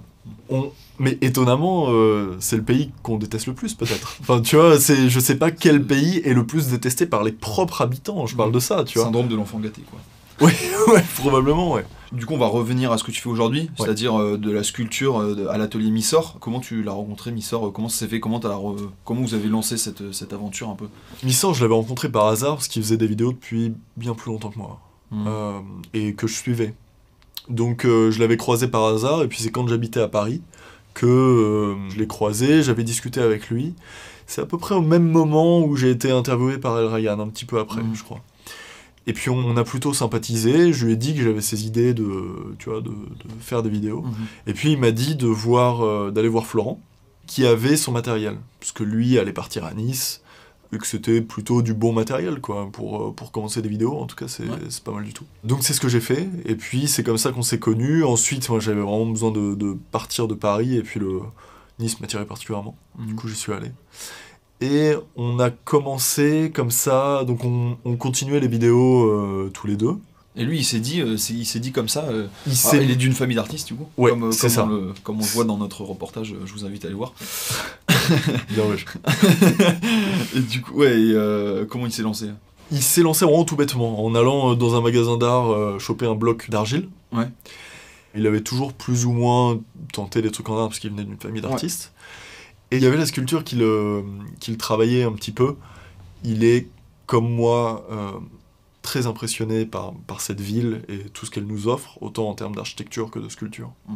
on- 0.50 0.72
mais 1.00 1.18
étonnamment, 1.22 1.86
euh, 1.90 2.36
c'est 2.40 2.58
le 2.58 2.64
pays 2.64 2.92
qu'on 3.04 3.18
déteste 3.18 3.46
le 3.48 3.54
plus, 3.54 3.74
peut-être. 3.76 4.18
enfin, 4.22 4.42
tu 4.42 4.56
vois, 4.58 4.80
c'est, 4.80 5.10
je 5.10 5.20
sais 5.20 5.38
pas 5.38 5.52
quel 5.52 5.86
pays 5.86 6.18
est 6.26 6.34
le 6.34 6.46
plus 6.46 6.68
détesté 6.68 7.06
par 7.06 7.24
les 7.24 7.32
propres 7.32 7.82
habitants. 7.82 8.26
Je 8.26 8.36
parle 8.36 8.52
de 8.52 8.60
ça, 8.60 8.84
tu 8.84 8.98
vois. 8.98 9.06
Syndrome 9.06 9.28
de 9.30 9.36
l'enfant 9.36 9.60
gâté, 9.60 9.82
quoi. 9.90 10.00
ouais, 10.42 11.04
probablement, 11.16 11.74
ouais. 11.74 11.84
Du 12.12 12.28
coup, 12.28 12.36
on 12.36 12.38
va 12.38 12.46
revenir 12.46 12.92
à 12.92 13.00
ce 13.00 13.04
que 13.04 13.10
tu 13.12 13.20
fais 13.20 13.28
aujourd'hui, 13.30 13.62
Ouais. 13.62 13.70
c'est-à-dire 13.80 14.20
euh, 14.22 14.38
de 14.38 14.52
la 14.52 14.64
sculpture 14.64 15.20
euh, 15.20 15.48
à 15.50 15.58
l'atelier 15.58 15.90
Missor. 15.90 16.38
Comment 16.40 16.60
tu 16.60 16.84
l'as 16.84 16.92
rencontré, 16.92 17.32
Missor? 17.32 17.74
Comment 17.74 17.90
ça 17.90 17.98
s'est 17.98 18.08
fait? 18.08 18.20
Comment, 18.20 18.38
re- 18.40 18.78
comment 19.04 19.22
vous 19.22 19.34
avez 19.34 19.50
lancé 19.50 19.78
cette, 19.78 20.14
cette 20.14 20.34
aventure 20.34 20.70
un 20.70 20.76
peu? 20.76 20.88
Missor, 21.24 21.56
je 21.56 21.64
l'avais 21.64 21.74
rencontré 21.74 22.10
par 22.12 22.28
hasard 22.28 22.56
parce 22.58 22.68
qu'il 22.68 22.84
faisait 22.84 22.98
des 22.98 23.08
vidéos 23.08 23.32
depuis 23.32 23.74
bien 23.98 24.14
plus 24.14 24.32
longtemps 24.32 24.50
que 24.52 24.60
moi. 24.60 24.80
Hmm. 25.12 25.26
euh, 25.28 25.60
et 25.94 26.14
que 26.14 26.28
je 26.28 26.36
suivais. 26.36 26.74
Donc 27.50 27.86
euh, 27.86 28.12
je 28.12 28.20
l'avais 28.20 28.38
croisé 28.38 28.68
par 28.68 28.86
hasard, 28.86 29.24
et 29.24 29.28
puis 29.28 29.40
c'est 29.40 29.52
quand 29.52 29.68
j'habitais 29.68 30.02
à 30.02 30.08
Paris 30.08 30.42
que 30.94 31.06
euh, 31.06 31.90
je 31.90 31.98
l'ai 31.98 32.08
croisé, 32.08 32.64
j'avais 32.64 32.84
discuté 32.84 33.22
avec 33.22 33.50
lui. 33.50 33.74
C'est 34.26 34.42
à 34.42 34.46
peu 34.46 34.58
près 34.58 34.76
au 34.76 34.82
même 34.82 35.08
moment 35.10 35.62
où 35.64 35.76
j'ai 35.78 35.92
été 35.92 36.12
interviewé 36.12 36.58
par 36.58 36.78
El 36.78 36.88
Ryan, 36.88 37.20
un 37.20 37.28
petit 37.30 37.46
peu 37.46 37.60
après, 37.60 37.82
Mhm. 37.82 37.96
je 37.96 38.04
crois. 38.04 38.22
Et 39.06 39.14
puis 39.14 39.30
on, 39.30 39.56
a 39.56 39.64
plutôt 39.64 39.94
sympathisé, 39.94 40.74
je 40.74 40.86
lui 40.86 40.94
ai 40.94 40.96
dit 40.98 41.16
que 41.16 41.22
j'avais 41.24 41.40
ces 41.40 41.66
idées 41.66 41.94
de, 41.94 42.56
tu 42.60 42.70
vois, 42.70 42.82
de, 42.82 42.92
faire 43.40 43.64
des 43.64 43.70
vidéos. 43.70 44.02
Mhm. 44.02 44.14
Et 44.48 44.54
puis 44.54 44.72
il 44.74 44.78
m'a 44.78 44.92
dit 44.92 45.16
de 45.16 45.28
voir, 45.28 45.82
euh, 45.86 46.12
d'aller 46.12 46.28
voir 46.28 46.46
Florent, 46.46 46.82
qui 47.26 47.46
avait 47.46 47.78
son 47.78 47.94
matériel. 47.94 48.38
Parce 48.60 48.74
que 48.74 48.84
lui 48.84 49.18
allait 49.18 49.32
partir 49.32 49.64
à 49.64 49.74
Nice, 49.74 50.22
et 50.74 50.78
que 50.78 50.86
c'était 50.88 51.22
plutôt 51.22 51.62
du 51.62 51.74
bon 51.74 51.94
matériel, 51.94 52.40
quoi, 52.42 52.70
pour, 52.72 53.08
euh, 53.08 53.12
pour 53.12 53.32
commencer 53.32 53.62
des 53.62 53.70
vidéos. 53.70 53.98
En 53.98 54.06
tout 54.06 54.16
cas, 54.16 54.28
c'est 54.28 54.44
Ouais. 54.44 54.58
pas 54.84 54.92
mal 54.92 55.04
du 55.06 55.14
tout. 55.14 55.26
Donc 55.44 55.64
c'est 55.64 55.74
ce 55.74 55.80
que 55.80 55.88
j'ai 55.90 56.02
fait, 56.02 56.28
et 56.46 56.56
puis 56.56 56.88
c'est 56.88 57.04
comme 57.04 57.18
ça 57.18 57.32
qu'on 57.32 57.42
s'est 57.44 57.60
connus. 57.60 58.04
Ensuite, 58.04 58.48
moi 58.50 58.60
j'avais 58.60 58.82
vraiment 58.82 59.06
besoin 59.06 59.32
de, 59.32 59.56
de 59.56 59.78
partir 59.92 60.28
de 60.28 60.34
Paris, 60.34 60.76
et 60.76 60.82
puis 60.84 61.00
le 61.00 61.20
Nice 61.80 62.00
m'attirait 62.00 62.26
particulièrement. 62.26 62.76
Du 62.98 63.14
Mhm. 63.14 63.16
coup, 63.20 63.28
j'y 63.28 63.36
suis 63.36 63.54
allé. 63.54 63.72
Et 64.60 64.94
on 65.16 65.40
a 65.40 65.52
commencé 65.52 66.52
comme 66.54 66.72
ça, 66.72 67.24
donc 67.26 67.46
on, 67.46 67.78
on 67.86 67.96
continuait 67.96 68.40
les 68.40 68.48
vidéos 68.48 69.06
euh, 69.06 69.52
tous 69.54 69.68
les 69.68 69.76
deux. 69.76 69.96
Et 70.36 70.44
lui, 70.44 70.60
il 70.60 70.64
s'est 70.64 70.80
dit, 70.80 71.02
euh, 71.02 71.18
c'est- 71.18 71.34
il 71.34 71.46
s'est 71.46 71.60
dit 71.60 71.72
comme 71.72 71.90
ça. 71.90 72.06
euh, 72.10 72.28
Il 72.46 72.54
ah, 72.66 72.76
il 72.76 72.92
est 72.92 72.96
d'une 72.96 73.14
famille 73.14 73.36
d'artistes, 73.36 73.68
du 73.68 73.76
coup. 73.76 73.88
Ouais, 73.98 74.12
comme, 74.12 74.26
euh, 74.26 74.32
ça. 74.32 74.66
On 74.66 74.68
le, 74.68 74.94
comme 75.04 75.18
on 75.18 75.22
le 75.24 75.26
voit 75.28 75.46
dans 75.46 75.58
notre 75.58 75.84
reportage, 75.84 76.36
je 76.46 76.54
vous 76.54 76.66
invite 76.66 76.84
à 76.86 76.88
aller 76.88 76.96
voir. 76.98 77.14
Bien, 78.50 78.64
ouais. 78.66 78.78
et 80.36 80.40
du 80.40 80.62
coup, 80.62 80.74
ouais, 80.76 81.00
et, 81.00 81.14
euh, 81.14 81.66
comment 81.66 81.86
il 81.86 81.92
s'est 81.92 82.04
lancé? 82.04 82.28
Il 82.72 82.82
s'est 82.82 83.02
lancé 83.02 83.26
vraiment 83.26 83.46
tout 83.46 83.56
bêtement, 83.56 84.04
en 84.04 84.14
allant 84.16 84.52
euh, 84.52 84.56
dans 84.56 84.76
un 84.76 84.82
magasin 84.82 85.18
d'art 85.18 85.52
euh, 85.52 85.80
choper 85.80 86.06
un 86.06 86.16
bloc 86.16 86.50
d'argile. 86.50 86.90
Ouais. 87.12 87.30
Il 88.16 88.26
avait 88.28 88.42
toujours 88.42 88.74
plus 88.74 89.06
ou 89.06 89.12
moins 89.12 89.60
tenté 89.94 90.22
des 90.22 90.32
trucs 90.32 90.50
en 90.50 90.58
art 90.58 90.68
parce 90.68 90.80
qu'il 90.80 90.90
venait 90.92 91.04
d'une 91.04 91.20
famille 91.20 91.42
d'artistes. 91.42 91.94
Et 92.72 92.78
il 92.78 92.84
y 92.84 92.86
avait 92.86 92.98
la 92.98 93.06
sculpture 93.06 93.44
qu'il 93.44 93.62
euh, 93.62 94.02
travaillait 94.58 95.04
un 95.04 95.14
petit 95.14 95.32
peu. 95.32 95.56
Il 96.24 96.44
est, 96.44 96.68
comme 97.06 97.30
moi, 97.30 97.86
très 98.88 99.06
impressionné 99.06 99.66
par, 99.66 99.94
par 100.08 100.22
cette 100.22 100.40
ville 100.40 100.82
et 100.88 101.00
tout 101.10 101.26
ce 101.26 101.32
qu'elle 101.32 101.46
nous 101.46 101.68
offre, 101.68 102.02
autant 102.02 102.30
en 102.30 102.34
termes 102.36 102.56
d'architecture 102.56 103.12
que 103.12 103.20
de 103.20 103.28
sculpture. 103.30 103.72
Mhm. 103.90 103.96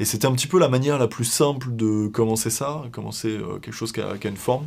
Et 0.00 0.04
c'était 0.04 0.26
un 0.26 0.32
petit 0.32 0.48
peu 0.48 0.58
la 0.58 0.68
manière 0.68 0.98
la 0.98 1.06
plus 1.06 1.24
simple 1.24 1.68
de 1.74 2.08
commencer 2.08 2.50
ça, 2.50 2.82
commencer 2.92 3.28
euh, 3.28 3.58
quelque 3.60 3.74
chose 3.74 3.92
qui 3.92 4.00
a, 4.00 4.18
qui 4.18 4.26
a 4.26 4.30
une 4.30 4.36
forme. 4.36 4.66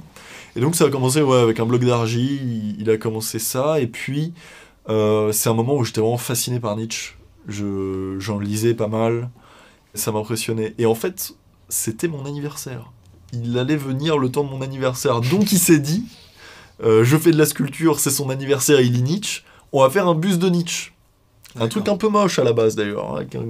Et 0.55 0.61
donc 0.61 0.75
ça 0.75 0.85
a 0.85 0.89
commencé 0.89 1.21
ouais, 1.21 1.37
avec 1.37 1.59
un 1.59 1.65
bloc 1.65 1.83
d'argile, 1.83 2.41
il, 2.41 2.81
il 2.81 2.89
a 2.89 2.97
commencé 2.97 3.37
ça, 3.37 3.79
et 3.81 3.87
puis 3.87 4.33
euh, 4.87 5.31
c'est 5.33 5.49
un 5.49 5.53
moment 5.53 5.75
où 5.75 5.83
j'étais 5.83 6.01
vraiment 6.01 6.17
fasciné 6.17 6.59
par 6.61 6.75
Nietzsche. 6.77 7.15
Je- 7.47 8.15
J'en 8.19 8.39
lisais 8.39 8.73
pas 8.73 8.87
mal, 8.87 9.29
ça 9.93 10.11
m'impressionnait. 10.13 10.73
Et 10.77 10.85
en 10.85 10.95
fait, 10.95 11.33
c'était 11.67 12.07
mon 12.07 12.25
anniversaire. 12.25 12.91
Il 13.33 13.57
allait 13.59 13.75
venir 13.77 14.17
le 14.17 14.29
temps 14.31 14.43
de 14.43 14.49
mon 14.49 14.61
anniversaire, 14.61 15.19
donc 15.21 15.51
il 15.51 15.59
s'est 15.59 15.79
dit, 15.79 16.05
euh, 16.81 17.03
je 17.03 17.17
fais 17.17 17.31
de 17.31 17.37
la 17.37 17.45
sculpture, 17.45 17.99
c'est 17.99 18.09
son 18.09 18.29
anniversaire, 18.31 18.79
il 18.81 18.93
lit 18.93 19.03
Nietzsche, 19.03 19.43
on 19.71 19.81
va 19.81 19.89
faire 19.89 20.07
un 20.07 20.15
buste 20.15 20.39
de 20.39 20.49
Nietzsche. 20.49 20.91
Un 21.59 21.67
truc 21.67 21.87
un 21.89 21.97
peu 21.97 22.09
moche 22.09 22.37
à 22.37 22.43
la 22.43 22.53
base 22.53 22.75
d'ailleurs, 22.75 23.15
avec 23.15 23.33
un, 23.33 23.45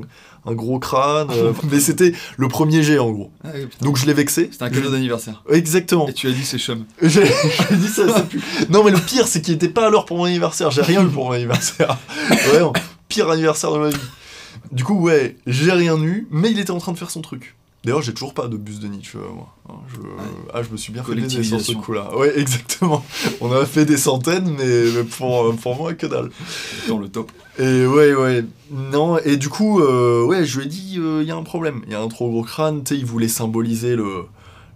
un 0.46 0.54
gros 0.54 0.80
crâne, 0.80 1.30
euh, 1.32 1.52
mais 1.70 1.80
c'était 1.80 2.14
le 2.38 2.48
premier 2.48 2.82
jet 2.82 2.98
en 2.98 3.12
gros. 3.12 3.32
Ah, 3.44 3.50
putain. 3.52 3.86
Donc 3.86 3.98
je 3.98 4.06
l'ai 4.06 4.14
vexé. 4.14 4.50
C'était 4.52 4.64
un 4.64 4.70
cadeau 4.70 4.90
d'anniversaire. 4.90 5.44
Exactement. 5.50 6.08
Et 6.08 6.14
tu 6.14 6.28
as 6.28 6.32
dit 6.32 6.46
c'est 6.46 6.58
chum. 6.58 6.86
J'ai 7.02 7.26
j'ai 7.26 7.76
dit 7.76 7.88
ça, 7.88 8.08
ça 8.08 8.22
pue. 8.22 8.42
Non 8.70 8.84
mais 8.84 8.92
le 8.92 9.00
pire 9.00 9.28
c'est 9.28 9.42
qu'il 9.42 9.54
était 9.54 9.70
pas 9.70 9.88
à 9.88 9.90
l'heure 9.90 10.06
pour 10.06 10.18
mon 10.18 10.24
anniversaire, 10.26 10.72
j'ai 10.72 10.82
rien 10.82 11.04
eu 11.04 11.10
pour 11.10 11.26
mon 11.26 11.32
anniversaire. 11.32 11.98
Pire 13.10 13.30
anniversaire 13.30 13.72
de 13.74 13.80
ma 13.80 13.90
vie. 13.90 13.98
Du 14.72 14.84
coup 14.84 15.00
ouais, 15.02 15.36
j'ai 15.48 15.72
rien 15.72 16.00
eu, 16.02 16.28
mais 16.30 16.52
il 16.52 16.60
était 16.60 16.72
en 16.72 16.78
train 16.78 16.92
de 16.92 16.98
faire 16.98 17.10
son 17.10 17.22
truc. 17.22 17.56
D'ailleurs 17.84 18.02
j'ai 18.02 18.14
toujours 18.14 18.34
pas 18.34 18.48
de 18.48 18.58
bus 18.58 18.80
de 18.80 18.88
Nietzsche 18.88 19.18
euh, 19.18 19.34
moi. 19.34 19.56
Hein, 19.70 19.76
Je... 19.88 20.00
Ah 20.54 20.64
je 20.64 20.70
me 20.70 20.78
suis 20.78 20.92
bien 20.92 21.04
fait 21.04 21.16
baiser 21.16 21.44
sur 21.44 21.62
ce 21.62 21.72
Collectivisation. 21.72 21.82
coup 21.82 21.94
là. 21.94 22.14
Ouais 22.18 22.38
exactement. 22.38 23.06
On 23.40 23.52
a 23.54 23.66
fait 23.66 23.86
des 23.86 23.98
centaines 23.98 24.54
mais, 24.58 25.04
pour, 25.04 25.46
euh, 25.46 25.54
pour 25.54 25.78
moi 25.78 25.94
que 25.94 26.06
dalle. 26.06 26.30
Dans 26.88 26.98
le 26.98 27.08
top. 27.08 27.32
Et 27.58 27.86
ouais, 27.86 28.14
ouais. 28.14 28.46
Non, 28.72 29.18
et 29.20 29.38
du 29.38 29.50
coup, 29.50 29.82
euh, 29.82 30.24
ouais, 30.24 30.46
je 30.46 30.60
lui 30.60 30.66
ai 30.66 30.70
dit, 30.70 30.96
il 30.96 31.24
y 31.24 31.32
a 31.32 31.36
un 31.36 31.44
problème. 31.44 31.82
Il 31.88 31.92
y 31.92 31.96
a 31.96 32.02
un 32.02 32.08
trop 32.08 32.30
gros 32.30 32.44
crâne, 32.44 32.84
tu 32.84 32.94
sais, 32.94 33.00
il 33.00 33.06
voulait 33.06 33.28
symboliser 33.28 33.96
le 33.96 34.26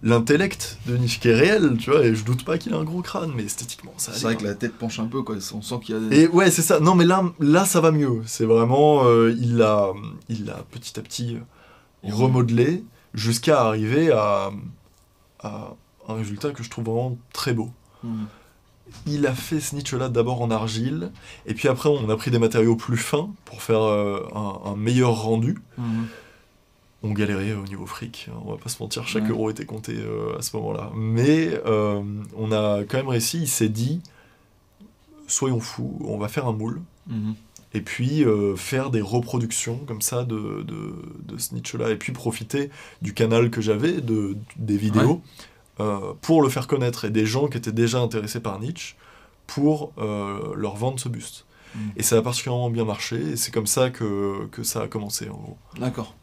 l'intellect 0.04 0.78
de 0.86 0.98
Nietzsche 0.98 1.18
qui 1.18 1.28
est 1.28 1.34
réel, 1.34 1.76
tu 1.78 1.90
vois, 1.90 2.04
et 2.04 2.14
je 2.14 2.24
doute 2.24 2.44
pas 2.44 2.58
qu'il 2.58 2.74
a 2.74 2.76
un 2.76 2.84
gros 2.84 3.00
crâne, 3.00 3.32
mais 3.34 3.44
esthétiquement, 3.44 3.94
ça 3.96 4.12
C'est 4.12 4.24
vrai 4.24 4.36
que 4.36 4.44
la 4.44 4.54
tête 4.54 4.74
penche 4.74 5.00
un 5.00 5.06
peu, 5.06 5.22
quoi. 5.22 5.36
On 5.54 5.62
sent 5.62 5.74
qu'il 5.82 5.94
y 5.94 5.98
a 5.98 6.00
des. 6.00 6.20
Et 6.20 6.28
ouais, 6.28 6.50
c'est 6.50 6.62
ça. 6.62 6.78
Non, 6.78 6.94
mais 6.94 7.06
là, 7.06 7.24
là, 7.40 7.64
ça 7.64 7.80
va 7.80 7.90
mieux. 7.90 8.20
C'est 8.26 8.44
vraiment, 8.44 9.06
euh, 9.06 9.34
il 9.40 9.56
l'a, 9.56 9.92
il 10.28 10.52
petit 10.70 10.98
à 11.00 11.02
petit 11.02 11.38
remodelé 12.02 12.84
jusqu'à 13.14 13.62
arriver 13.62 14.10
à, 14.12 14.50
à 15.40 15.74
un 16.08 16.14
résultat 16.14 16.50
que 16.50 16.62
je 16.62 16.70
trouve 16.70 16.84
vraiment 16.84 17.16
très 17.32 17.54
beau. 17.54 17.70
Mhm. 18.02 18.26
Il 19.06 19.26
a 19.26 19.34
fait 19.34 19.60
ce 19.60 19.74
Nietzsche-là 19.74 20.08
d'abord 20.10 20.42
en 20.42 20.50
argile, 20.50 21.10
et 21.46 21.54
puis 21.54 21.68
après 21.68 21.88
on 21.88 22.08
a 22.10 22.16
pris 22.16 22.30
des 22.30 22.38
matériaux 22.38 22.76
plus 22.76 22.98
fins 22.98 23.30
pour 23.46 23.62
faire 23.62 23.80
euh, 23.82 24.28
un, 24.34 24.60
un 24.72 24.76
meilleur 24.76 25.22
rendu. 25.22 25.56
Mhm. 25.78 26.06
On 27.02 27.12
galérait 27.12 27.52
au 27.52 27.64
niveau 27.64 27.86
fric, 27.86 28.28
hein, 28.30 28.36
on 28.44 28.50
va 28.52 28.56
pas 28.58 28.68
se 28.70 28.82
mentir, 28.82 29.06
chaque 29.06 29.24
Ouais. 29.24 29.30
euro 29.30 29.50
était 29.50 29.66
compté 29.66 29.94
euh, 29.96 30.38
à 30.38 30.42
ce 30.42 30.56
moment-là. 30.56 30.90
Mais 30.94 31.50
euh, 31.66 32.02
on 32.36 32.50
a 32.52 32.82
quand 32.84 32.96
même 32.98 33.08
réussi, 33.08 33.40
il 33.40 33.48
s'est 33.48 33.68
dit, 33.68 34.00
soyons 35.26 35.60
fous, 35.60 35.98
on 36.04 36.18
va 36.18 36.28
faire 36.28 36.46
un 36.46 36.52
moule, 36.52 36.80
Mhm. 37.06 37.34
Et 37.74 37.80
puis 37.80 38.24
euh, 38.24 38.54
faire 38.56 38.90
des 38.90 39.00
reproductions 39.00 39.78
comme 39.86 40.00
ça 40.00 40.24
de, 40.24 40.62
de, 40.62 40.94
de 41.24 41.38
ce 41.38 41.54
Nietzsche-là, 41.54 41.90
et 41.90 41.96
puis 41.96 42.12
profiter 42.12 42.70
du 43.02 43.12
canal 43.12 43.50
que 43.50 43.60
j'avais, 43.60 44.00
de, 44.00 44.36
des 44.56 44.76
vidéos, 44.76 45.20
euh, 45.80 46.14
pour 46.22 46.40
le 46.40 46.48
faire 46.48 46.68
connaître, 46.68 47.04
et 47.04 47.10
des 47.10 47.26
gens 47.26 47.48
qui 47.48 47.58
étaient 47.58 47.72
déjà 47.72 47.98
intéressés 47.98 48.40
par 48.40 48.60
Nietzsche, 48.60 48.94
pour 49.48 49.92
euh, 49.98 50.54
leur 50.54 50.76
vendre 50.76 51.00
ce 51.00 51.08
buste. 51.08 51.46
Mhm. 51.74 51.92
Et 51.96 52.02
ça 52.04 52.16
a 52.16 52.22
particulièrement 52.22 52.70
bien 52.70 52.84
marché, 52.84 53.16
et 53.32 53.36
c'est 53.36 53.50
comme 53.50 53.66
ça 53.66 53.90
que, 53.90 54.46
que 54.52 54.62
ça 54.62 54.82
a 54.82 54.86
commencé, 54.86 55.28
en 55.28 55.36
gros. 55.36 55.58
D'accord. 55.78 56.14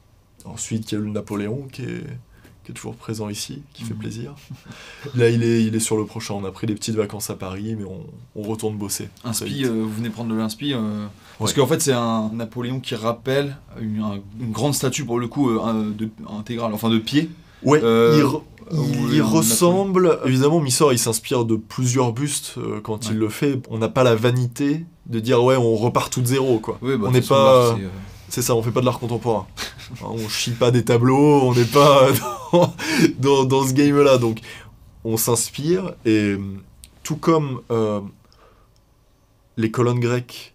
Ensuite, 0.46 0.92
il 0.92 0.96
y 0.96 0.98
a 0.98 1.02
eu 1.02 1.06
le 1.06 1.12
Napoléon, 1.12 1.68
qui 1.72 1.84
est, 1.84 2.06
qui 2.72 2.78
est 2.78 2.80
toujours 2.80 2.96
présent 2.96 3.28
ici, 3.30 3.62
qui 3.74 3.84
fait 3.84 3.94
Mhm. 3.94 4.00
plaisir. 4.00 4.36
Là, 5.16 5.30
il 5.30 5.44
est, 5.44 5.64
il 5.64 5.76
est 5.76 5.80
sur 5.80 5.98
le 5.98 6.06
prochain. 6.06 6.34
On 6.36 6.46
a 6.46 6.52
pris 6.52 6.68
des 6.68 6.74
petites 6.76 6.96
vacances 6.96 7.30
à 7.30 7.36
Paris, 7.36 7.76
mais 7.78 7.86
on, 7.86 8.06
on 8.36 8.44
retourne 8.44 8.78
bosser. 8.78 9.10
Inspi, 9.24 9.66
euh, 9.66 9.70
vous 9.70 9.90
venez 9.92 10.10
prendre 10.10 10.32
de 10.34 10.38
l'inspi. 10.38 10.74
euh, 10.74 11.06
Parce 11.38 11.52
Ouais. 11.52 11.58
qu'en 11.62 11.68
fait, 11.68 11.82
c'est 11.82 11.92
un 11.94 12.30
Napoléon 12.34 12.80
qui 12.80 12.96
rappelle 12.96 13.58
une, 13.80 14.00
un- 14.02 14.20
une 14.40 14.52
grande 14.52 14.74
statue, 14.76 15.06
pour 15.06 15.20
le 15.20 15.28
coup, 15.28 15.50
euh, 15.50 15.92
de, 15.92 16.10
intégrale, 16.30 16.74
enfin 16.74 16.90
de 16.90 17.00
pied. 17.00 17.30
Ouais, 17.64 17.80
il, 17.80 18.24
re- 18.24 19.22
ressemble. 19.22 20.20
Évidemment, 20.26 20.60
Missor, 20.62 20.94
il 20.94 21.00
s'inspire 21.00 21.46
de 21.46 21.56
plusieurs 21.56 22.14
bustes 22.14 22.56
quand 22.84 23.10
il 23.10 23.18
le 23.18 23.30
fait. 23.30 23.62
On 23.70 23.78
n'a 23.78 23.90
pas 23.90 24.04
la 24.04 24.16
vanité 24.16 24.86
de 25.08 25.20
dire 25.20 25.44
ouais, 25.44 25.58
on 25.58 25.76
repart 25.76 26.12
tout 26.12 26.22
de 26.22 26.28
zéro, 26.28 26.60
quoi. 26.60 26.80
Bah, 26.82 26.88
On 27.04 27.12
n'est 27.12 27.22
pas- 27.22 27.78
c'est, 28.32 28.42
ça, 28.42 28.56
on 28.56 28.64
fait 28.64 28.72
pas 28.72 28.80
de 28.80 28.86
l'art 28.86 29.00
contemporain. 29.00 29.46
Hein, 30.02 30.08
on 30.10 30.30
chie 30.30 30.52
pas 30.52 30.72
des 30.72 30.86
tableaux, 30.86 31.42
on 31.44 31.54
n'est 31.54 31.66
pas 31.66 32.08
dans, 32.52 32.74
dans, 33.20 33.44
dans 33.44 33.68
ce 33.68 33.74
game-là. 33.74 34.18
Donc, 34.18 34.40
on 35.04 35.18
s'inspire 35.18 35.94
et 36.06 36.38
tout 37.04 37.18
comme 37.18 37.62
euh, 37.72 38.02
les 39.58 39.72
colonnes 39.72 40.00
grecques, 40.00 40.54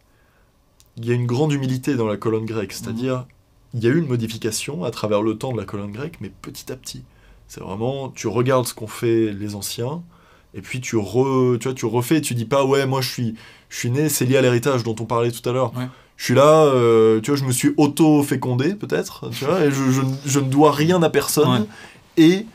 il 0.96 1.04
y 1.04 1.10
a 1.10 1.14
une 1.14 1.26
grande 1.26 1.52
humilité 1.52 1.96
dans 1.96 2.06
la 2.06 2.16
colonne 2.16 2.46
grecque, 2.46 2.72
c'est-à-dire 2.72 3.26
il 3.74 3.84
y 3.84 3.86
a 3.86 3.90
eu 3.90 3.98
une 3.98 4.06
modification 4.06 4.84
à 4.84 4.90
travers 4.90 5.22
le 5.22 5.36
temps 5.36 5.52
de 5.52 5.58
la 5.58 5.64
colonne 5.64 5.92
grecque, 5.92 6.16
mais 6.20 6.30
petit 6.30 6.72
à 6.72 6.76
petit. 6.76 7.04
C'est 7.48 7.60
vraiment, 7.60 8.08
tu 8.08 8.26
regardes 8.26 8.66
ce 8.66 8.74
qu'ont 8.74 8.86
fait 8.86 9.32
les 9.32 9.54
anciens, 9.54 10.02
et 10.54 10.62
puis 10.62 10.80
tu, 10.80 10.96
re, 10.96 11.58
tu, 11.60 11.68
vois, 11.68 11.74
tu 11.74 11.84
refais, 11.84 12.16
et 12.16 12.20
tu 12.22 12.34
dis 12.34 12.46
pas, 12.46 12.64
ouais, 12.64 12.86
moi 12.86 13.02
je 13.02 13.10
suis, 13.10 13.34
je 13.68 13.78
suis 13.78 13.90
né, 13.90 14.08
c'est 14.08 14.24
lié 14.24 14.38
à 14.38 14.40
l'héritage 14.40 14.82
dont 14.82 14.96
on 14.98 15.04
parlait 15.04 15.30
tout 15.30 15.46
à 15.48 15.52
l'heure. 15.52 15.76
Ouais. 15.76 15.88
Je 16.16 16.24
suis 16.24 16.34
là, 16.34 16.64
euh, 16.64 17.20
tu 17.20 17.30
vois, 17.30 17.38
je 17.38 17.44
me 17.44 17.52
suis 17.52 17.74
auto-fécondé, 17.76 18.74
peut-être, 18.74 19.28
tu 19.30 19.44
vois, 19.44 19.64
et 19.64 19.70
je, 19.70 19.90
je, 19.90 20.00
ne- 20.00 20.14
je 20.24 20.40
ne 20.40 20.48
dois 20.48 20.72
rien 20.72 21.02
à 21.02 21.10
personne, 21.10 21.48
Ouais. 21.62 21.66
et 22.16 22.46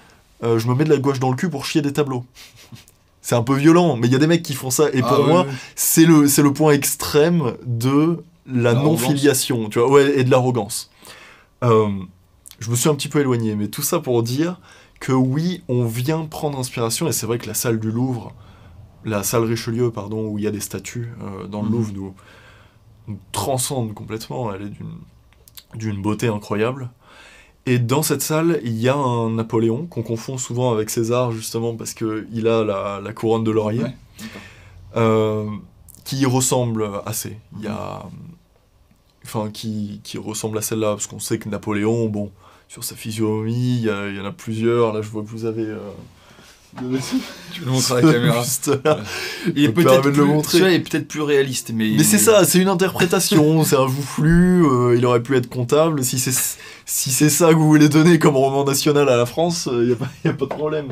euh, 0.44 0.58
je 0.58 0.68
me 0.68 0.74
mets 0.74 0.84
de 0.84 0.90
la 0.90 0.98
gouache 0.98 1.20
dans 1.20 1.30
le 1.30 1.36
cul 1.36 1.50
pour 1.50 1.66
chier 1.66 1.82
des 1.84 1.94
tableaux. 1.94 2.26
C'est 3.22 3.36
un 3.36 3.44
peu 3.44 3.56
violent, 3.56 3.98
mais 3.98 4.08
il 4.08 4.14
y 4.14 4.16
a 4.16 4.20
des 4.20 4.26
mecs 4.26 4.42
qui 4.42 4.56
font 4.56 4.72
ça, 4.72 4.90
et 4.94 5.02
ah, 5.04 5.08
pour 5.08 5.20
ouais, 5.20 5.28
moi, 5.28 5.42
ouais. 5.44 5.52
c'est 5.76 6.06
le, 6.06 6.28
c'est 6.28 6.42
le 6.42 6.52
point 6.54 6.74
extrême 6.74 7.54
de 7.66 8.24
la 8.52 8.74
non-filiation, 8.74 9.70
tu 9.70 9.78
vois, 9.78 9.90
ouais, 9.92 10.18
et 10.20 10.24
de 10.24 10.32
l'arrogance. 10.32 10.90
Euh, 11.64 11.88
je 12.60 12.72
me 12.72 12.76
suis 12.76 12.90
un 12.90 12.96
petit 12.96 13.10
peu 13.10 13.20
éloigné, 13.20 13.56
mais 13.56 13.68
tout 13.68 13.84
ça 13.84 14.00
pour 14.00 14.24
dire 14.24 14.60
que 15.00 15.12
oui, 15.14 15.62
on 15.68 15.86
vient 15.86 16.26
prendre 16.26 16.58
inspiration, 16.58 17.08
et 17.08 17.12
c'est 17.12 17.28
vrai 17.28 17.38
que 17.38 17.46
la 17.48 17.54
salle 17.54 17.80
du 17.80 17.92
Louvre, 17.92 18.34
la 19.06 19.22
salle 19.22 19.44
Richelieu, 19.44 19.92
pardon, 19.92 20.28
où 20.28 20.40
il 20.40 20.44
y 20.44 20.48
a 20.48 20.52
des 20.52 20.60
statues 20.60 21.10
euh, 21.24 21.46
dans 21.48 21.62
le 21.62 21.68
Mhm. 21.70 21.74
Louvre, 21.76 21.92
nous, 21.94 22.02
nous 22.04 22.14
transcende 23.32 23.94
complètement, 23.94 24.54
elle 24.54 24.64
est 24.64 25.78
d'une, 25.78 26.02
beauté 26.02 26.28
incroyable. 26.28 26.90
Et 27.66 27.78
dans 27.80 28.02
cette 28.04 28.22
salle, 28.22 28.60
il 28.64 28.78
y 28.80 28.90
a 28.90 28.96
un 28.96 29.30
Napoléon 29.32 29.86
qu'on 29.86 30.02
confond 30.04 30.38
souvent 30.38 30.72
avec 30.74 30.90
César, 30.90 31.32
justement, 31.32 31.76
parce 31.76 31.94
qu'il 31.94 32.48
a 32.48 32.64
la, 32.64 33.00
la 33.04 33.14
couronne 33.14 33.44
de 33.44 33.52
laurier 33.52 33.84
Ouais, 33.84 33.96
euh, 34.98 35.46
qui 36.04 36.18
y 36.18 36.26
ressemble 36.26 36.90
assez. 37.06 37.38
Il 37.58 37.64
y 37.64 37.68
a. 37.68 38.04
Enfin, 39.24 39.52
qui, 39.52 40.02
qui 40.04 40.18
ressemble 40.18 40.58
à 40.58 40.62
celle-là, 40.62 40.92
parce 40.94 41.06
qu'on 41.08 41.20
sait 41.20 41.38
que 41.38 41.48
Napoléon, 41.48 42.08
bon, 42.10 42.32
sur 42.68 42.84
sa 42.84 42.96
physionomie, 42.96 43.76
il 43.78 43.82
y, 43.86 43.90
a- 43.90 44.10
il 44.10 44.16
y 44.16 44.20
en 44.20 44.26
a 44.26 44.32
plusieurs. 44.32 44.94
Là, 44.94 45.02
je 45.04 45.10
vois 45.10 45.22
que 45.22 45.28
vous 45.28 45.46
avez 45.46 45.64
euh, 45.66 45.78
Tu 47.54 47.62
le 47.66 47.72
montres 47.72 47.92
à 47.92 48.02
la 48.02 48.12
caméra. 48.14 48.44
Là. 48.86 49.00
Il 49.56 49.64
est 49.66 49.70
peut-être 49.70 50.02
permet 50.02 50.18
de 50.18 50.22
le 50.24 50.42
plus, 50.42 50.62
est 50.64 50.80
peut-être 50.80 51.08
plus 51.08 51.22
réaliste, 51.22 51.72
mais. 51.74 51.92
Mais 51.98 52.04
c'est 52.04 52.18
ça, 52.18 52.44
c'est 52.46 52.60
une 52.60 52.70
interprétation, 52.70 53.64
c'est 53.66 53.76
un 53.76 53.88
joufflu, 53.88 54.64
euh, 54.66 54.96
il 54.98 55.06
aurait 55.06 55.22
pu 55.22 55.36
être 55.36 55.50
comptable. 55.50 56.04
Si 56.04 56.18
c'est 56.20 56.32
si 56.86 57.10
c'est 57.12 57.30
ça 57.30 57.50
que 57.50 57.56
vous 57.56 57.68
voulez 57.68 57.88
donner 57.90 58.20
comme 58.20 58.36
roman 58.36 58.64
national 58.66 59.08
à 59.10 59.16
la 59.18 59.26
France, 59.26 59.70
il 59.72 59.88
n'y 59.88 59.92
a, 59.94 59.96
pas- 59.96 60.10
y 60.26 60.28
a 60.30 60.34
pas 60.34 60.46
de 60.46 60.50
problème. 60.50 60.88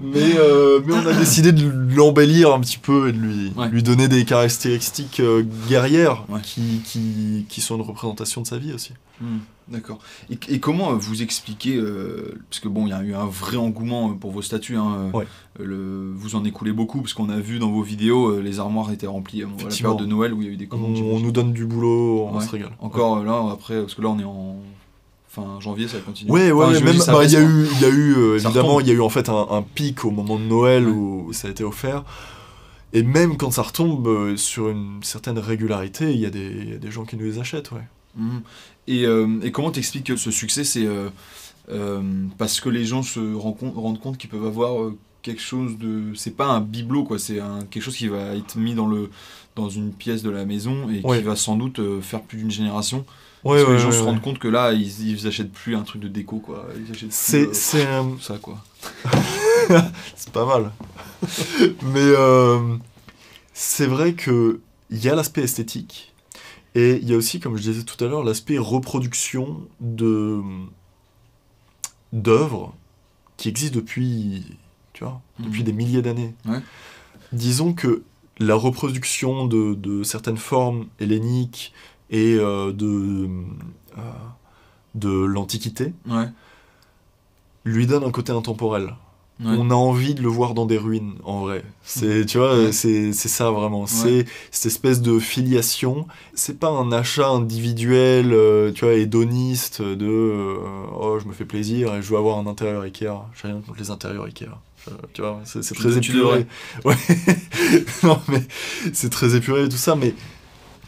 Mais, 0.00 0.36
euh, 0.38 0.80
mais 0.84 0.94
on 0.94 1.06
a 1.06 1.12
décidé 1.12 1.52
de 1.52 1.70
l'embellir 1.94 2.52
un 2.52 2.60
petit 2.60 2.78
peu 2.78 3.08
et 3.08 3.12
de 3.12 3.18
lui, 3.18 3.52
Ouais. 3.56 3.68
lui 3.68 3.82
donner 3.82 4.08
des 4.08 4.24
caractéristiques 4.24 5.20
euh, 5.20 5.42
guerrières 5.68 6.24
Ouais. 6.28 6.40
qui, 6.42 6.80
qui, 6.84 7.46
qui 7.48 7.60
sont 7.60 7.76
une 7.76 7.82
représentation 7.82 8.40
de 8.42 8.46
sa 8.46 8.58
vie 8.58 8.72
aussi. 8.74 8.92
Hmm, 9.20 9.38
D'accord. 9.66 9.98
Et, 10.30 10.38
et 10.48 10.60
comment 10.60 10.92
euh, 10.92 10.94
vous 10.96 11.22
expliquez, 11.22 11.76
euh, 11.76 12.34
parce 12.50 12.60
que 12.60 12.68
bon, 12.68 12.86
il 12.86 12.90
y 12.90 12.92
a 12.92 13.02
eu 13.02 13.14
un 13.14 13.24
vrai 13.24 13.56
engouement 13.56 14.10
euh, 14.10 14.14
pour 14.14 14.30
vos 14.30 14.42
statues, 14.42 14.76
hein, 14.76 15.10
Ouais. 15.14 15.26
le, 15.58 16.12
vous 16.14 16.34
en 16.36 16.44
écoulez 16.44 16.72
beaucoup, 16.72 17.00
parce 17.00 17.14
qu'on 17.14 17.30
a 17.30 17.38
vu 17.40 17.58
dans 17.58 17.70
vos 17.70 17.82
vidéos, 17.82 18.40
les 18.40 18.60
armoires 18.60 18.90
étaient 18.92 19.06
remplies 19.06 19.42
à 19.42 19.46
la 19.46 19.68
période 19.68 19.98
de 19.98 20.04
Noël 20.06 20.34
où 20.34 20.42
il 20.42 20.48
y 20.48 20.50
a 20.50 20.52
eu 20.52 20.56
des 20.56 20.66
commandes. 20.66 20.98
on 20.98 21.18
nous 21.18 21.32
donne 21.32 21.52
du 21.54 21.64
boulot, 21.64 22.28
on 22.30 22.36
Ouais. 22.38 22.44
se 22.44 22.50
régale. 22.50 22.72
Encore 22.80 23.24
là, 23.24 23.48
après, 23.52 23.80
parce 23.80 23.94
que 23.94 24.02
là 24.02 24.08
on 24.10 24.18
est 24.18 24.24
en 24.24 24.56
fin 25.28 25.58
janvier, 25.60 25.88
ça 25.88 25.98
continue. 25.98 26.30
Ouais, 26.30 26.52
ouais, 26.52 26.64
Enfin, 26.66 26.80
même, 26.80 26.98
bah, 27.06 27.24
il 27.24 27.32
y 27.32 27.36
a 27.36 27.40
eu, 27.42 27.66
il 27.72 27.80
y 27.80 27.84
a 27.86 27.88
eu 27.88 28.14
euh, 28.16 28.38
Ça 28.38 28.48
évidemment, 28.50 28.80
il 28.80 28.86
y 28.86 28.90
a 28.90 28.94
eu 28.94 29.00
en 29.00 29.08
fait 29.08 29.28
un, 29.30 29.46
un 29.50 29.62
pic 29.62 30.04
au 30.04 30.10
moment 30.10 30.38
de 30.38 30.44
Noël 30.44 30.84
Ouais. 30.84 30.92
où 30.92 31.32
ça 31.32 31.48
a 31.48 31.50
été 31.50 31.64
offert. 31.64 32.04
Et 32.92 33.02
même 33.02 33.36
quand 33.36 33.50
ça 33.50 33.62
retombe 33.62 34.06
euh, 34.06 34.36
sur 34.36 34.68
une 34.68 35.02
certaine 35.02 35.38
régularité, 35.38 36.12
il 36.12 36.20
y, 36.20 36.26
a 36.26 36.30
des- 36.30 36.54
il 36.60 36.70
y 36.70 36.74
a 36.74 36.78
des 36.78 36.90
gens 36.92 37.04
qui 37.04 37.16
nous 37.16 37.24
les 37.24 37.38
achètent, 37.40 37.72
ouais. 37.72 37.80
Mhm. 38.16 38.42
Et, 38.86 39.06
euh, 39.06 39.40
et 39.42 39.50
comment 39.52 39.70
t'expliques 39.70 40.06
que 40.06 40.16
ce 40.16 40.30
succès, 40.30 40.64
c'est 40.64 40.84
euh, 40.86 41.08
euh, 41.70 42.02
parce 42.38 42.60
que 42.60 42.68
les 42.68 42.84
gens 42.84 43.02
se 43.02 43.34
rendent 43.34 44.00
compte, 44.00 44.18
qu'ils 44.18 44.30
peuvent 44.30 44.46
avoir 44.46 44.90
quelque 45.22 45.40
chose 45.40 45.78
de... 45.78 46.12
C'est 46.14 46.36
pas 46.36 46.46
un 46.46 46.60
bibelot, 46.60 47.04
quoi, 47.04 47.18
c'est 47.18 47.40
quelque 47.70 47.82
chose 47.82 47.96
qui 47.96 48.08
va 48.08 48.34
être 48.36 48.56
mis 48.56 48.74
dans, 48.74 48.86
le, 48.86 49.10
dans 49.56 49.70
une 49.70 49.92
pièce 49.92 50.22
de 50.22 50.30
la 50.30 50.44
maison 50.44 50.90
et 50.90 51.00
Ouais. 51.02 51.18
qui 51.18 51.24
va 51.24 51.36
sans 51.36 51.56
doute 51.56 51.80
faire 52.02 52.20
plus 52.22 52.38
d'une 52.38 52.50
génération. 52.50 53.06
Ouais, 53.44 53.56
parce 53.56 53.64
que 53.64 53.68
ouais, 53.70 53.76
les 53.76 53.82
gens 53.82 53.92
se 53.92 54.02
rendent 54.02 54.22
compte 54.22 54.38
que 54.38 54.48
là, 54.48 54.72
ils, 54.72 55.06
ils 55.10 55.26
achètent 55.26 55.52
plus 55.52 55.76
un 55.76 55.82
truc 55.82 56.00
de 56.00 56.08
déco, 56.08 56.38
quoi. 56.38 56.66
C'est, 57.10 57.46
euh, 57.46 58.02
ça, 58.20 58.38
quoi. 58.40 58.64
c'est 60.16 60.30
pas 60.32 60.46
mal. 60.46 60.72
Mais 61.82 62.00
euh, 62.00 62.76
c'est 63.52 63.86
vrai 63.86 64.14
que 64.14 64.60
il 64.90 65.02
y 65.04 65.10
a 65.10 65.14
l'aspect 65.14 65.42
esthétique 65.42 66.13
et 66.74 66.98
il 67.02 67.08
y 67.08 67.14
a 67.14 67.16
aussi, 67.16 67.40
comme 67.40 67.56
je 67.56 67.62
disais 67.62 67.82
tout 67.84 68.02
à 68.04 68.08
l'heure, 68.08 68.24
l'aspect 68.24 68.58
reproduction 68.58 69.60
de 69.80 70.40
d'œuvres 72.12 72.74
qui 73.36 73.48
existent 73.48 73.76
depuis, 73.76 74.44
tu 74.92 75.04
vois, 75.04 75.20
depuis 75.38 75.60
Mhm. 75.60 75.64
des 75.66 75.72
milliers 75.72 76.02
d'années. 76.02 76.34
Ouais. 76.46 76.60
Disons 77.32 77.72
que 77.74 78.02
la 78.38 78.54
reproduction 78.54 79.46
de, 79.46 79.74
de 79.74 80.02
certaines 80.02 80.36
formes 80.36 80.86
helléniques 81.00 81.72
et 82.10 82.34
euh, 82.34 82.72
de 82.72 83.28
euh, 83.98 84.00
de 84.94 85.08
l'Antiquité 85.24 85.92
Ouais. 86.08 86.28
lui 87.64 87.86
donne 87.86 88.04
un 88.04 88.10
côté 88.12 88.30
intemporel. 88.32 88.94
Ouais. 89.40 89.56
On 89.58 89.70
a 89.70 89.74
envie 89.74 90.14
de 90.14 90.22
le 90.22 90.28
voir 90.28 90.54
dans 90.54 90.64
des 90.64 90.78
ruines, 90.78 91.14
en 91.24 91.40
vrai. 91.40 91.64
C'est, 91.82 92.24
tu 92.24 92.38
vois, 92.38 92.56
Ouais. 92.56 92.72
c'est, 92.72 93.12
ça 93.12 93.50
vraiment. 93.50 93.86
C'est 93.86 94.26
cette 94.52 94.66
espèce 94.66 95.02
de 95.02 95.18
filiation. 95.18 96.06
C'est 96.34 96.58
pas 96.60 96.68
un 96.70 96.92
achat 96.92 97.28
individuel, 97.28 98.32
euh, 98.32 98.70
tu 98.72 98.84
vois, 98.84 98.94
hédoniste 98.94 99.82
de 99.82 100.06
euh, 100.06 100.56
oh, 100.96 101.18
je 101.20 101.26
me 101.26 101.32
fais 101.32 101.44
plaisir 101.44 101.94
et 101.96 102.00
je 102.02 102.08
veux 102.10 102.16
avoir 102.16 102.38
un 102.38 102.46
intérieur 102.46 102.82
Ikea. 102.82 103.10
J'ai 103.34 103.48
rien 103.48 103.60
contre 103.60 103.78
les 103.78 103.90
intérieurs 103.90 104.24
Ikea. 104.24 104.46
Je- 104.86 104.90
tu 105.14 105.22
vois, 105.22 105.40
c'est, 105.44 105.62
très 105.74 105.96
épuré. 105.96 106.46
Ouais. 106.84 106.94
non, 108.04 108.20
mais 108.28 108.42
c'est 108.92 109.10
très 109.10 109.34
épuré 109.34 109.64
et 109.64 109.68
tout 109.68 109.76
ça. 109.76 109.96
Mais 109.96 110.14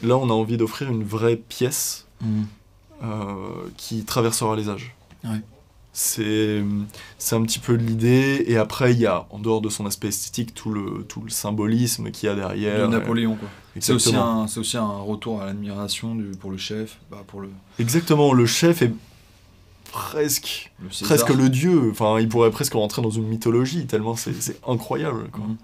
là, 0.04 0.16
on 0.18 0.30
a 0.30 0.32
envie 0.32 0.56
d'offrir 0.56 0.90
une 0.92 1.02
vraie 1.02 1.36
pièce 1.36 2.06
Mhm. 2.22 2.46
euh, 3.02 3.34
qui 3.76 4.04
traversera 4.04 4.54
les 4.54 4.68
âges. 4.68 4.94
Ouais. 5.24 5.40
C'est, 5.98 6.62
un 7.32 7.42
petit 7.42 7.58
peu 7.58 7.72
l'idée, 7.72 8.44
et 8.46 8.58
après 8.58 8.92
il 8.92 8.98
y 8.98 9.06
a, 9.06 9.26
en 9.30 9.38
dehors 9.38 9.62
de 9.62 9.70
son 9.70 9.86
aspect 9.86 10.08
esthétique, 10.08 10.52
tout 10.52 10.70
le, 10.70 11.04
tout 11.08 11.22
le 11.22 11.30
symbolisme 11.30 12.10
qu'il 12.10 12.28
y 12.28 12.30
a 12.30 12.34
derrière. 12.34 12.86
De 12.86 12.92
Napoléon, 12.98 13.34
quoi. 13.36 13.48
C'est 13.80 13.94
aussi, 13.94 14.14
un, 14.14 14.44
aussi 14.44 14.76
un 14.76 14.86
retour 14.86 15.40
à 15.40 15.46
l'admiration 15.46 16.14
pour 16.38 16.50
le 16.50 16.58
chef, 16.58 16.98
bah, 17.10 17.24
pour 17.26 17.40
le, 17.40 17.48
Exactement, 17.78 18.34
le 18.34 18.44
chef 18.44 18.82
est 18.82 18.92
presque, 19.90 20.70
le 20.82 20.90
presque 21.06 21.30
le 21.30 21.48
dieu, 21.48 21.88
enfin 21.92 22.20
il 22.20 22.28
pourrait 22.28 22.50
presque 22.50 22.74
rentrer 22.74 23.00
dans 23.00 23.08
une 23.08 23.26
mythologie, 23.26 23.86
tellement 23.86 24.16
c'est, 24.16 24.34
c'est 24.38 24.60
incroyable. 24.68 25.30
Quoi. 25.32 25.44
Mhm. 25.46 25.56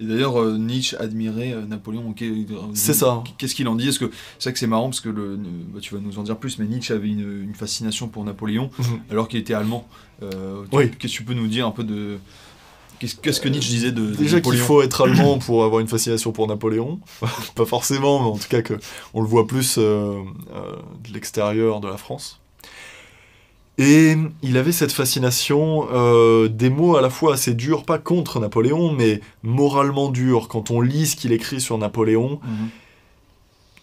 Et 0.00 0.04
d'ailleurs, 0.06 0.40
euh, 0.40 0.56
Nietzsche 0.58 0.96
admirait 0.98 1.52
euh, 1.52 1.64
Napoléon. 1.66 2.14
euh, 2.22 2.44
C'est 2.74 2.94
ça. 2.94 3.22
Qu'est-ce 3.38 3.54
qu'il 3.54 3.68
en 3.68 3.76
dit? 3.76 3.88
Est-ce 3.88 3.98
que 4.00 4.10
c'est 4.38 4.48
vrai 4.48 4.52
que 4.54 4.58
c'est 4.58 4.66
marrant 4.66 4.84
parce 4.88 5.00
que 5.00 5.08
le, 5.08 5.36
bah, 5.72 5.78
tu 5.80 5.94
vas 5.94 6.00
nous 6.00 6.18
en 6.18 6.22
dire 6.22 6.36
plus, 6.36 6.58
mais 6.58 6.64
Nietzsche 6.66 6.92
avait 6.94 7.08
une, 7.08 7.44
une 7.44 7.54
fascination 7.54 8.08
pour 8.08 8.24
Napoléon 8.24 8.70
Mhm. 8.78 9.00
alors 9.10 9.28
qu'il 9.28 9.38
était 9.38 9.54
allemand. 9.54 9.86
Oui. 10.72 10.90
Qu'est-ce 10.98 11.12
que 11.14 11.18
tu 11.18 11.24
peux 11.24 11.34
nous 11.34 11.46
dire 11.48 11.66
un 11.66 11.70
peu 11.72 11.84
de 11.84 12.18
qu'est-ce, 13.00 13.40
que 13.40 13.48
Nietzsche 13.48 13.68
disait 13.70 13.90
de, 13.92 14.06
de 14.10 14.14
Déjà 14.14 14.40
qu'il 14.40 14.56
faut 14.56 14.82
être 14.82 15.00
allemand 15.04 15.38
pour 15.44 15.64
avoir 15.64 15.80
une 15.80 15.88
fascination 15.88 16.30
pour 16.32 16.46
Napoléon, 16.48 17.00
pas 17.56 17.64
forcément, 17.66 18.20
mais 18.20 18.28
en 18.28 18.38
tout 18.38 18.48
cas 18.48 18.62
que 18.62 18.74
on 19.14 19.20
le 19.20 19.26
voit 19.28 19.46
plus 19.46 19.78
de 19.78 20.14
l'extérieur 21.12 21.80
de 21.80 21.88
la 21.88 21.96
France. 21.96 22.40
Et 23.84 24.16
il 24.42 24.56
avait 24.56 24.70
cette 24.70 24.92
fascination 24.92 25.88
euh, 25.92 26.46
des 26.48 26.70
mots 26.70 26.96
à 26.96 27.00
la 27.00 27.10
fois 27.10 27.34
assez 27.34 27.52
durs, 27.54 27.84
pas 27.84 27.98
contre 27.98 28.38
Napoléon, 28.38 28.92
mais 28.92 29.20
moralement 29.42 30.08
durs. 30.08 30.46
Quand 30.46 30.70
on 30.70 30.80
lit 30.80 31.06
ce 31.06 31.16
qu'il 31.16 31.32
écrit 31.32 31.60
sur 31.60 31.78
Napoléon, 31.78 32.38
Mhm. 32.44 32.68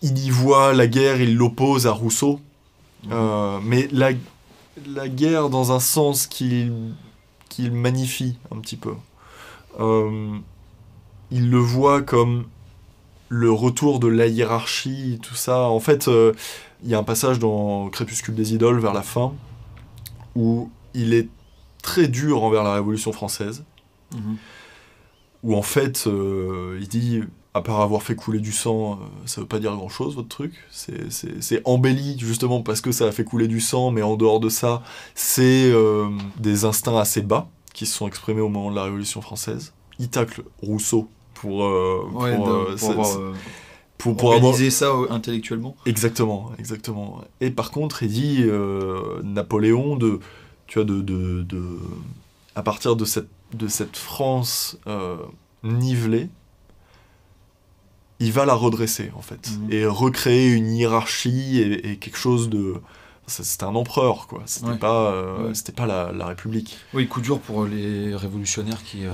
il 0.02 0.18
y 0.20 0.30
voit 0.30 0.74
la 0.74 0.88
guerre, 0.88 1.20
il 1.22 1.36
l'oppose 1.36 1.86
à 1.86 1.92
Rousseau, 1.92 2.40
Mhm. 3.04 3.10
euh, 3.12 3.60
mais 3.64 3.88
la, 3.92 4.12
la 4.88 5.10
guerre 5.10 5.50
dans 5.50 5.72
un 5.74 5.80
sens 5.82 6.28
qu'il 6.28 6.72
magnifie 7.72 8.38
un 8.56 8.60
petit 8.60 8.78
peu. 8.78 8.94
Euh, 9.82 10.38
il 11.32 11.50
le 11.50 11.58
voit 11.58 12.02
comme 12.02 12.46
le 13.28 13.52
retour 13.52 14.00
de 14.00 14.08
la 14.08 14.28
hiérarchie, 14.28 15.20
tout 15.22 15.36
ça. 15.36 15.64
En 15.64 15.80
fait, 15.82 16.10
il 16.84 16.90
y 16.90 16.96
a 16.96 16.98
un 17.00 17.04
passage 17.04 17.38
dans 17.38 17.90
Crépuscule 17.90 18.34
des 18.36 18.54
idoles 18.54 18.80
vers 18.80 18.94
la 18.94 19.02
fin 19.04 19.34
où 20.36 20.70
il 20.94 21.14
est 21.14 21.28
très 21.82 22.08
dur 22.08 22.44
envers 22.44 22.64
la 22.64 22.74
Révolution 22.74 23.12
française, 23.12 23.64
Mhm. 24.14 24.38
où 25.44 25.56
en 25.56 25.62
fait, 25.62 26.06
euh, 26.08 26.78
il 26.82 26.88
dit, 26.88 27.22
à 27.54 27.62
part 27.62 27.82
avoir 27.82 28.04
fait 28.04 28.16
couler 28.16 28.40
du 28.40 28.52
sang, 28.52 28.94
euh, 28.94 29.06
ça 29.26 29.42
veut 29.42 29.48
pas 29.48 29.60
dire 29.60 29.76
grand-chose, 29.76 30.16
votre 30.16 30.28
truc. 30.28 30.54
C'est- 30.72 31.62
embelli, 31.66 32.18
justement, 32.20 32.62
parce 32.62 32.82
que 32.82 32.92
ça 32.92 33.06
a 33.06 33.12
fait 33.12 33.24
couler 33.24 33.48
du 33.48 33.60
sang, 33.60 33.92
mais 33.92 34.02
en 34.02 34.16
dehors 34.18 34.40
de 34.40 34.50
ça, 34.50 34.84
c'est 35.16 35.72
euh, 35.72 36.10
des 36.38 36.66
instincts 36.66 36.98
assez 36.98 37.22
bas 37.22 37.50
qui 37.74 37.86
se 37.86 37.96
sont 37.96 38.08
exprimés 38.08 38.42
au 38.42 38.50
moment 38.50 38.70
de 38.72 38.76
la 38.76 38.84
Révolution 38.84 39.22
française. 39.22 39.74
Il 40.00 40.10
tacle 40.10 40.44
Rousseau 40.62 41.10
pour, 41.34 41.64
euh, 41.64 42.08
pour, 42.12 42.22
Ouais, 42.22 42.36
pour, 42.36 42.90
avoir, 42.92 43.18
pour- 44.00 44.18
pour 44.18 44.34
avoir- 44.34 44.46
organisé 44.52 44.72
ça 44.72 44.88
euh, 44.88 45.06
intellectuellement. 45.12 45.76
Exactement, 45.86 46.52
exactement. 46.58 47.22
Et 47.42 47.52
par 47.52 47.70
contre, 47.70 48.02
il 48.02 48.10
dit 48.10 48.38
euh, 48.42 49.22
Napoléon 49.24 49.96
de, 49.96 50.20
tu 50.68 50.80
vois, 50.80 50.86
de, 50.86 51.02
de, 51.02 51.44
de- 51.44 51.80
à 52.56 52.64
partir 52.64 52.96
de 52.96 53.06
cette, 53.06 53.30
de 53.54 53.68
cette 53.68 53.96
France 53.98 54.78
euh, 54.88 55.18
nivelée, 55.64 56.30
il 58.20 58.32
va 58.32 58.46
la 58.46 58.54
redresser 58.54 59.12
en 59.16 59.22
fait 59.22 59.50
Mhm. 59.52 59.72
et 59.72 59.86
recréer 59.86 60.52
une 60.52 60.72
hiérarchie 60.74 61.60
et, 61.60 61.92
et 61.92 61.98
quelque 61.98 62.18
chose 62.18 62.50
de, 62.50 62.76
c'était 63.28 63.64
un 63.64 63.76
empereur 63.76 64.28
quoi. 64.28 64.42
C'était 64.46 64.68
Ouais. 64.72 64.78
pas, 64.78 65.12
euh, 65.12 65.48
Ouais. 65.48 65.54
c'était 65.56 65.72
pas 65.72 65.86
la, 65.86 66.12
la 66.12 66.26
République. 66.28 66.78
Oui, 66.94 67.08
coup 67.08 67.22
dur 67.22 67.40
pour 67.40 67.66
les 67.66 68.16
révolutionnaires 68.16 68.84
qui, 68.84 69.06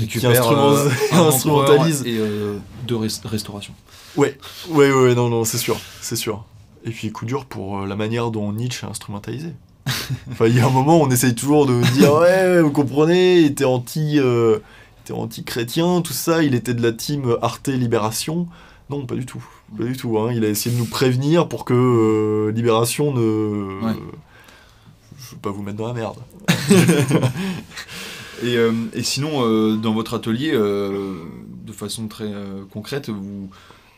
Qui, 0.00 0.06
qui 0.06 0.26
récupèrent 0.26 0.42
instrument- 0.50 0.74
euh, 0.76 1.28
instrumentalise. 1.28 2.02
et 2.06 2.16
euh, 2.18 2.58
de 2.86 2.94
res- 2.94 3.26
restauration. 3.26 3.72
Ouais, 4.16 4.36
ouais, 4.70 4.90
ouais, 4.90 5.14
non, 5.14 5.28
non, 5.28 5.44
c'est 5.44 5.58
sûr, 5.58 5.76
c'est 6.00 6.16
sûr. 6.16 6.44
Et 6.84 6.90
puis 6.90 7.10
coup 7.12 7.24
dur 7.26 7.44
pour 7.44 7.80
euh, 7.80 7.86
la 7.86 7.96
manière 7.96 8.30
dont 8.30 8.52
Nietzsche 8.52 8.86
a 8.86 8.90
instrumentalisé. 8.90 9.52
enfin, 10.30 10.46
il 10.46 10.56
y 10.56 10.60
a 10.60 10.66
un 10.66 10.70
moment, 10.70 11.00
on 11.00 11.10
essaye 11.10 11.34
toujours 11.34 11.66
de 11.66 11.80
dire 11.94 12.12
ouais, 12.14 12.60
vous 12.62 12.70
comprenez, 12.70 13.40
il 13.40 13.46
était 13.46 13.64
anti, 13.64 14.18
euh, 14.18 14.58
anti-chrétien, 15.10 16.02
tout 16.02 16.12
ça, 16.12 16.42
il 16.42 16.54
était 16.54 16.74
de 16.74 16.82
la 16.82 16.92
team 16.92 17.36
Arte 17.42 17.68
Libération. 17.68 18.46
Non, 18.90 19.04
pas 19.06 19.14
du 19.14 19.24
tout, 19.26 19.42
pas 19.76 19.84
du 19.84 19.96
tout. 19.96 20.18
Hein. 20.18 20.32
Il 20.34 20.44
a 20.44 20.48
essayé 20.48 20.74
de 20.74 20.78
nous 20.80 20.86
prévenir 20.86 21.48
pour 21.48 21.64
que 21.64 21.74
euh, 21.74 22.52
Libération 22.52 23.12
ne, 23.12 23.84
Ouais. 23.84 23.92
je 25.18 25.30
veux 25.32 25.40
pas 25.42 25.50
vous 25.50 25.62
mettre 25.62 25.76
dans 25.78 25.86
la 25.88 25.94
merde. 25.94 26.16
Et, 28.42 28.56
euh, 28.56 28.72
et 28.94 29.02
sinon, 29.02 29.42
euh, 29.44 29.76
dans 29.76 29.92
votre 29.94 30.14
atelier, 30.14 30.50
euh, 30.52 31.14
de 31.66 31.72
façon 31.72 32.06
très 32.08 32.30
concrète, 32.72 33.08
vous, 33.10 33.50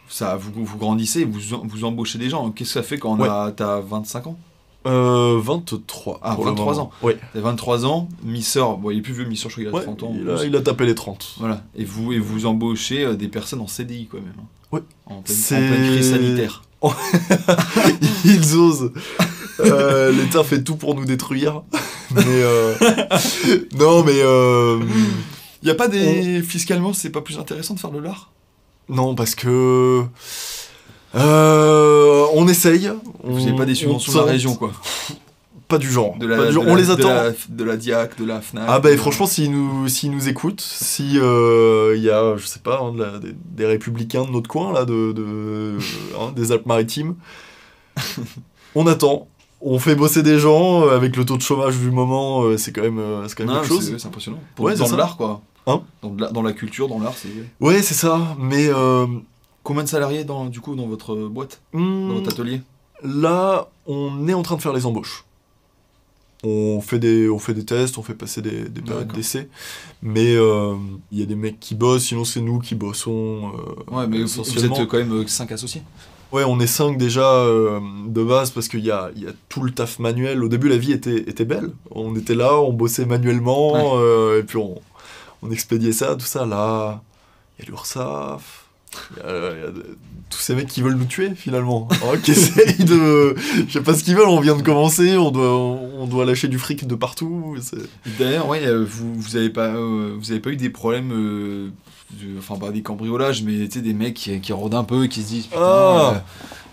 ça, 0.08 0.36
vous, 0.36 0.64
vous 0.64 0.78
grandissez, 0.78 1.24
vous, 1.24 1.40
vous 1.64 1.84
embauchez 1.84 2.18
des 2.18 2.30
gens. 2.30 2.50
Qu'est-ce 2.50 2.70
que 2.74 2.80
ça 2.80 2.82
fait 2.82 2.98
quand 2.98 3.12
on 3.12 3.20
Ouais. 3.20 3.28
a, 3.28 3.52
t'as 3.54 3.80
25 3.80 4.26
ans? 4.28 4.38
Euh, 4.86 5.38
23. 5.42 6.20
Ah, 6.22 6.34
pour 6.34 6.44
le 6.44 6.50
23 6.52 6.72
moment. 6.72 6.84
ans. 6.86 6.90
Oui. 7.02 7.12
T'as 7.34 7.40
23 7.40 7.84
ans, 7.84 8.08
Misseur, 8.24 8.78
bon, 8.78 8.90
il 8.90 8.98
est 8.98 9.02
plus 9.02 9.12
vieux, 9.12 9.26
Misseur, 9.26 9.50
je 9.50 9.56
crois 9.56 9.64
qu'il 9.64 9.74
a 9.74 9.78
Ouais, 9.78 9.84
30 9.96 10.02
ans. 10.04 10.16
il, 10.18 10.30
a, 10.30 10.44
il 10.44 10.56
a 10.56 10.60
tapé 10.62 10.86
les 10.86 10.94
30. 10.94 11.34
Voilà. 11.38 11.62
Et 11.76 11.84
vous, 11.84 12.12
et 12.14 12.18
vous 12.18 12.46
embauchez 12.46 13.04
euh, 13.04 13.14
des 13.14 13.28
personnes 13.28 13.60
en 13.60 13.66
CDI, 13.66 14.06
quand 14.10 14.16
même. 14.18 14.32
hein. 14.38 14.44
Ouais. 14.72 14.80
En 15.04 15.20
pleine, 15.20 15.36
en 15.36 15.68
pleine 15.68 15.92
crise 15.92 16.10
sanitaire. 16.12 16.62
Ils 18.24 18.56
osent. 18.56 18.92
Euh, 19.60 20.12
L'État 20.12 20.42
fait 20.44 20.62
tout 20.62 20.76
pour 20.76 20.94
nous 20.94 21.04
détruire. 21.04 21.62
Mais 22.14 22.22
euh, 22.26 22.74
non, 23.78 24.02
mais 24.04 24.12
euh, 24.16 24.80
Il 25.62 25.68
y 25.68 25.70
a 25.70 25.74
pas 25.74 25.88
des. 25.88 26.42
Fiscalement, 26.42 26.92
c'est 26.92 27.10
pas 27.10 27.20
plus 27.20 27.38
intéressant 27.38 27.74
de 27.74 27.80
faire 27.80 27.90
de 27.90 27.98
l'art? 28.00 28.30
Non 28.88 29.14
parce 29.14 29.34
que 29.34 30.04
euh, 31.14 32.26
on 32.34 32.48
essaye. 32.48 32.90
Vous 33.22 33.40
on- 33.40 33.44
n'avez 33.44 33.56
pas 33.56 33.64
des 33.64 33.72
on 33.72 33.76
subventions 33.76 34.12
de 34.12 34.18
la 34.18 34.24
région, 34.24 34.54
quoi. 34.54 34.72
Pas 35.68 35.78
du 35.78 35.88
genre. 35.90 36.16
De 36.18 36.26
la, 36.26 36.36
Pas 36.36 36.46
du 36.46 36.52
genre. 36.52 36.64
de 36.64 36.70
on 36.70 36.74
la- 36.74 36.80
les 36.80 36.86
de 36.88 36.92
attend. 36.92 37.08
la- 37.08 37.30
De 37.48 37.64
la, 37.64 37.76
DIAC, 37.76 38.18
de 38.18 38.24
la 38.24 38.40
FNAC. 38.40 38.64
Ah 38.66 38.80
bah 38.80 38.96
franchement 38.96 39.26
s'ils 39.26 39.52
nous, 39.52 39.86
s'ils 39.88 40.10
nous 40.10 40.28
écoutent, 40.28 40.60
si 40.60 41.12
euh, 41.20 41.96
y 41.96 42.10
a, 42.10 42.36
je 42.36 42.44
sais 42.46 42.58
pas, 42.58 42.80
hein, 42.82 42.92
de 42.92 43.18
des, 43.28 43.34
des 43.54 43.66
républicains 43.66 44.24
de 44.24 44.30
notre 44.30 44.48
coin, 44.48 44.72
là, 44.72 44.84
de, 44.84 45.12
de- 45.12 45.78
hein, 46.18 46.32
des 46.34 46.50
Alpes-Maritimes, 46.50 47.14
on 48.74 48.86
attend, 48.88 49.28
on 49.60 49.78
fait 49.78 49.94
bosser 49.94 50.22
des 50.22 50.38
gens, 50.38 50.82
euh, 50.86 50.96
avec 50.96 51.16
le 51.16 51.24
taux 51.24 51.36
de 51.36 51.42
chômage 51.42 51.78
du 51.78 51.90
moment, 51.90 52.42
euh, 52.42 52.56
c'est 52.56 52.72
quand 52.72 52.82
même, 52.82 52.98
euh, 52.98 53.26
c'est 53.28 53.34
quand 53.36 53.44
même 53.44 53.54
Non, 53.54 53.60
quelque 53.60 53.68
chose. 53.68 53.94
c'est 53.98 54.06
impressionnant. 54.08 54.38
Pour- 54.54 54.66
Ouais, 54.66 54.76
dans 54.76 54.96
l'art, 54.96 55.16
quoi. 55.16 55.40
Hein 55.66 55.82
dans, 56.02 56.10
de 56.10 56.22
la, 56.22 56.30
dans 56.30 56.42
la 56.42 56.52
culture, 56.52 56.88
dans 56.88 56.98
l'art, 56.98 57.14
c'est. 57.16 57.28
Ouais 57.60 57.82
c'est 57.82 57.94
ça, 57.94 58.36
mais 58.38 58.68
euh, 58.68 59.06
Combien 59.62 59.82
de 59.84 59.88
salariés, 59.88 60.24
dans, 60.24 60.46
du 60.46 60.60
coup, 60.60 60.74
dans 60.74 60.86
votre 60.86 61.14
boîte? 61.14 61.60
Hmm, 61.74 62.08
Dans 62.08 62.14
votre 62.14 62.30
atelier? 62.30 62.62
Là, 63.04 63.68
on 63.86 64.26
est 64.26 64.32
en 64.34 64.42
train 64.42 64.56
de 64.56 64.62
faire 64.62 64.72
les 64.72 64.86
embauches. 64.86 65.24
On 66.42 66.80
fait 66.80 66.98
des, 66.98 67.28
on 67.28 67.38
fait 67.38 67.52
des 67.52 67.66
tests, 67.66 67.98
on 67.98 68.02
fait 68.02 68.14
passer 68.14 68.40
des, 68.40 68.70
des 68.70 68.80
périodes 68.80 69.12
d'essai, 69.12 69.50
mais 70.02 70.34
euh, 70.36 70.74
il 71.12 71.18
y 71.20 71.22
a 71.22 71.26
des 71.26 71.34
mecs 71.34 71.60
qui 71.60 71.74
bossent, 71.74 72.04
sinon 72.04 72.24
c'est 72.24 72.40
nous 72.40 72.58
qui 72.60 72.74
bossons. 72.74 73.52
euh, 73.90 73.94
Ouais, 73.94 74.06
mais 74.06 74.22
vous, 74.22 74.40
êtes 74.40 74.88
quand 74.88 74.96
même 74.96 75.28
5 75.28 75.52
associés. 75.52 75.82
Ouais, 76.32 76.44
on 76.44 76.60
est 76.60 76.66
5 76.66 76.96
déjà 76.96 77.26
euh, 77.26 77.80
de 78.06 78.22
base 78.22 78.50
parce 78.50 78.68
qu'il 78.68 78.84
y 78.84 78.90
a, 78.90 79.10
il 79.16 79.24
y 79.24 79.26
a 79.26 79.32
tout 79.48 79.62
le 79.62 79.72
taf 79.72 79.98
manuel. 79.98 80.44
Au 80.44 80.48
début, 80.48 80.68
la 80.68 80.76
vie 80.76 80.92
était, 80.92 81.18
était 81.18 81.44
belle. 81.44 81.70
On 81.90 82.14
était 82.14 82.36
là, 82.36 82.60
on 82.60 82.72
bossait 82.72 83.04
manuellement, 83.04 83.94
euh, 83.96 84.38
et 84.38 84.44
puis 84.44 84.56
on, 84.56 84.80
on 85.42 85.50
expédiait 85.50 85.92
ça, 85.92 86.14
tout 86.14 86.26
ça. 86.26 86.46
Là, 86.46 87.02
il 87.58 87.64
y 87.64 87.68
a 87.68 87.70
l'URSSAF, 87.70 88.66
il 89.16 89.22
y 89.22 89.26
y 89.26 89.64
a 89.64 89.72
tous 90.30 90.38
ces 90.38 90.54
mecs 90.54 90.68
qui 90.68 90.80
veulent 90.80 90.94
nous 90.94 91.06
tuer 91.06 91.34
finalement, 91.34 91.88
hein, 91.92 92.16
qui 92.22 92.30
essayent 92.30 92.84
de. 92.84 93.34
Je 93.66 93.72
sais 93.72 93.82
pas 93.82 93.94
ce 93.94 94.04
qu'ils 94.04 94.14
veulent, 94.16 94.28
on 94.28 94.40
vient 94.40 94.56
de 94.56 94.62
commencer, 94.62 95.16
on 95.16 95.30
doit, 95.30 95.52
on 95.52 96.06
doit 96.06 96.24
lâcher 96.24 96.48
du 96.48 96.58
fric 96.58 96.86
de 96.86 96.94
partout. 96.94 97.56
D'ailleurs, 98.18 98.48
ouais, 98.48 98.64
euh, 98.64 98.84
vous, 98.88 99.14
vous 99.14 99.36
avez 99.36 99.50
pas, 99.50 99.74
euh, 99.74 100.14
vous 100.16 100.30
avez 100.30 100.40
pas 100.40 100.50
eu 100.50 100.56
des 100.56 100.70
problèmes, 100.70 101.72
enfin 102.38 102.56
pas 102.56 102.70
des 102.70 102.82
cambriolages, 102.82 103.42
mais 103.42 103.66
des 103.68 103.94
mecs 103.94 104.14
qui, 104.14 104.40
qui 104.40 104.52
rôdent 104.52 104.74
un 104.74 104.84
peu 104.84 105.04
et 105.04 105.08
qui 105.08 105.22
se 105.22 105.28
disent 105.28 105.46
putain. 105.46 105.60
Ah. 105.62 106.12
euh, 106.14 106.18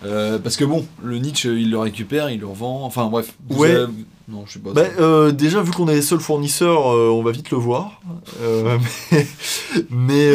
euh, 0.04 0.38
parce 0.38 0.56
que 0.56 0.64
bon, 0.64 0.86
le 1.02 1.18
Nietzsche, 1.18 1.48
il 1.60 1.70
le 1.70 1.78
récupère, 1.78 2.30
il 2.30 2.40
le 2.40 2.46
revend. 2.46 2.84
Enfin 2.84 3.06
bref. 3.08 3.34
Ouais. 3.50 3.70
avez- 3.70 3.92
non, 4.28 4.44
je 4.46 4.52
sais 4.54 4.58
pas. 4.58 4.72
Bah, 4.72 4.82
euh, 5.00 5.32
déjà, 5.32 5.62
vu 5.62 5.70
qu'on 5.72 5.88
est 5.88 5.94
les 5.94 6.02
seuls 6.02 6.20
fournisseurs, 6.20 6.92
euh, 6.94 7.08
on 7.10 7.22
va 7.22 7.30
vite 7.32 7.50
le 7.50 7.56
voir. 7.56 8.00
Mais 9.90 10.34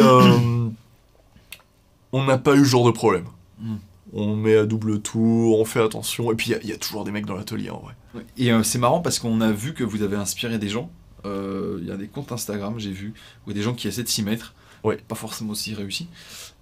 on 2.12 2.24
n'a 2.24 2.38
pas 2.38 2.54
eu 2.54 2.60
ce 2.64 2.64
genre 2.70 2.86
de 2.86 2.90
problème. 2.90 3.24
Hmm. 3.60 3.76
On 4.12 4.36
met 4.36 4.56
à 4.56 4.66
double 4.66 5.00
tour, 5.00 5.58
on 5.58 5.64
fait 5.64 5.82
attention. 5.82 6.30
Et 6.30 6.34
puis, 6.34 6.50
il 6.50 6.52
y 6.52 6.54
a- 6.56 6.60
il 6.62 6.68
y, 6.68 6.72
a 6.72 6.76
toujours 6.76 7.04
des 7.04 7.10
mecs 7.10 7.26
dans 7.26 7.34
l'atelier, 7.34 7.70
en 7.70 7.78
vrai. 7.80 7.94
Et 8.36 8.50
c'est 8.62 8.78
marrant 8.78 9.00
parce 9.00 9.18
qu'on 9.18 9.40
a 9.40 9.50
vu 9.50 9.74
que 9.74 9.82
vous 9.82 10.02
avez 10.02 10.16
inspiré 10.16 10.58
des 10.58 10.68
gens. 10.68 10.90
Il 11.24 11.84
y 11.86 11.90
a 11.90 11.96
des 11.96 12.06
comptes 12.06 12.32
Instagram, 12.32 12.74
j'ai 12.78 12.92
vu, 12.92 13.14
où 13.46 13.50
il 13.50 13.54
y 13.54 13.56
a 13.56 13.58
des 13.60 13.64
gens 13.64 13.74
qui 13.74 13.88
essaient 13.88 14.02
de 14.04 14.08
s'y 14.08 14.22
mettre. 14.22 14.54
Ouais. 14.84 14.98
Pas 15.08 15.14
forcément 15.14 15.52
aussi 15.52 15.74
réussis. 15.74 16.06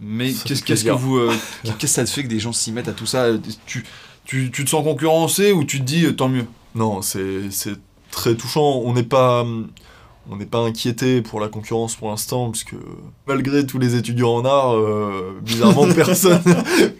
Mais 0.00 0.32
qu'est-ce 0.32 0.62
que 0.84 0.90
vous, 0.90 1.16
euh, 1.18 1.32
qu'est-ce 1.64 1.76
que 1.78 1.86
ça 1.88 2.04
te 2.04 2.10
fait 2.10 2.22
que 2.22 2.28
des 2.28 2.40
gens 2.40 2.52
s'y 2.52 2.72
mettent 2.72 2.88
à 2.88 2.92
tout 2.92 3.06
ça 3.06 3.26
tu, 3.66 3.84
tu, 4.24 4.50
tu 4.50 4.64
te 4.64 4.70
sens 4.70 4.82
concurrencé 4.84 5.52
ou 5.52 5.64
tu 5.64 5.78
te 5.80 5.84
dis 5.84 6.06
euh, 6.06 6.12
tant 6.12 6.28
mieux? 6.28 6.46
Non, 6.74 7.02
c'est 7.02 7.42
très 8.10 8.34
touchant. 8.34 8.80
On 8.84 8.92
n'est 8.94 9.02
pas... 9.02 9.44
On 10.30 10.36
n'est 10.36 10.46
pas 10.46 10.58
inquiété 10.60 11.20
pour 11.20 11.40
la 11.40 11.48
concurrence 11.48 11.96
pour 11.96 12.08
l'instant, 12.08 12.52
puisque 12.52 12.76
malgré 13.26 13.66
tous 13.66 13.80
les 13.80 13.96
étudiants 13.96 14.36
en 14.36 14.44
art, 14.44 14.76
euh, 14.76 15.36
bizarrement, 15.42 15.92
personne 15.96 16.40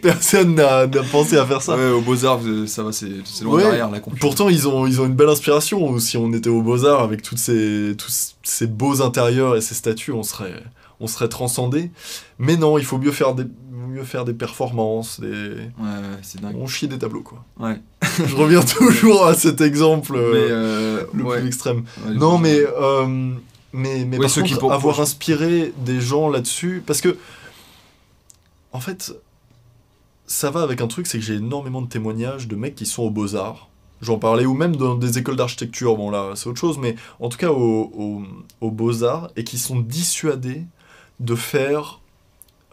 personne 0.01 0.55
n'a 0.55 0.85
pensé 1.09 1.37
à 1.37 1.45
faire 1.45 1.61
ça. 1.61 1.77
Ouais, 1.77 1.89
au 1.89 2.01
Beaux-Arts, 2.01 2.41
ça 2.67 2.83
va, 2.83 2.91
c'est 2.91 3.07
c'est 3.23 3.45
loin 3.45 3.55
Ouais. 3.55 3.63
derrière 3.63 3.89
la 3.89 4.01
concurrence. 4.01 4.19
Pourtant, 4.19 4.49
ils 4.49 4.67
ont, 4.67 4.85
ils 4.85 4.99
ont 4.99 5.05
une 5.05 5.13
belle 5.15 5.29
inspiration. 5.29 5.97
Si 5.99 6.17
on 6.17 6.33
était 6.33 6.49
aux 6.49 6.61
Beaux-Arts 6.61 6.99
avec 7.01 7.21
toutes 7.21 7.37
ces, 7.37 7.95
tous 7.97 8.35
ces 8.43 8.67
beaux 8.67 9.01
intérieurs 9.01 9.55
et 9.55 9.61
ces 9.61 9.75
statues, 9.75 10.11
on 10.11 10.23
serait, 10.23 10.61
on 11.03 11.07
serait 11.07 11.29
transcendé. 11.29 11.91
Mais 12.39 12.55
non, 12.57 12.77
il 12.79 12.85
faut 12.85 12.97
mieux 12.97 13.11
faire 13.11 13.35
des, 13.35 13.43
mieux 13.71 14.03
faire 14.03 14.25
des 14.25 14.33
performances. 14.33 15.19
Des... 15.19 15.27
Ouais, 15.27 15.65
ouais, 15.79 16.19
c'est 16.23 16.41
dingue. 16.41 16.55
On 16.57 16.65
chie 16.65 16.87
des 16.87 16.97
tableaux, 16.97 17.21
quoi. 17.21 17.43
Ouais. 17.59 17.79
Je 18.25 18.35
reviens 18.35 18.61
toujours 18.63 19.25
à 19.27 19.33
cet 19.35 19.61
exemple 19.61 20.13
euh, 20.15 20.31
Mais, 20.33 20.51
euh, 20.51 21.03
le 21.13 21.23
ouais. 21.23 21.37
plus 21.39 21.47
extrême. 21.47 21.83
Non, 22.09 22.37
mais, 22.37 22.57
euh, 22.57 23.33
mais, 23.73 24.05
mais 24.05 24.17
par 24.17 24.29
ceux 24.29 24.41
qui 24.43 24.49
contre, 24.53 24.59
pour- 24.61 24.73
avoir 24.73 24.99
inspiré 25.01 25.73
des 25.85 25.99
gens 26.01 26.29
là-dessus, 26.29 26.81
parce 26.85 27.01
que, 27.01 27.17
en 28.71 28.79
fait, 28.79 29.13
ça 30.25 30.49
va 30.49 30.61
avec 30.63 30.81
un 30.81 30.87
truc, 30.87 31.05
c'est 31.07 31.19
que 31.19 31.23
j'ai 31.25 31.35
énormément 31.35 31.81
de 31.81 31.87
témoignages 31.87 32.47
de 32.47 32.55
mecs 32.55 32.75
qui 32.75 32.85
sont 32.85 33.03
aux 33.03 33.09
beaux-arts. 33.11 33.69
J'en 34.01 34.17
parlais, 34.17 34.45
ou 34.45 34.53
même 34.53 34.75
dans 34.75 34.95
des 34.95 35.17
écoles 35.17 35.37
d'architecture, 35.37 35.95
bon 35.95 36.09
là, 36.11 36.31
c'est 36.35 36.47
autre 36.49 36.59
chose, 36.59 36.77
mais 36.77 36.95
en 37.21 37.29
tout 37.29 37.37
cas 37.37 37.51
aux, 37.51 37.91
aux- 37.95 38.23
aux 38.59 38.71
beaux-arts, 38.71 39.29
et 39.37 39.43
qui 39.43 39.57
sont 39.57 39.79
dissuadés 39.79 40.63
de 41.19 41.35
faire 41.35 41.99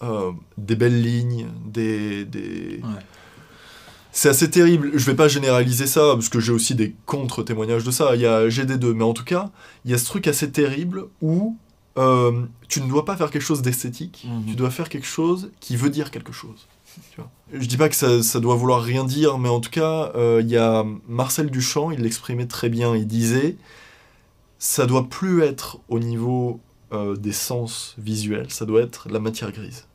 euh, 0.03 0.33
des 0.59 0.76
belles 0.76 1.00
lignes, 1.03 1.46
des... 1.66 2.24
des... 2.24 2.81
Ouais. 2.83 3.00
C'est 4.12 4.29
assez 4.29 4.50
terrible. 4.50 4.90
Je 4.94 5.05
vais 5.07 5.14
pas 5.14 5.29
généraliser 5.29 5.87
ça, 5.87 6.14
parce 6.14 6.29
que 6.29 6.40
j'ai 6.40 6.50
aussi 6.53 6.74
des 6.74 6.94
contre-témoignages 7.07 7.85
de 7.85 7.92
ça. 7.92 8.16
Il 8.16 8.20
y 8.22 8.26
a 8.26 8.48
GD2, 8.48 8.92
mais 8.92 9.05
en 9.05 9.12
tout 9.12 9.22
cas, 9.24 9.50
il 9.85 9.90
y 9.92 9.94
a 9.94 9.98
ce 9.98 10.05
truc 10.05 10.26
assez 10.26 10.50
terrible 10.50 11.07
où 11.22 11.57
euh, 11.96 12.42
tu 12.68 12.81
ne 12.81 12.88
dois 12.88 13.05
pas 13.05 13.16
faire 13.16 13.31
quelque 13.31 13.42
chose 13.44 13.62
d'esthétique, 13.62 14.26
Mhm. 14.29 14.46
tu 14.48 14.55
dois 14.57 14.70
faire 14.70 14.88
quelque 14.88 15.07
chose 15.07 15.50
qui 15.61 15.76
veut 15.76 15.90
dire 15.90 16.11
quelque 16.11 16.33
chose. 16.33 16.66
Tu 17.12 17.18
vois. 17.18 17.31
Je 17.53 17.66
dis 17.68 17.76
pas 17.76 17.88
que 17.88 17.94
ça, 17.94 18.20
ça 18.22 18.40
doit 18.40 18.57
vouloir 18.57 18.83
rien 18.83 19.05
dire, 19.05 19.38
mais 19.38 19.48
en 19.48 19.61
tout 19.61 19.70
cas, 19.70 20.11
euh, 20.16 20.40
il 20.42 20.48
y 20.50 20.57
a 20.57 20.85
Marcel 21.09 21.48
Duchamp, 21.50 21.92
il 21.92 22.00
l'exprimait 22.00 22.46
très 22.46 22.68
bien. 22.68 22.96
Il 22.96 23.07
disait 23.07 23.57
ça 24.59 24.87
doit 24.87 25.09
plus 25.09 25.42
être 25.42 25.79
au 25.88 26.00
niveau 26.00 26.59
euh, 26.92 27.14
des 27.14 27.33
sens 27.33 27.94
visuels, 27.98 28.50
ça 28.50 28.64
doit 28.64 28.81
être 28.83 29.09
la 29.09 29.20
matière 29.20 29.53
grise. 29.53 29.87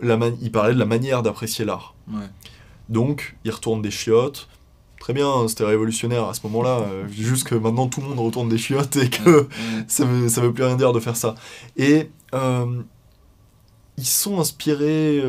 La 0.00 0.16
il 0.40 0.52
parlait 0.52 0.72
de 0.72 0.78
la 0.78 0.86
manière 0.86 1.22
d'apprécier 1.22 1.64
l'art. 1.64 1.94
Ouais. 2.08 2.28
Donc, 2.88 3.36
ils 3.44 3.50
retournent 3.50 3.82
des 3.82 3.90
chiottes. 3.90 4.48
Très 5.00 5.12
bien, 5.12 5.48
c'était 5.48 5.64
révolutionnaire 5.64 6.28
à 6.28 6.34
ce 6.34 6.40
moment-là. 6.44 6.80
Euh, 6.80 7.08
juste 7.08 7.48
que 7.48 7.56
maintenant 7.56 7.88
tout 7.88 8.00
le 8.00 8.06
monde 8.06 8.20
retourne 8.20 8.48
des 8.48 8.58
chiottes 8.58 8.96
et 8.96 9.10
que 9.10 9.48
ça 9.88 10.04
veut, 10.04 10.28
ça 10.28 10.40
veut 10.40 10.52
plus 10.52 10.64
rien 10.64 10.76
dire 10.76 10.92
de 10.92 11.00
faire 11.00 11.16
ça. 11.16 11.34
Et 11.76 12.10
euh, 12.34 12.82
ils 13.98 14.06
sont 14.06 14.38
inspirés 14.38 15.22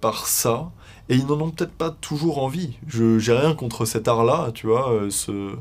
par 0.00 0.26
ça 0.26 0.70
et 1.08 1.16
ils 1.16 1.26
n'en 1.26 1.40
ont 1.40 1.50
peut-être 1.50 1.72
pas 1.72 1.90
toujours 1.90 2.38
envie. 2.42 2.78
Je 2.86 3.18
j'ai 3.18 3.32
rien 3.32 3.54
contre 3.54 3.86
cet 3.86 4.06
art-là, 4.06 4.52
tu 4.54 4.68
vois, 4.68 4.92
ce, 5.10 5.56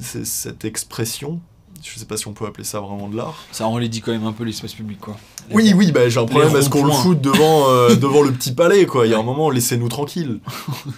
cette 0.00 0.64
expression. 0.64 1.40
Je 1.82 1.98
sais 1.98 2.04
pas 2.06 2.16
si 2.16 2.26
on 2.28 2.32
peut 2.32 2.46
appeler 2.46 2.64
ça 2.64 2.80
vraiment 2.80 3.08
de 3.08 3.16
l'art. 3.16 3.34
Ça 3.52 3.66
enlaidit 3.66 4.00
quand 4.00 4.12
même 4.12 4.26
un 4.26 4.32
peu 4.32 4.44
l'espace 4.44 4.72
public, 4.74 4.98
quoi. 5.00 5.16
Oui, 5.52 5.72
oui, 5.76 5.92
bah, 5.92 6.08
j'ai 6.08 6.18
un 6.20 6.24
problème 6.26 6.54
à 6.56 6.62
ce 6.62 6.68
qu'on 6.68 6.84
le 6.84 6.92
foute 6.92 7.20
devant, 7.20 7.68
euh, 7.70 7.94
devant 7.96 8.22
le 8.22 8.32
petit 8.32 8.52
palais, 8.52 8.86
quoi. 8.86 9.06
Il 9.06 9.12
y 9.12 9.14
a 9.14 9.18
un 9.18 9.22
moment, 9.22 9.50
laissez-nous 9.50 9.88
tranquilles. 9.88 10.40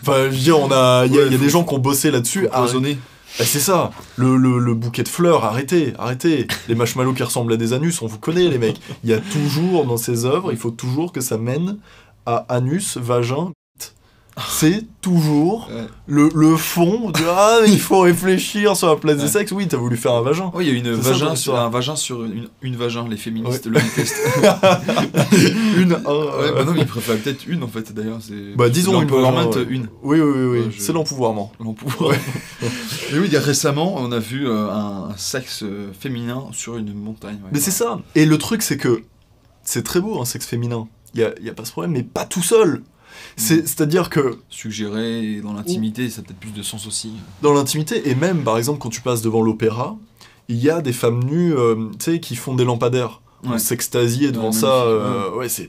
Enfin, 0.02 0.24
je 0.24 0.28
veux 0.30 0.36
dire, 0.38 0.58
on 0.58 0.70
a, 0.72 1.04
il 1.06 1.14
y 1.14 1.18
a, 1.20 1.26
y 1.26 1.34
a 1.34 1.38
des 1.38 1.50
gens 1.50 1.64
qui 1.64 1.74
ont 1.74 1.78
bossé 1.78 2.10
là-dessus. 2.10 2.48
Cloisonner. 2.50 2.98
Bah, 3.38 3.44
c'est 3.46 3.60
ça, 3.60 3.90
le, 4.16 4.36
le- 4.36 4.58
le 4.58 4.74
bouquet 4.74 5.02
de 5.02 5.08
fleurs, 5.08 5.44
arrêtez, 5.44 5.92
arrêtez. 5.98 6.46
Les 6.66 6.74
marshmallows 6.74 7.12
qui 7.12 7.22
ressemblent 7.22 7.52
à 7.52 7.56
des 7.58 7.72
anus, 7.74 8.00
on 8.02 8.06
vous 8.06 8.18
connaît, 8.18 8.48
les 8.48 8.58
mecs. 8.58 8.80
Il 9.04 9.10
y 9.10 9.12
a 9.12 9.18
toujours 9.18 9.84
dans 9.84 9.98
ces 9.98 10.24
œuvres, 10.24 10.50
il 10.50 10.58
faut 10.58 10.70
toujours 10.70 11.12
que 11.12 11.20
ça 11.20 11.36
mène 11.36 11.76
à 12.24 12.46
anus, 12.48 12.96
vagin. 12.96 13.50
C'est 14.48 14.84
toujours 15.00 15.68
Ouais. 15.68 15.86
le, 16.06 16.28
le 16.34 16.56
fond 16.56 17.10
de 17.10 17.20
Ah, 17.28 17.58
il 17.66 17.80
faut 17.80 18.00
réfléchir 18.00 18.76
sur 18.76 18.88
la 18.88 18.96
place 18.96 19.16
des 19.16 19.22
Ouais. 19.24 19.28
sexes. 19.28 19.52
Oui, 19.52 19.66
t'as 19.68 19.76
voulu 19.76 19.96
faire 19.96 20.12
un 20.12 20.22
vagin. 20.22 20.50
Ouais, 20.54 20.64
il 20.66 20.72
y 20.72 20.74
a 20.74 20.78
une 20.78 21.02
ça, 21.02 21.10
vagin 21.12 21.34
sur, 21.34 21.58
un 21.58 21.68
vagin 21.68 21.96
sur 21.96 22.24
une, 22.24 22.48
une 22.62 22.76
vagin, 22.76 23.06
les 23.08 23.16
féministes 23.16 23.66
Ouais. 23.66 23.72
le 23.72 23.80
détestent. 23.80 24.16
Une, 25.76 25.92
un. 25.92 25.96
ouais, 25.98 26.04
euh, 26.08 26.52
bah 26.54 26.64
non, 26.64 26.72
mais 26.72 26.80
ils 26.80 26.86
préfèrent 26.86 27.18
peut-être 27.18 27.46
une 27.46 27.62
en 27.62 27.68
fait 27.68 27.92
d'ailleurs. 27.92 28.18
c'est- 28.20 28.56
Bah, 28.56 28.68
disons 28.68 29.00
une 29.02 29.08
vagin, 29.08 29.50
une. 29.68 29.88
Oui, 30.02 30.20
oui, 30.20 30.32
oui, 30.34 30.58
oui. 30.66 30.72
Je- 30.76 30.80
c'est 30.80 30.92
l'empouvoirment. 30.92 31.52
L'empouvoir. 31.60 32.12
mais 33.12 33.18
oui, 33.18 33.24
il 33.26 33.32
y 33.32 33.36
a 33.36 33.40
récemment, 33.40 33.94
on 33.96 34.10
a 34.12 34.18
vu 34.18 34.48
euh, 34.48 34.70
un, 34.70 35.08
sexe 35.16 35.62
euh, 35.62 35.90
féminin 35.98 36.44
sur 36.52 36.76
une 36.76 36.92
montagne. 36.94 37.38
Mais 37.52 37.60
c'est 37.60 37.70
ça. 37.70 37.98
Et 38.14 38.24
le 38.26 38.38
truc, 38.38 38.62
c'est 38.62 38.76
que 38.76 39.02
c'est 39.62 39.82
très 39.82 40.00
beau 40.00 40.20
un 40.20 40.24
sexe 40.24 40.46
féminin. 40.46 40.86
Il 41.14 41.20
y 41.20 41.24
a, 41.24 41.30
y 41.40 41.48
a 41.48 41.54
pas 41.54 41.64
ce 41.64 41.72
problème, 41.72 41.92
mais 41.92 42.02
pas 42.02 42.24
tout 42.24 42.42
seul. 42.42 42.82
C'est- 43.36 43.66
C'est-à-dire 43.66 44.10
que 44.10 44.38
Suggérer 44.50 45.40
dans 45.42 45.52
l'intimité, 45.52 46.10
ça 46.10 46.20
a 46.20 46.24
peut-être 46.24 46.38
plus 46.40 46.50
de 46.52 46.62
sens 46.62 46.86
aussi. 46.86 47.12
dans 47.42 47.52
l'intimité, 47.54 48.08
et 48.08 48.14
même 48.14 48.42
par 48.44 48.58
exemple 48.58 48.78
quand 48.80 48.90
tu 48.90 49.00
passes 49.00 49.22
devant 49.22 49.42
l'opéra, 49.42 49.96
il 50.48 50.56
y 50.56 50.70
a 50.70 50.80
des 50.80 50.92
femmes 50.92 51.22
nues 51.24 51.54
euh, 51.54 51.88
qui 52.20 52.36
font 52.36 52.54
des 52.54 52.64
lampadaires. 52.64 53.20
On 53.44 53.56
s'extasier 53.58 54.32
devant 54.32 54.46
Ouais, 54.46 54.52
ça, 54.52 54.66
euh, 54.82 55.30
ouais, 55.36 55.48
c'est- 55.48 55.68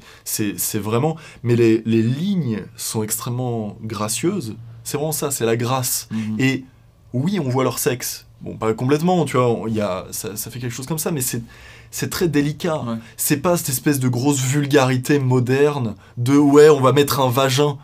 vraiment. 0.79 1.15
Mais 1.43 1.55
les, 1.55 1.83
les 1.85 2.01
lignes 2.01 2.63
sont 2.75 3.03
extrêmement 3.03 3.77
gracieuses. 3.83 4.55
C'est 4.83 4.97
vraiment 4.97 5.11
ça, 5.11 5.29
c'est 5.29 5.45
la 5.45 5.55
grâce. 5.55 6.07
Mhm. 6.11 6.35
Et 6.39 6.65
oui, 7.13 7.39
on 7.39 7.47
voit 7.49 7.63
leur 7.63 7.77
sexe. 7.77 8.25
Bon, 8.41 8.55
pas 8.57 8.73
complètement, 8.73 9.23
tu 9.25 9.37
vois, 9.37 9.65
y 9.69 9.81
a, 9.81 10.07
ça, 10.11 10.35
ça 10.35 10.49
fait 10.49 10.59
quelque 10.59 10.73
chose 10.73 10.87
comme 10.87 10.97
ça, 10.97 11.11
mais 11.11 11.21
c'est, 11.21 11.43
c'est 11.91 12.09
très 12.09 12.27
délicat. 12.27 12.81
Ouais. 12.81 12.95
C'est 13.17 13.37
pas 13.37 13.57
cette 13.57 13.69
espèce 13.69 13.99
de 13.99 14.07
grosse 14.07 14.41
vulgarité 14.41 15.19
moderne 15.19 15.95
de 16.17 16.37
ouais, 16.37 16.69
on 16.69 16.81
va 16.81 16.91
mettre 16.91 17.19
un 17.19 17.29
vagin. 17.29 17.77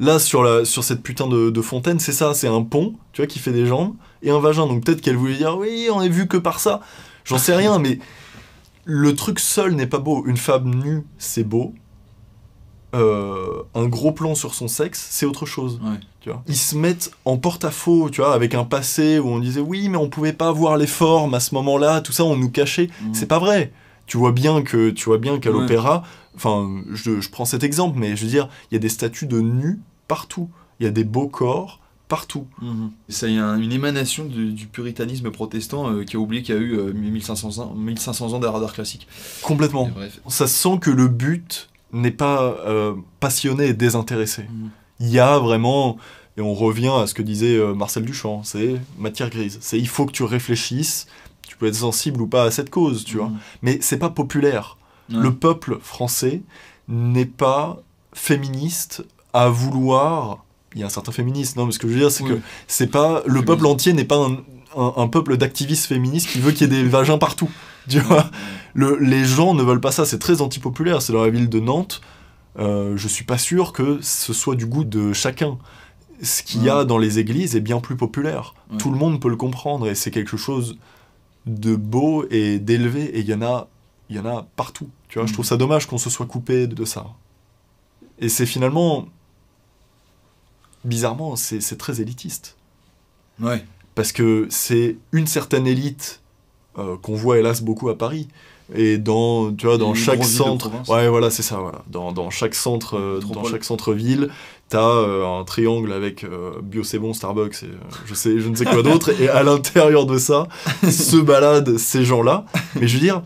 Là, 0.00 0.20
sur, 0.20 0.44
la, 0.44 0.64
sur 0.64 0.84
cette 0.84 1.02
putain 1.02 1.26
de, 1.26 1.50
de 1.50 1.60
fontaine, 1.60 1.98
c'est 1.98 2.12
ça, 2.12 2.32
c'est 2.32 2.46
un 2.46 2.62
pont, 2.62 2.94
tu 3.12 3.20
vois, 3.20 3.26
qui 3.26 3.40
fait 3.40 3.50
des 3.50 3.66
jambes, 3.66 3.94
et 4.22 4.30
un 4.30 4.38
vagin. 4.38 4.66
Donc 4.66 4.84
peut-être 4.84 5.00
qu'elle 5.00 5.16
voulait 5.16 5.36
dire 5.36 5.58
oui, 5.58 5.88
on 5.92 6.00
est 6.00 6.08
vu 6.08 6.28
que 6.28 6.36
par 6.36 6.60
ça. 6.60 6.80
J'en 7.24 7.38
sais 7.38 7.56
rien, 7.56 7.78
mais 7.78 7.98
le 8.84 9.14
truc 9.14 9.40
seul 9.40 9.74
n'est 9.74 9.88
pas 9.88 9.98
beau. 9.98 10.24
Une 10.26 10.36
femme 10.36 10.72
nue, 10.74 11.02
c'est 11.18 11.44
beau. 11.44 11.74
Euh, 12.94 13.62
un 13.74 13.86
gros 13.86 14.12
plan 14.12 14.34
sur 14.34 14.54
son 14.54 14.66
sexe, 14.66 15.06
c'est 15.10 15.26
autre 15.26 15.44
chose. 15.44 15.78
Ouais. 15.82 15.98
Tu 16.20 16.30
vois. 16.30 16.42
Ils 16.48 16.56
se 16.56 16.74
mettent 16.74 17.10
en 17.26 17.36
porte-à-faux, 17.36 18.08
tu 18.10 18.22
vois, 18.22 18.32
avec 18.32 18.54
un 18.54 18.64
passé 18.64 19.18
où 19.18 19.28
on 19.28 19.38
disait 19.40 19.60
oui, 19.60 19.88
mais 19.90 19.98
on 19.98 20.08
pouvait 20.08 20.32
pas 20.32 20.50
voir 20.52 20.76
les 20.78 20.86
formes 20.86 21.34
à 21.34 21.40
ce 21.40 21.54
moment-là, 21.54 22.00
tout 22.00 22.12
ça, 22.12 22.24
on 22.24 22.36
nous 22.36 22.50
cachait. 22.50 22.88
Mhm. 23.02 23.14
C'est 23.14 23.26
pas 23.26 23.38
vrai. 23.38 23.72
Tu 24.06 24.16
vois 24.16 24.32
bien 24.32 24.62
que 24.62 24.88
tu 24.88 25.04
vois 25.04 25.18
bien 25.18 25.38
qu'à 25.38 25.50
Ouais. 25.50 25.60
l'opéra, 25.60 26.02
enfin, 26.34 26.66
je, 26.92 27.20
je 27.20 27.28
prends 27.30 27.44
cet 27.44 27.62
exemple, 27.62 27.98
mais 27.98 28.16
je 28.16 28.24
veux 28.24 28.30
dire, 28.30 28.48
il 28.70 28.74
y 28.74 28.76
a 28.76 28.80
des 28.80 28.88
statues 28.88 29.26
de 29.26 29.40
nus 29.40 29.80
partout. 30.08 30.48
Il 30.80 30.84
y 30.84 30.86
a 30.86 30.90
des 30.90 31.04
beaux 31.04 31.28
corps 31.28 31.80
partout. 32.08 32.46
Mhm. 32.62 32.90
Ça 33.10 33.28
y 33.28 33.36
a 33.38 33.44
un- 33.44 33.60
une 33.60 33.70
émanation 33.72 34.24
du, 34.24 34.52
du 34.54 34.66
puritanisme 34.66 35.30
protestant 35.30 35.90
euh, 35.90 36.04
qui 36.04 36.16
a 36.16 36.18
oublié 36.18 36.42
qu'il 36.42 36.54
y 36.54 36.58
a 36.58 36.60
eu 36.60 36.72
euh, 36.78 36.92
1500 36.94 37.58
ans, 37.58 37.74
1500 37.74 38.32
ans 38.32 38.38
d'art 38.38 38.72
classique. 38.72 39.06
Complètement. 39.42 39.90
Ça 40.28 40.46
sent 40.46 40.78
que 40.80 40.90
le 40.90 41.08
but 41.08 41.68
n'est 41.92 42.10
pas 42.10 42.42
euh, 42.66 42.94
passionné 43.20 43.66
et 43.68 43.72
désintéressé. 43.74 44.42
Mhm. 44.42 44.70
Il 45.00 45.08
y 45.08 45.18
a 45.18 45.38
vraiment, 45.38 45.96
et 46.36 46.40
on 46.40 46.54
revient 46.54 46.92
à 47.00 47.06
ce 47.06 47.14
que 47.14 47.22
disait 47.22 47.56
euh, 47.56 47.74
Marcel 47.74 48.04
Duchamp, 48.04 48.42
c'est 48.44 48.76
matière 48.98 49.30
grise. 49.30 49.58
C'est 49.60 49.78
il 49.78 49.88
faut 49.88 50.06
que 50.06 50.12
tu 50.12 50.22
réfléchisses, 50.24 51.06
tu 51.46 51.56
peux 51.56 51.66
être 51.66 51.74
sensible 51.76 52.20
ou 52.20 52.26
pas 52.26 52.44
à 52.44 52.50
cette 52.50 52.70
cause, 52.70 53.04
tu 53.04 53.16
vois. 53.16 53.28
Mhm. 53.28 53.38
Mais 53.62 53.78
c'est 53.80 53.98
pas 53.98 54.10
populaire. 54.10 54.76
Ouais. 55.10 55.16
Le 55.18 55.32
peuple 55.34 55.78
français 55.80 56.42
n'est 56.88 57.24
pas 57.26 57.78
féministe 58.12 59.04
à 59.32 59.48
vouloir. 59.48 60.44
Il 60.74 60.80
y 60.80 60.82
a 60.82 60.86
un 60.86 60.90
certain 60.90 61.12
féminisme, 61.12 61.58
non, 61.58 61.66
mais 61.66 61.72
ce 61.72 61.78
que 61.78 61.88
je 61.88 61.94
veux 61.94 61.98
dire, 62.00 62.10
c'est 62.10 62.24
Oui. 62.24 62.30
que 62.30 62.40
c'est 62.66 62.88
pas. 62.88 63.14
Le 63.20 63.22
Féministe. 63.22 63.46
peuple 63.46 63.66
entier 63.66 63.92
n'est 63.94 64.04
pas 64.04 64.16
un, 64.18 64.32
un- 64.76 64.92
un 64.96 65.08
peuple 65.08 65.36
d'activistes 65.38 65.86
féministes 65.86 66.28
qui 66.28 66.40
veut 66.40 66.52
qu'il 66.52 66.70
y 66.70 66.76
ait 66.78 66.82
des 66.82 66.88
vagins 66.88 67.16
partout. 67.18 67.48
Tu 67.92 68.00
vois 68.00 68.30
Le- 68.74 68.98
Les 69.00 69.24
gens 69.24 69.54
ne 69.54 69.62
veulent 69.62 69.80
pas 69.80 69.92
ça, 69.92 70.04
c'est 70.04 70.18
très 70.18 70.40
antipopulaire. 70.40 71.00
C'est 71.02 71.12
dans 71.12 71.22
la 71.24 71.30
ville 71.30 71.48
de 71.48 71.60
Nantes. 71.60 72.00
Euh, 72.58 72.96
je 72.96 73.08
suis 73.08 73.24
pas 73.24 73.38
sûr 73.38 73.72
que 73.72 73.98
ce 74.02 74.32
soit 74.32 74.56
du 74.56 74.66
goût 74.66 74.84
de 74.84 75.12
chacun. 75.12 75.58
Ce 76.22 76.42
qu'il 76.42 76.64
y 76.64 76.68
a 76.68 76.78
Ouais. 76.80 76.86
dans 76.86 76.98
les 76.98 77.18
églises 77.20 77.54
est 77.56 77.60
bien 77.60 77.78
plus 77.80 77.96
populaire. 77.96 78.54
Tout 78.78 78.90
le 78.90 78.96
monde 78.98 79.20
peut 79.20 79.28
le 79.28 79.36
comprendre 79.36 79.88
et 79.88 79.94
c'est 79.94 80.10
quelque 80.10 80.36
chose 80.36 80.76
de 81.46 81.76
beau 81.76 82.26
et 82.30 82.58
d'élevé 82.58 83.04
et 83.04 83.20
il 83.20 83.28
y 83.28 83.34
en 83.34 83.42
a 83.42 83.68
il 84.10 84.16
y 84.16 84.18
en 84.18 84.26
a 84.26 84.46
partout. 84.56 84.88
Tu 85.08 85.18
vois, 85.18 85.26
je 85.26 85.30
Mhm. 85.30 85.34
trouve 85.34 85.44
ça 85.46 85.56
dommage 85.56 85.86
qu'on 85.86 85.98
se 85.98 86.10
soit 86.10 86.26
coupé 86.26 86.66
de 86.66 86.84
ça. 86.84 87.06
Et 88.18 88.28
c'est 88.28 88.46
finalement 88.46 89.06
bizarrement 90.84 91.36
c'est 91.36 91.60
c'est 91.60 91.76
très 91.76 92.00
élitiste 92.00 92.56
Ouais. 93.40 93.64
parce 93.94 94.12
que 94.12 94.46
c'est 94.50 94.96
une 95.12 95.26
certaine 95.26 95.66
élite 95.66 96.20
euh, 96.78 96.96
qu'on 97.00 97.14
voit 97.14 97.38
hélas 97.38 97.62
beaucoup 97.62 97.88
à 97.88 97.98
Paris. 97.98 98.28
Et 98.74 98.98
dans 98.98 99.50
tu 99.50 99.66
vois 99.66 99.78
dans 99.78 99.94
chaque 99.94 100.22
centre 100.24 100.70
ouais 100.88 101.08
voilà 101.08 101.30
c'est 101.30 101.42
ça 101.42 101.56
voilà. 101.56 101.82
Dans, 101.88 102.12
dans 102.12 102.28
chaque 102.28 102.54
centre 102.54 102.98
euh, 102.98 103.18
dans 103.20 103.44
chaque 103.44 103.64
centre 103.64 103.94
ville 103.94 104.28
t'as 104.68 104.90
euh, 104.90 105.24
un 105.24 105.44
triangle 105.44 105.90
avec 105.90 106.22
euh, 106.22 106.60
bio 106.62 106.84
c'est 106.84 106.98
bon 106.98 107.14
Starbucks 107.14 107.62
et 107.62 107.70
je 108.04 108.12
sais 108.12 108.38
je 108.38 108.46
ne 108.46 108.54
sais 108.54 108.66
quoi 108.66 108.82
d'autre. 108.82 109.18
Et 109.22 109.28
à 109.30 109.42
l'intérieur 109.42 110.04
de 110.04 110.18
ça 110.18 110.48
se 110.82 111.16
baladent 111.16 111.78
ces 111.78 112.04
gens 112.04 112.22
là 112.22 112.44
mais 112.78 112.86
je 112.86 112.98
veux 112.98 113.00
dire 113.00 113.22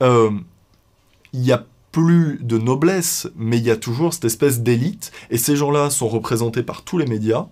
il 0.00 1.44
y 1.44 1.52
a 1.52 1.66
plus 1.92 2.38
de 2.42 2.56
noblesse 2.56 3.28
mais 3.36 3.58
il 3.58 3.64
y 3.64 3.70
a 3.70 3.76
toujours 3.76 4.14
cette 4.14 4.24
espèce 4.24 4.60
d'élite. 4.60 5.12
Et 5.30 5.36
ces 5.36 5.56
gens 5.56 5.70
là 5.70 5.90
sont 5.90 6.08
représentés 6.08 6.62
par 6.62 6.84
tous 6.84 6.96
les 6.96 7.06
médias 7.06 7.48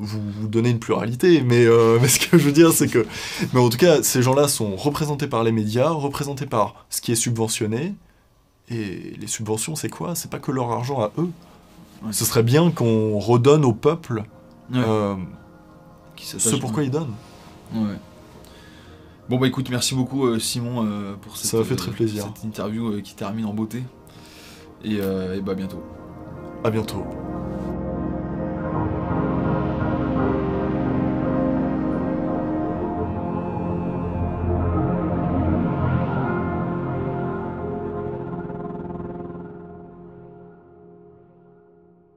vous, 0.00 0.20
vous 0.40 0.48
donnez 0.48 0.70
une 0.70 0.78
pluralité, 0.78 1.42
mais, 1.42 1.64
euh, 1.66 1.98
mais 2.02 2.08
ce 2.08 2.18
que 2.20 2.38
je 2.38 2.44
veux 2.44 2.52
dire, 2.52 2.72
c'est 2.72 2.88
que. 2.88 3.06
Mais 3.52 3.60
en 3.60 3.68
tout 3.68 3.78
cas, 3.78 4.02
ces 4.02 4.22
gens-là 4.22 4.48
sont 4.48 4.76
représentés 4.76 5.26
par 5.26 5.42
les 5.44 5.52
médias, 5.52 5.90
représentés 5.90 6.46
par 6.46 6.86
ce 6.90 7.00
qui 7.00 7.12
est 7.12 7.16
subventionné. 7.16 7.94
Et 8.70 9.16
les 9.18 9.26
subventions, 9.26 9.74
c'est 9.74 9.88
quoi? 9.88 10.14
C'est 10.14 10.30
pas 10.30 10.38
que 10.38 10.52
leur 10.52 10.70
argent 10.70 11.00
à 11.00 11.10
eux. 11.18 11.28
Ouais. 12.04 12.12
Ce 12.12 12.24
serait 12.24 12.44
bien 12.44 12.70
qu'on 12.70 13.18
redonne 13.18 13.64
au 13.64 13.72
peuple 13.72 14.22
Ouais. 14.72 14.78
euh, 14.78 15.16
Qui 16.14 16.24
ce 16.26 16.54
pourquoi 16.56 16.84
ils 16.84 16.90
donnent. 16.90 17.12
Ouais. 17.74 17.96
Bon 19.28 19.38
bah 19.38 19.46
écoute, 19.48 19.68
merci 19.70 19.94
beaucoup 19.94 20.26
euh, 20.26 20.38
Simon 20.38 20.84
euh, 20.86 21.14
pour 21.20 21.36
cette, 21.36 21.50
Ça 21.50 21.56
m'a 21.58 21.64
fait 21.64 21.76
très 21.76 21.90
plaisir. 21.90 22.24
cette 22.34 22.44
interview 22.44 23.00
qui 23.02 23.14
termine 23.14 23.46
en 23.46 23.52
beauté. 23.54 23.82
Et, 24.84 24.94
et 24.94 25.40
bah 25.40 25.52
à 25.52 25.54
bientôt. 25.56 25.82
À 26.64 26.70
bientôt. 26.70 27.04